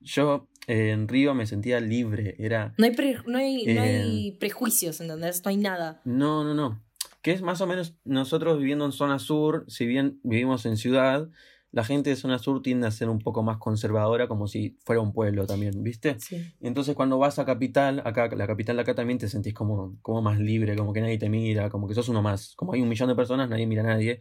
Yo 0.01 0.47
eh, 0.67 0.91
en 0.91 1.07
Río 1.07 1.33
me 1.33 1.45
sentía 1.45 1.79
libre, 1.79 2.35
era... 2.39 2.73
No 2.77 2.85
hay, 2.85 2.91
pre- 2.91 3.21
no, 3.25 3.37
hay, 3.37 3.65
no 3.65 3.81
Eh, 3.83 4.01
hay 4.03 4.31
prejuicios, 4.39 5.01
¿entendés? 5.01 5.43
No 5.43 5.49
hay 5.49 5.57
nada. 5.57 6.01
No, 6.05 6.43
no, 6.43 6.53
no. 6.53 6.81
Que 7.21 7.31
es 7.31 7.41
más 7.41 7.59
o 7.61 7.67
menos 7.67 7.95
nosotros 8.05 8.57
viviendo 8.59 8.85
en 8.85 8.91
zona 8.93 9.19
sur, 9.19 9.65
si 9.67 9.85
bien 9.85 10.19
vivimos 10.23 10.65
en 10.65 10.77
ciudad, 10.77 11.27
la 11.71 11.83
gente 11.83 12.09
de 12.09 12.15
zona 12.15 12.39
sur 12.39 12.61
tiende 12.61 12.87
a 12.87 12.91
ser 12.91 13.09
un 13.09 13.19
poco 13.19 13.43
más 13.43 13.57
conservadora, 13.57 14.27
como 14.27 14.47
si 14.47 14.77
fuera 14.83 15.01
un 15.01 15.13
pueblo 15.13 15.45
también, 15.45 15.83
¿viste? 15.83 16.19
Sí. 16.19 16.51
Entonces 16.61 16.95
cuando 16.95 17.19
vas 17.19 17.37
a 17.39 17.45
capital, 17.45 18.01
acá, 18.05 18.27
la 18.35 18.47
capital 18.47 18.75
de 18.77 18.81
acá 18.81 18.95
también 18.95 19.19
te 19.19 19.27
sentís 19.29 19.53
como, 19.53 19.97
como 20.01 20.21
más 20.21 20.39
libre, 20.39 20.75
como 20.75 20.93
que 20.93 21.01
nadie 21.01 21.17
te 21.17 21.29
mira, 21.29 21.69
como 21.69 21.87
que 21.87 21.93
sos 21.93 22.09
uno 22.09 22.21
más. 22.21 22.55
Como 22.55 22.73
hay 22.73 22.81
un 22.81 22.89
millón 22.89 23.09
de 23.09 23.15
personas, 23.15 23.49
nadie 23.49 23.67
mira 23.67 23.83
a 23.83 23.87
nadie. 23.87 24.19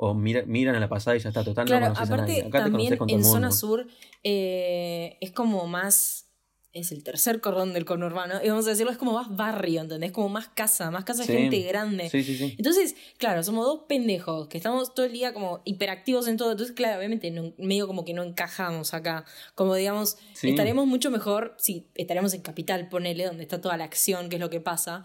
O 0.00 0.14
mira, 0.14 0.44
miran 0.46 0.76
a 0.76 0.80
la 0.80 0.88
pasada 0.88 1.16
y 1.16 1.20
ya 1.20 1.28
está, 1.30 1.42
total, 1.42 1.66
no 1.66 1.70
Claro, 1.70 1.92
conoces 1.92 2.10
a 2.10 2.16
nadie. 2.16 2.32
aparte 2.34 2.48
Acá 2.48 2.58
te 2.64 2.70
también 2.70 2.96
conoces 2.96 2.98
con 2.98 3.08
todo 3.08 3.16
en 3.16 3.24
el 3.24 3.30
zona 3.30 3.50
sur 3.50 3.86
eh, 4.22 5.18
es 5.20 5.32
como 5.32 5.66
más. 5.66 6.27
Es 6.72 6.92
el 6.92 7.02
tercer 7.02 7.40
cordón 7.40 7.72
del 7.72 7.86
conurbano. 7.86 8.34
Y 8.44 8.48
vamos 8.50 8.66
a 8.66 8.70
decirlo, 8.70 8.92
es 8.92 8.98
como 8.98 9.14
más 9.14 9.34
barrio, 9.34 9.80
¿entendés? 9.80 10.12
Como 10.12 10.28
más 10.28 10.48
casa, 10.48 10.90
más 10.90 11.04
casa 11.04 11.22
de 11.22 11.26
Sí. 11.26 11.32
gente 11.32 11.60
grande. 11.62 12.10
Sí, 12.10 12.22
sí, 12.22 12.36
sí. 12.36 12.54
Entonces, 12.58 12.94
claro, 13.16 13.42
somos 13.42 13.64
dos 13.64 13.84
pendejos 13.88 14.48
que 14.48 14.58
estamos 14.58 14.92
todo 14.94 15.06
el 15.06 15.12
día 15.12 15.32
como 15.32 15.62
hiperactivos 15.64 16.28
en 16.28 16.36
todo. 16.36 16.50
Entonces, 16.52 16.76
claro, 16.76 16.98
obviamente 16.98 17.30
no- 17.30 17.54
medio 17.56 17.86
como 17.86 18.04
que 18.04 18.12
no 18.12 18.22
encajamos 18.22 18.92
acá. 18.92 19.24
Como 19.54 19.74
digamos, 19.74 20.18
estaremos 20.42 20.86
mucho 20.86 21.10
mejor 21.10 21.54
si 21.58 21.86
estaremos 21.94 22.34
en 22.34 22.42
capital, 22.42 22.88
ponele, 22.90 23.24
donde 23.24 23.44
está 23.44 23.60
toda 23.62 23.76
la 23.78 23.84
acción, 23.84 24.28
que 24.28 24.36
es 24.36 24.40
lo 24.40 24.50
que 24.50 24.60
pasa. 24.60 25.04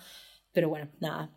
Pero 0.51 0.67
bueno, 0.67 0.89
nada. 0.99 1.31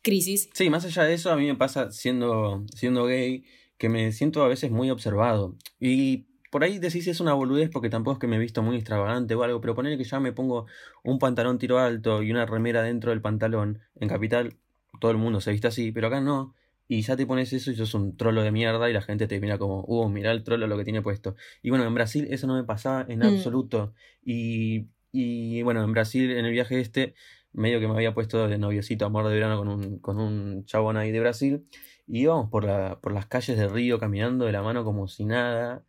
Crisis. 0.00 0.48
Sí, 0.54 0.70
más 0.70 0.84
allá 0.84 1.02
de 1.02 1.14
eso, 1.14 1.30
a 1.32 1.36
mí 1.36 1.44
me 1.46 1.56
pasa 1.56 1.90
siendo, 1.90 2.64
siendo 2.74 3.04
gay 3.06 3.44
que 3.78 3.88
me 3.88 4.12
siento 4.12 4.44
a 4.44 4.48
veces 4.48 4.70
muy 4.70 4.90
observado. 4.90 5.56
Y 5.80 6.26
por 6.52 6.64
ahí 6.64 6.78
decís 6.78 7.06
es 7.08 7.18
una 7.20 7.32
boludez 7.32 7.70
porque 7.70 7.88
tampoco 7.88 8.12
es 8.12 8.18
que 8.18 8.26
me 8.26 8.36
he 8.36 8.38
visto 8.38 8.62
muy 8.62 8.76
extravagante 8.76 9.34
o 9.34 9.42
algo, 9.42 9.62
pero 9.62 9.74
poner 9.74 9.96
que 9.96 10.04
ya 10.04 10.20
me 10.20 10.32
pongo 10.34 10.66
un 11.02 11.18
pantalón 11.18 11.56
tiro 11.58 11.78
alto 11.78 12.22
y 12.22 12.30
una 12.30 12.44
remera 12.44 12.82
dentro 12.82 13.08
del 13.10 13.22
pantalón. 13.22 13.80
En 13.96 14.06
Capital 14.10 14.56
todo 15.00 15.10
el 15.10 15.16
mundo 15.16 15.40
se 15.40 15.50
viste 15.50 15.68
así, 15.68 15.92
pero 15.92 16.08
acá 16.08 16.20
no. 16.20 16.54
Y 16.88 17.00
ya 17.00 17.16
te 17.16 17.26
pones 17.26 17.54
eso 17.54 17.70
y 17.70 17.74
sos 17.74 17.94
un 17.94 18.18
trolo 18.18 18.42
de 18.42 18.52
mierda 18.52 18.90
y 18.90 18.92
la 18.92 19.00
gente 19.00 19.26
te 19.26 19.40
mira 19.40 19.56
como, 19.56 19.80
uh, 19.86 20.10
mira 20.10 20.30
el 20.30 20.44
trolo 20.44 20.66
lo 20.66 20.76
que 20.76 20.84
tiene 20.84 21.00
puesto. 21.00 21.36
Y 21.62 21.70
bueno, 21.70 21.86
en 21.86 21.94
Brasil 21.94 22.26
eso 22.28 22.46
no 22.46 22.54
me 22.54 22.64
pasaba 22.64 23.06
en 23.08 23.20
Mm. 23.20 23.22
absoluto. 23.22 23.94
Y, 24.22 24.88
y 25.10 25.62
bueno, 25.62 25.82
en 25.82 25.92
Brasil, 25.92 26.32
en 26.32 26.44
el 26.44 26.52
viaje 26.52 26.78
este, 26.80 27.14
medio 27.54 27.80
que 27.80 27.88
me 27.88 27.94
había 27.94 28.12
puesto 28.12 28.46
de 28.46 28.58
noviocito 28.58 29.06
amor 29.06 29.26
de 29.26 29.32
verano 29.34 29.56
con 29.56 29.68
un, 29.68 29.98
con 30.00 30.20
un 30.20 30.66
chabón 30.66 30.98
ahí 30.98 31.12
de 31.12 31.20
Brasil. 31.20 31.66
Y 32.06 32.24
íbamos 32.24 32.50
por, 32.50 32.64
la, 32.64 33.00
por 33.00 33.12
las 33.12 33.24
calles 33.24 33.56
de 33.56 33.68
Río 33.68 33.98
caminando 33.98 34.44
de 34.44 34.52
la 34.52 34.60
mano 34.62 34.84
como 34.84 35.08
si 35.08 35.24
nada. 35.24 35.82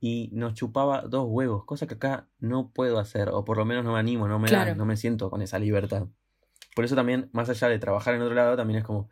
Y 0.00 0.30
nos 0.32 0.54
chupaba 0.54 1.02
dos 1.02 1.26
huevos, 1.28 1.64
cosa 1.64 1.86
que 1.86 1.94
acá 1.94 2.28
no 2.38 2.70
puedo 2.72 2.98
hacer, 2.98 3.30
o 3.30 3.44
por 3.44 3.56
lo 3.56 3.64
menos 3.64 3.84
no 3.84 3.92
me 3.94 3.98
animo, 3.98 4.28
no 4.28 4.38
me, 4.38 4.48
da- 4.50 4.62
Claro. 4.64 4.74
no 4.76 4.84
me 4.84 4.96
siento 4.96 5.28
con 5.30 5.42
esa 5.42 5.58
libertad. 5.58 6.06
Por 6.76 6.84
eso 6.84 6.94
también, 6.94 7.28
más 7.32 7.48
allá 7.48 7.68
de 7.68 7.78
trabajar 7.80 8.14
en 8.14 8.22
otro 8.22 8.34
lado, 8.34 8.56
también 8.56 8.78
es 8.78 8.84
como 8.84 9.08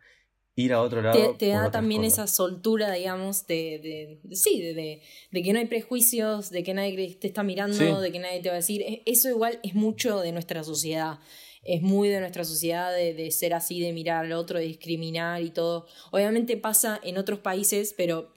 ir 0.55 0.71
a 0.73 0.81
otro 0.81 1.01
lado. 1.01 1.15
Te, 1.33 1.37
te 1.37 1.47
da 1.49 1.69
también 1.71 2.01
cosas. 2.03 2.13
esa 2.19 2.27
soltura, 2.27 2.91
digamos, 2.93 3.45
de, 3.47 3.79
de, 3.83 4.19
de- 4.23 4.35
sí, 4.35 4.61
de, 4.61 5.01
de, 5.31 5.43
que 5.43 5.51
no 5.53 5.59
hay 5.59 5.65
prejuicios, 5.65 6.49
de 6.49 6.63
que 6.63 6.73
nadie 6.73 7.15
te 7.15 7.27
está 7.27 7.43
mirando, 7.43 7.75
Sí. 7.75 7.83
de 8.01 8.11
que 8.11 8.19
nadie 8.19 8.39
te 8.41 8.47
va 8.47 8.53
a 8.53 8.57
decir. 8.57 8.81
E- 8.81 9.03
Eso 9.05 9.29
igual 9.29 9.59
es 9.63 9.75
mucho 9.75 10.21
de 10.21 10.31
nuestra 10.31 10.63
sociedad. 10.63 11.19
Es 11.63 11.81
muy 11.81 12.07
de 12.07 12.21
nuestra 12.21 12.45
sociedad 12.45 12.95
de, 12.95 13.13
de 13.13 13.29
ser 13.31 13.53
así, 13.53 13.81
de 13.81 13.91
mirar 13.91 14.23
al 14.23 14.31
otro, 14.31 14.57
de 14.57 14.63
discriminar 14.65 15.41
y 15.41 15.49
todo. 15.49 15.85
Obviamente 16.11 16.55
pasa 16.55 16.97
en 17.03 17.17
otros 17.17 17.39
países, 17.39 17.93
pero 17.97 18.31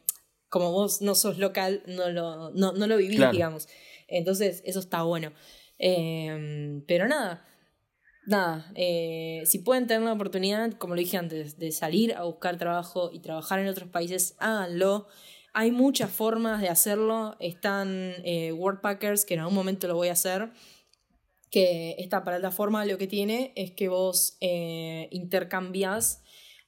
como 0.51 0.71
vos 0.73 1.01
no 1.01 1.15
sos 1.15 1.39
local, 1.39 1.83
no 1.87 2.11
lo, 2.11 2.51
no, 2.51 2.73
no 2.73 2.87
lo 2.87 2.97
vivís, 2.99 3.17
Claro. 3.17 3.33
digamos. 3.33 3.69
Entonces, 4.09 4.63
eso 4.67 4.81
está 4.81 5.03
bueno. 5.05 5.33
Eh, 5.79 6.83
pero 6.87 7.09
nada, 7.09 7.47
nada, 8.27 8.71
eh, 8.75 9.43
si 9.47 9.61
pueden 9.61 9.87
tener 9.87 10.03
la 10.03 10.13
oportunidad, 10.13 10.73
como 10.75 10.95
lo 10.95 11.01
dije 11.01 11.17
antes, 11.17 11.59
de 11.59 11.73
salir 11.73 12.15
a 12.15 12.25
buscar 12.25 12.59
trabajo 12.59 13.11
y 13.13 13.21
trabajar 13.21 13.61
en 13.61 13.69
otros 13.69 13.89
países, 13.89 14.35
háganlo. 14.39 15.07
Hay 15.53 15.71
muchas 15.73 16.11
formas 16.11 16.61
de 16.61 16.69
hacerlo. 16.69 17.37
Están 17.41 18.15
eh, 18.25 18.53
Workpackers, 18.53 19.25
que 19.25 19.35
en 19.35 19.41
algún 19.41 19.55
momento 19.55 19.89
lo 19.89 19.95
voy 19.97 20.09
a 20.09 20.13
hacer. 20.13 20.51
Que 21.51 21.97
esta 21.99 22.23
plataforma 22.23 22.85
lo 22.85 22.99
que 22.99 23.09
tiene 23.09 23.53
es 23.57 23.73
que 23.73 23.89
vos 23.89 24.37
eh, 24.41 25.09
intercambias 25.11 26.23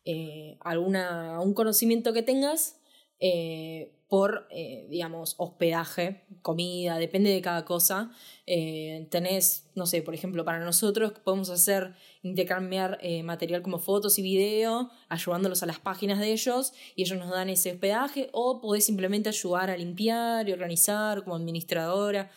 eh, 0.05 0.57
alguna, 0.61 1.41
un 1.41 1.55
conocimiento 1.55 2.13
que 2.13 2.23
tengas 2.25 2.81
eh, 3.25 3.95
por, 4.09 4.49
eh, 4.51 4.85
digamos, 4.91 5.37
hospedaje, 5.39 6.25
comida, 6.43 6.99
depende 6.99 7.31
de 7.31 7.41
cada 7.41 7.65
cosa. 7.65 8.11
Eh, 8.47 9.07
tenés, 9.13 9.71
no 9.77 9.87
sé, 9.87 10.03
por 10.03 10.13
ejemplo, 10.13 10.45
para 10.45 10.59
nosotros 10.59 11.13
podemos 11.21 11.49
hacer, 11.49 11.95
intercambiar 12.23 12.99
material 13.23 13.63
como 13.63 13.79
fotos 13.79 14.19
y 14.19 14.23
video, 14.23 14.91
ayudándolos 15.09 15.63
a 15.63 15.67
las 15.67 15.79
páginas 15.79 16.19
de 16.19 16.33
ellos, 16.33 16.73
y 16.97 17.03
ellos 17.03 17.17
nos 17.17 17.31
dan 17.31 17.49
ese 17.49 17.71
hospedaje, 17.71 18.29
o 18.33 18.61
podés 18.61 18.85
simplemente 18.85 19.29
ayudar 19.29 19.71
a 19.71 19.77
limpiar 19.77 20.49
y 20.49 20.53
organizar 20.53 21.23
como 21.23 21.37
administradora. 21.37 22.29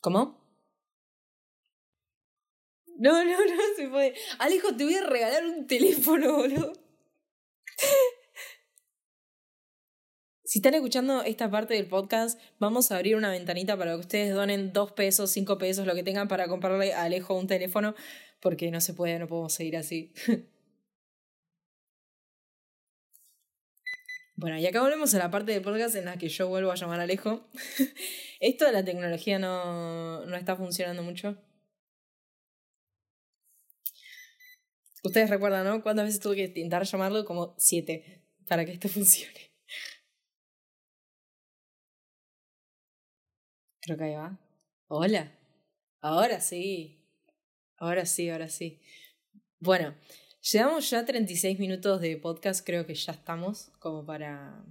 ¿Cómo? 0.00 0.38
No, 2.96 3.24
no, 3.24 3.30
no 3.30 3.62
se 3.76 3.88
puede. 3.88 4.14
Alejo, 4.38 4.74
te 4.76 4.84
voy 4.84 4.94
a 4.94 5.04
regalar 5.04 5.44
un 5.44 5.66
teléfono, 5.66 6.36
boludo. 6.36 6.72
Si 10.48 10.60
están 10.60 10.72
escuchando 10.72 11.22
esta 11.24 11.50
parte 11.50 11.74
del 11.74 11.86
podcast, 11.88 12.40
vamos 12.58 12.90
a 12.90 12.96
abrir 12.96 13.16
una 13.16 13.30
ventanita 13.30 13.76
para 13.76 13.92
que 13.92 14.00
ustedes 14.00 14.34
donen 14.34 14.72
dos 14.72 14.92
pesos, 14.92 15.30
cinco 15.30 15.58
pesos, 15.58 15.86
lo 15.86 15.94
que 15.94 16.02
tengan 16.02 16.26
para 16.26 16.48
comprarle 16.48 16.94
a 16.94 17.02
Alejo 17.02 17.34
un 17.34 17.46
teléfono, 17.46 17.94
porque 18.40 18.70
no 18.70 18.80
se 18.80 18.94
puede, 18.94 19.18
no 19.18 19.26
podemos 19.28 19.52
seguir 19.52 19.76
así. 19.76 20.12
Bueno, 24.36 24.56
y 24.56 24.64
acá 24.66 24.80
volvemos 24.80 25.12
a 25.14 25.18
la 25.18 25.32
parte 25.32 25.50
del 25.50 25.62
podcast 25.62 25.96
en 25.96 26.04
la 26.04 26.16
que 26.16 26.28
yo 26.28 26.46
vuelvo 26.48 26.70
a 26.70 26.76
llamar 26.76 27.00
a 27.00 27.02
Alejo. 27.02 27.48
Esto 28.40 28.66
de 28.66 28.72
la 28.72 28.84
tecnología 28.84 29.40
no, 29.40 30.24
no 30.26 30.36
está 30.36 30.54
funcionando 30.54 31.02
mucho. 31.02 31.36
Ustedes 35.02 35.28
recuerdan, 35.28 35.66
¿no? 35.66 35.82
¿Cuántas 35.82 36.06
veces 36.06 36.20
tuve 36.20 36.36
que 36.36 36.44
intentar 36.44 36.84
llamarlo? 36.84 37.24
Como 37.24 37.56
siete 37.58 38.22
para 38.46 38.64
que 38.64 38.72
esto 38.72 38.88
funcione. 38.88 39.47
Creo 43.88 43.96
que 43.96 44.04
ahí 44.04 44.14
va. 44.16 44.38
Hola. 44.88 45.32
Ahora 46.02 46.42
sí. 46.42 47.00
Ahora 47.78 48.04
sí, 48.04 48.28
ahora 48.28 48.50
sí. 48.50 48.82
Bueno, 49.60 49.94
llevamos 50.42 50.90
ya 50.90 51.06
36 51.06 51.58
minutos 51.58 51.98
de 52.02 52.18
podcast, 52.18 52.66
creo 52.66 52.84
que 52.84 52.94
ya 52.94 53.12
estamos 53.12 53.70
como 53.78 54.04
para... 54.04 54.62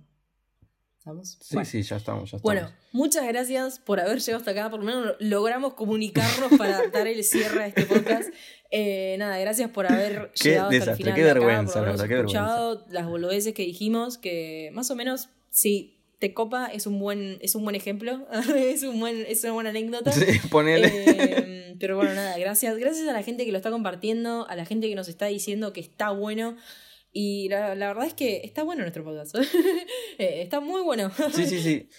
¿Estamos? 1.00 1.40
Sí, 1.42 1.58
sí, 1.66 1.82
ya 1.82 1.96
estamos, 1.96 2.30
ya 2.30 2.38
estamos. 2.38 2.44
Bueno, 2.44 2.72
muchas 2.92 3.28
gracias 3.28 3.80
por 3.80 4.00
haber 4.00 4.20
llegado 4.20 4.38
hasta 4.38 4.52
acá. 4.52 4.70
Por 4.70 4.82
lo 4.82 4.86
menos 4.86 5.16
logramos 5.20 5.74
comunicarnos 5.74 6.56
para 6.56 6.88
dar 6.94 7.08
el 7.08 7.24
cierre 7.24 7.64
a 7.64 7.68
este 7.70 7.88
podcast. 7.88 8.30
Eh, 8.70 9.16
nada, 9.18 9.40
gracias 9.40 9.72
por 9.72 9.92
haber 9.92 10.32
Qué 10.36 10.50
llegado 10.50 10.68
hasta 10.68 10.76
el 10.76 10.80
desastre, 10.82 11.04
final. 11.06 11.16
qué 11.16 11.24
de 11.24 11.32
acá, 11.32 11.40
vergüenza, 11.40 11.74
por 11.74 11.82
la 11.82 11.90
verdad, 11.90 12.08
qué 12.08 12.16
escuchado 12.18 12.86
las 12.92 13.08
boludeces 13.08 13.56
que 13.56 13.64
dijimos, 13.64 14.20
que 14.20 14.70
más 14.74 14.92
o 14.92 14.96
menos, 14.96 15.30
si 15.50 15.97
te 16.20 16.34
copa, 16.34 16.68
es 16.68 16.88
un 16.88 17.00
buen, 17.00 17.38
es 17.42 17.56
un 17.56 17.64
buen 17.64 17.76
ejemplo. 17.76 18.28
es, 18.56 18.84
un 18.84 19.00
buen, 19.00 19.26
es 19.28 19.44
una 19.44 19.54
buena 19.54 19.70
anécdota. 19.70 20.12
Sí, 20.12 20.40
ponele. 20.52 20.90
Eh, 20.94 21.76
pero 21.80 21.96
bueno, 21.96 22.14
nada, 22.14 22.38
gracias. 22.38 22.78
Gracias 22.78 23.08
a 23.08 23.14
la 23.14 23.24
gente 23.24 23.46
que 23.46 23.52
lo 23.52 23.58
está 23.58 23.72
compartiendo, 23.72 24.48
a 24.48 24.56
la 24.56 24.66
gente 24.66 24.90
que 24.90 24.96
nos 24.96 25.08
está 25.08 25.28
diciendo 25.28 25.74
que 25.74 25.82
está 25.82 26.12
bueno. 26.12 26.58
Y 27.12 27.50
la, 27.50 27.76
la 27.76 27.88
verdad 27.88 28.06
es 28.06 28.14
que 28.14 28.42
está 28.44 28.64
bueno 28.64 28.82
nuestro 28.82 29.04
podcast. 29.04 29.36
Eh, 30.20 30.42
está 30.42 30.60
muy 30.60 30.82
bueno. 30.82 31.12
Sí, 31.32 31.46
sí, 31.46 31.60
sí. 31.60 31.90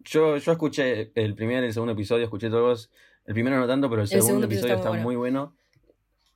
Yo, 0.00 0.36
yo 0.36 0.52
escuché 0.52 1.10
el 1.14 1.34
primer 1.34 1.64
y 1.64 1.68
el 1.68 1.72
segundo 1.72 1.94
episodio, 1.94 2.24
escuché 2.24 2.50
todos. 2.50 2.90
El 3.24 3.32
primero 3.32 3.58
no 3.58 3.66
tanto, 3.66 3.88
pero 3.88 4.02
el 4.02 4.08
segundo, 4.08 4.26
segundo 4.26 4.46
episodio 4.46 4.74
está 4.74 4.90
está 4.90 4.90
muy 4.90 5.00
muy 5.00 5.16
bueno. 5.16 5.56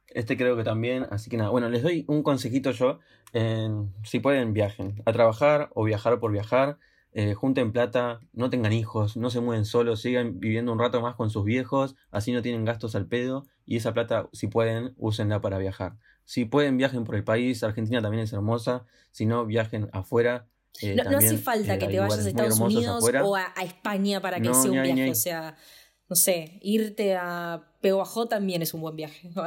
Este 0.07 0.39
creo 0.39 0.57
que 0.57 0.65
también, 0.65 1.07
así 1.11 1.29
que 1.29 1.37
nada. 1.37 1.51
Bueno, 1.51 1.69
les 1.69 1.83
doy 1.83 2.07
un 2.09 2.23
consejito 2.23 2.71
yo. 2.71 2.99
en- 3.35 3.93
si 4.05 4.21
pueden, 4.21 4.55
viajen. 4.55 5.03
A 5.05 5.13
trabajar 5.13 5.69
o 5.75 5.85
viajar 5.85 6.19
por 6.19 6.33
viajar. 6.33 6.79
Eh, 7.21 7.35
junten 7.35 7.73
plata, 7.73 8.21
no 8.33 8.49
tengan 8.49 8.73
hijos, 8.73 9.17
no 9.17 9.29
se 9.31 9.41
mueven 9.41 9.65
solos, 9.65 10.01
sigan 10.03 10.39
viviendo 10.39 10.73
un 10.73 10.79
rato 10.79 11.01
más 11.01 11.17
con 11.17 11.31
sus 11.31 11.45
viejos, 11.45 11.97
así 12.13 12.33
no 12.33 12.43
tienen 12.43 12.65
gastos 12.65 12.95
al 12.95 13.07
pedo. 13.07 13.47
Y 13.67 13.77
esa 13.77 13.93
plata, 13.93 14.29
si 14.33 14.47
pueden, 14.47 14.95
úsenla 14.97 15.41
para 15.41 15.59
viajar. 15.59 15.97
Si 16.25 16.45
pueden, 16.45 16.77
viajen 16.77 17.05
por 17.05 17.17
el 17.17 17.25
país. 17.25 17.63
Argentina 17.65 18.01
también 18.03 18.23
es 18.23 18.33
hermosa. 18.33 18.85
Si 19.11 19.27
no, 19.27 19.47
viajen 19.47 19.89
afuera. 19.93 20.47
eh, 20.83 20.95
No, 20.97 21.11
no 21.11 21.19
hace 21.19 21.39
falta 21.39 21.75
eh, 21.75 21.79
que 21.79 21.89
te 21.89 21.99
vayas 21.99 22.25
a 22.25 22.29
Estados 22.29 22.61
Unidos 22.61 22.97
afuera. 22.99 23.25
o 23.25 23.35
a, 23.35 23.53
a 23.57 23.63
España 23.65 24.21
para 24.21 24.37
que 24.37 24.49
No, 24.49 24.55
sea 24.55 24.71
un 24.71 24.83
viaje. 24.83 25.11
O 25.11 25.15
sea, 25.15 25.57
no 26.09 26.17
sé, 26.17 26.59
irte 26.63 27.17
a 27.17 27.73
Peguajó 27.81 28.29
también 28.29 28.63
es 28.63 28.75
un 28.75 28.81
buen 28.83 28.95
viaje. 28.97 29.31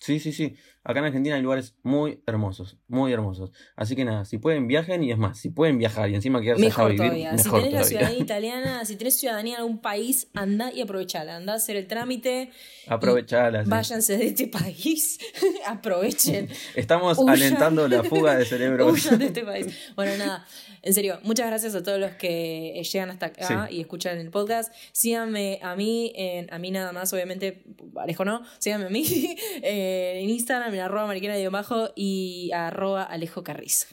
Sí, 0.00 0.20
sí, 0.20 0.32
sí. 0.32 0.54
Acá 0.86 0.98
en 0.98 1.06
Argentina 1.06 1.36
hay 1.36 1.42
lugares 1.42 1.74
muy 1.82 2.22
hermosos, 2.26 2.76
muy 2.88 3.10
hermosos. 3.12 3.50
Así 3.74 3.96
que 3.96 4.04
nada, 4.04 4.24
si 4.26 4.36
pueden 4.38 4.66
viajen 4.68 5.02
y 5.02 5.10
es 5.12 5.16
más, 5.18 5.38
si 5.38 5.48
pueden 5.48 5.78
viajar 5.78 6.10
y 6.10 6.14
encima 6.14 6.42
quedarse 6.42 6.62
allá 6.66 6.74
a 6.74 6.88
Mejor 6.88 6.92
vivir, 6.92 7.06
todavía. 7.06 7.38
Si 7.38 7.44
mejor 7.44 7.60
tenés 7.62 7.74
la 7.74 7.84
ciudadanía 7.84 8.18
italiana, 8.22 8.84
si 8.84 8.96
tenés 8.96 9.18
ciudadanía 9.18 9.54
en 9.54 9.60
algún 9.60 9.80
país, 9.80 10.28
anda 10.34 10.70
y 10.72 10.82
aprovechala. 10.82 11.36
Anda 11.36 11.54
a 11.54 11.56
hacer 11.56 11.76
el 11.76 11.86
trámite. 11.86 12.50
Aprovechala. 12.86 13.64
sí. 13.64 13.70
Váyanse 13.70 14.18
de 14.18 14.26
este 14.26 14.46
país. 14.48 15.18
Aprovechen. 15.66 16.48
Estamos 16.74 17.18
Huyan. 17.18 17.34
alentando 17.34 17.88
la 17.88 18.04
fuga 18.04 18.36
de 18.36 18.44
cerebros. 18.44 18.92
Huyan 18.92 19.18
de 19.18 19.26
este 19.26 19.42
país. 19.42 19.66
Bueno, 19.96 20.16
nada. 20.18 20.46
En 20.82 20.92
serio, 20.92 21.18
muchas 21.22 21.46
gracias 21.46 21.74
a 21.74 21.82
todos 21.82 21.98
los 21.98 22.10
que 22.12 22.78
llegan 22.92 23.08
hasta 23.10 23.26
acá 23.26 23.68
Sí. 23.68 23.76
y 23.76 23.80
escuchan 23.80 24.18
el 24.18 24.30
podcast. 24.30 24.70
Síganme 24.92 25.58
a 25.62 25.74
mí, 25.76 26.12
en, 26.14 26.52
a 26.52 26.58
mí 26.58 26.70
nada 26.70 26.92
más, 26.92 27.10
obviamente, 27.14 27.62
Alejo 27.96 28.26
no. 28.26 28.42
Síganme 28.58 28.86
a 28.86 28.90
mí 28.90 29.34
eh, 29.62 30.20
en 30.22 30.28
Instagram, 30.28 30.73
en 30.74 30.80
arroba 30.82 31.06
mariquena 31.06 31.34
de 31.34 31.48
bajo 31.48 31.90
y 31.96 32.50
arroba 32.52 33.02
Alejo 33.04 33.42
Carrizo. 33.42 33.86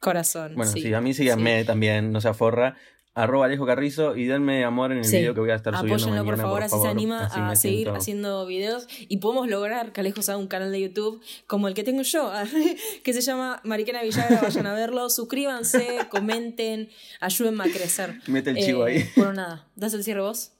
Corazón. 0.00 0.54
Bueno, 0.56 0.70
sí, 0.72 0.80
sí, 0.82 0.92
a 0.94 1.00
mí 1.00 1.14
síganme 1.14 1.64
también, 1.64 2.12
no 2.12 2.20
se 2.20 2.28
aforra. 2.28 2.76
Arroba 3.14 3.44
Alejo 3.44 3.66
Carrizo 3.66 4.16
y 4.16 4.24
denme 4.24 4.64
amor 4.64 4.90
en 4.90 4.98
el 4.98 5.04
Sí. 5.04 5.18
video 5.18 5.34
que 5.34 5.40
voy 5.40 5.50
a 5.50 5.54
estar 5.54 5.76
subiendo 5.76 6.02
Apóyenlo, 6.02 6.24
por 6.24 6.38
favor, 6.38 6.62
así 6.62 6.80
se 6.80 6.88
anima 6.88 7.26
así 7.26 7.38
a 7.38 7.54
seguir 7.56 7.78
siento- 7.88 7.98
haciendo 7.98 8.46
videos 8.46 8.86
y 9.00 9.18
podemos 9.18 9.48
lograr 9.48 9.92
que 9.92 10.00
Alejo 10.00 10.22
haga 10.22 10.38
un 10.38 10.46
canal 10.46 10.72
de 10.72 10.80
YouTube 10.80 11.22
como 11.46 11.68
el 11.68 11.74
que 11.74 11.84
tengo 11.84 12.00
yo, 12.02 12.32
que 13.04 13.12
se 13.12 13.20
llama 13.20 13.60
Mariquena 13.64 14.02
Villagra. 14.02 14.40
Vayan 14.40 14.66
a 14.66 14.72
verlo, 14.72 15.10
suscríbanse, 15.10 15.98
comenten, 16.10 16.88
ayúdenme 17.20 17.64
a 17.64 17.66
crecer. 17.66 18.18
Mete 18.28 18.48
el 18.50 18.56
chivo 18.56 18.88
Eh, 18.88 18.92
ahí. 19.02 19.10
Bueno, 19.14 19.34
nada, 19.34 19.68
¿das 19.76 19.92
el 19.92 20.02
cierre 20.04 20.22
vos? 20.22 20.52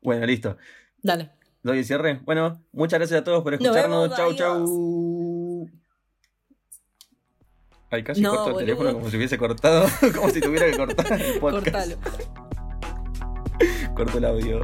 Bueno, 0.00 0.24
listo. 0.24 0.56
Dale. 1.02 1.30
Doy 1.68 1.84
cierre. 1.84 2.20
Bueno, 2.24 2.62
muchas 2.72 2.98
gracias 2.98 3.20
a 3.20 3.24
todos 3.24 3.42
por 3.42 3.52
Nos 3.52 3.60
escucharnos. 3.60 4.02
vemos, 4.04 4.16
chau, 4.16 4.26
adiós. 4.30 4.38
chau. 4.38 5.68
Ay, 7.90 8.02
casi 8.02 8.22
No, 8.22 8.30
corto 8.30 8.44
el 8.46 8.52
boludo. 8.52 8.64
teléfono 8.66 8.92
como 8.94 9.10
si 9.10 9.16
hubiese 9.18 9.36
cortado, 9.36 9.86
como 10.16 10.30
si 10.30 10.40
tuviera 10.40 10.64
que 10.70 10.76
cortar 10.78 11.20
el 11.20 11.38
podcast. 11.40 11.92
Cortalo. 11.92 11.96
Corto 13.94 14.16
el 14.18 14.24
audio. 14.24 14.60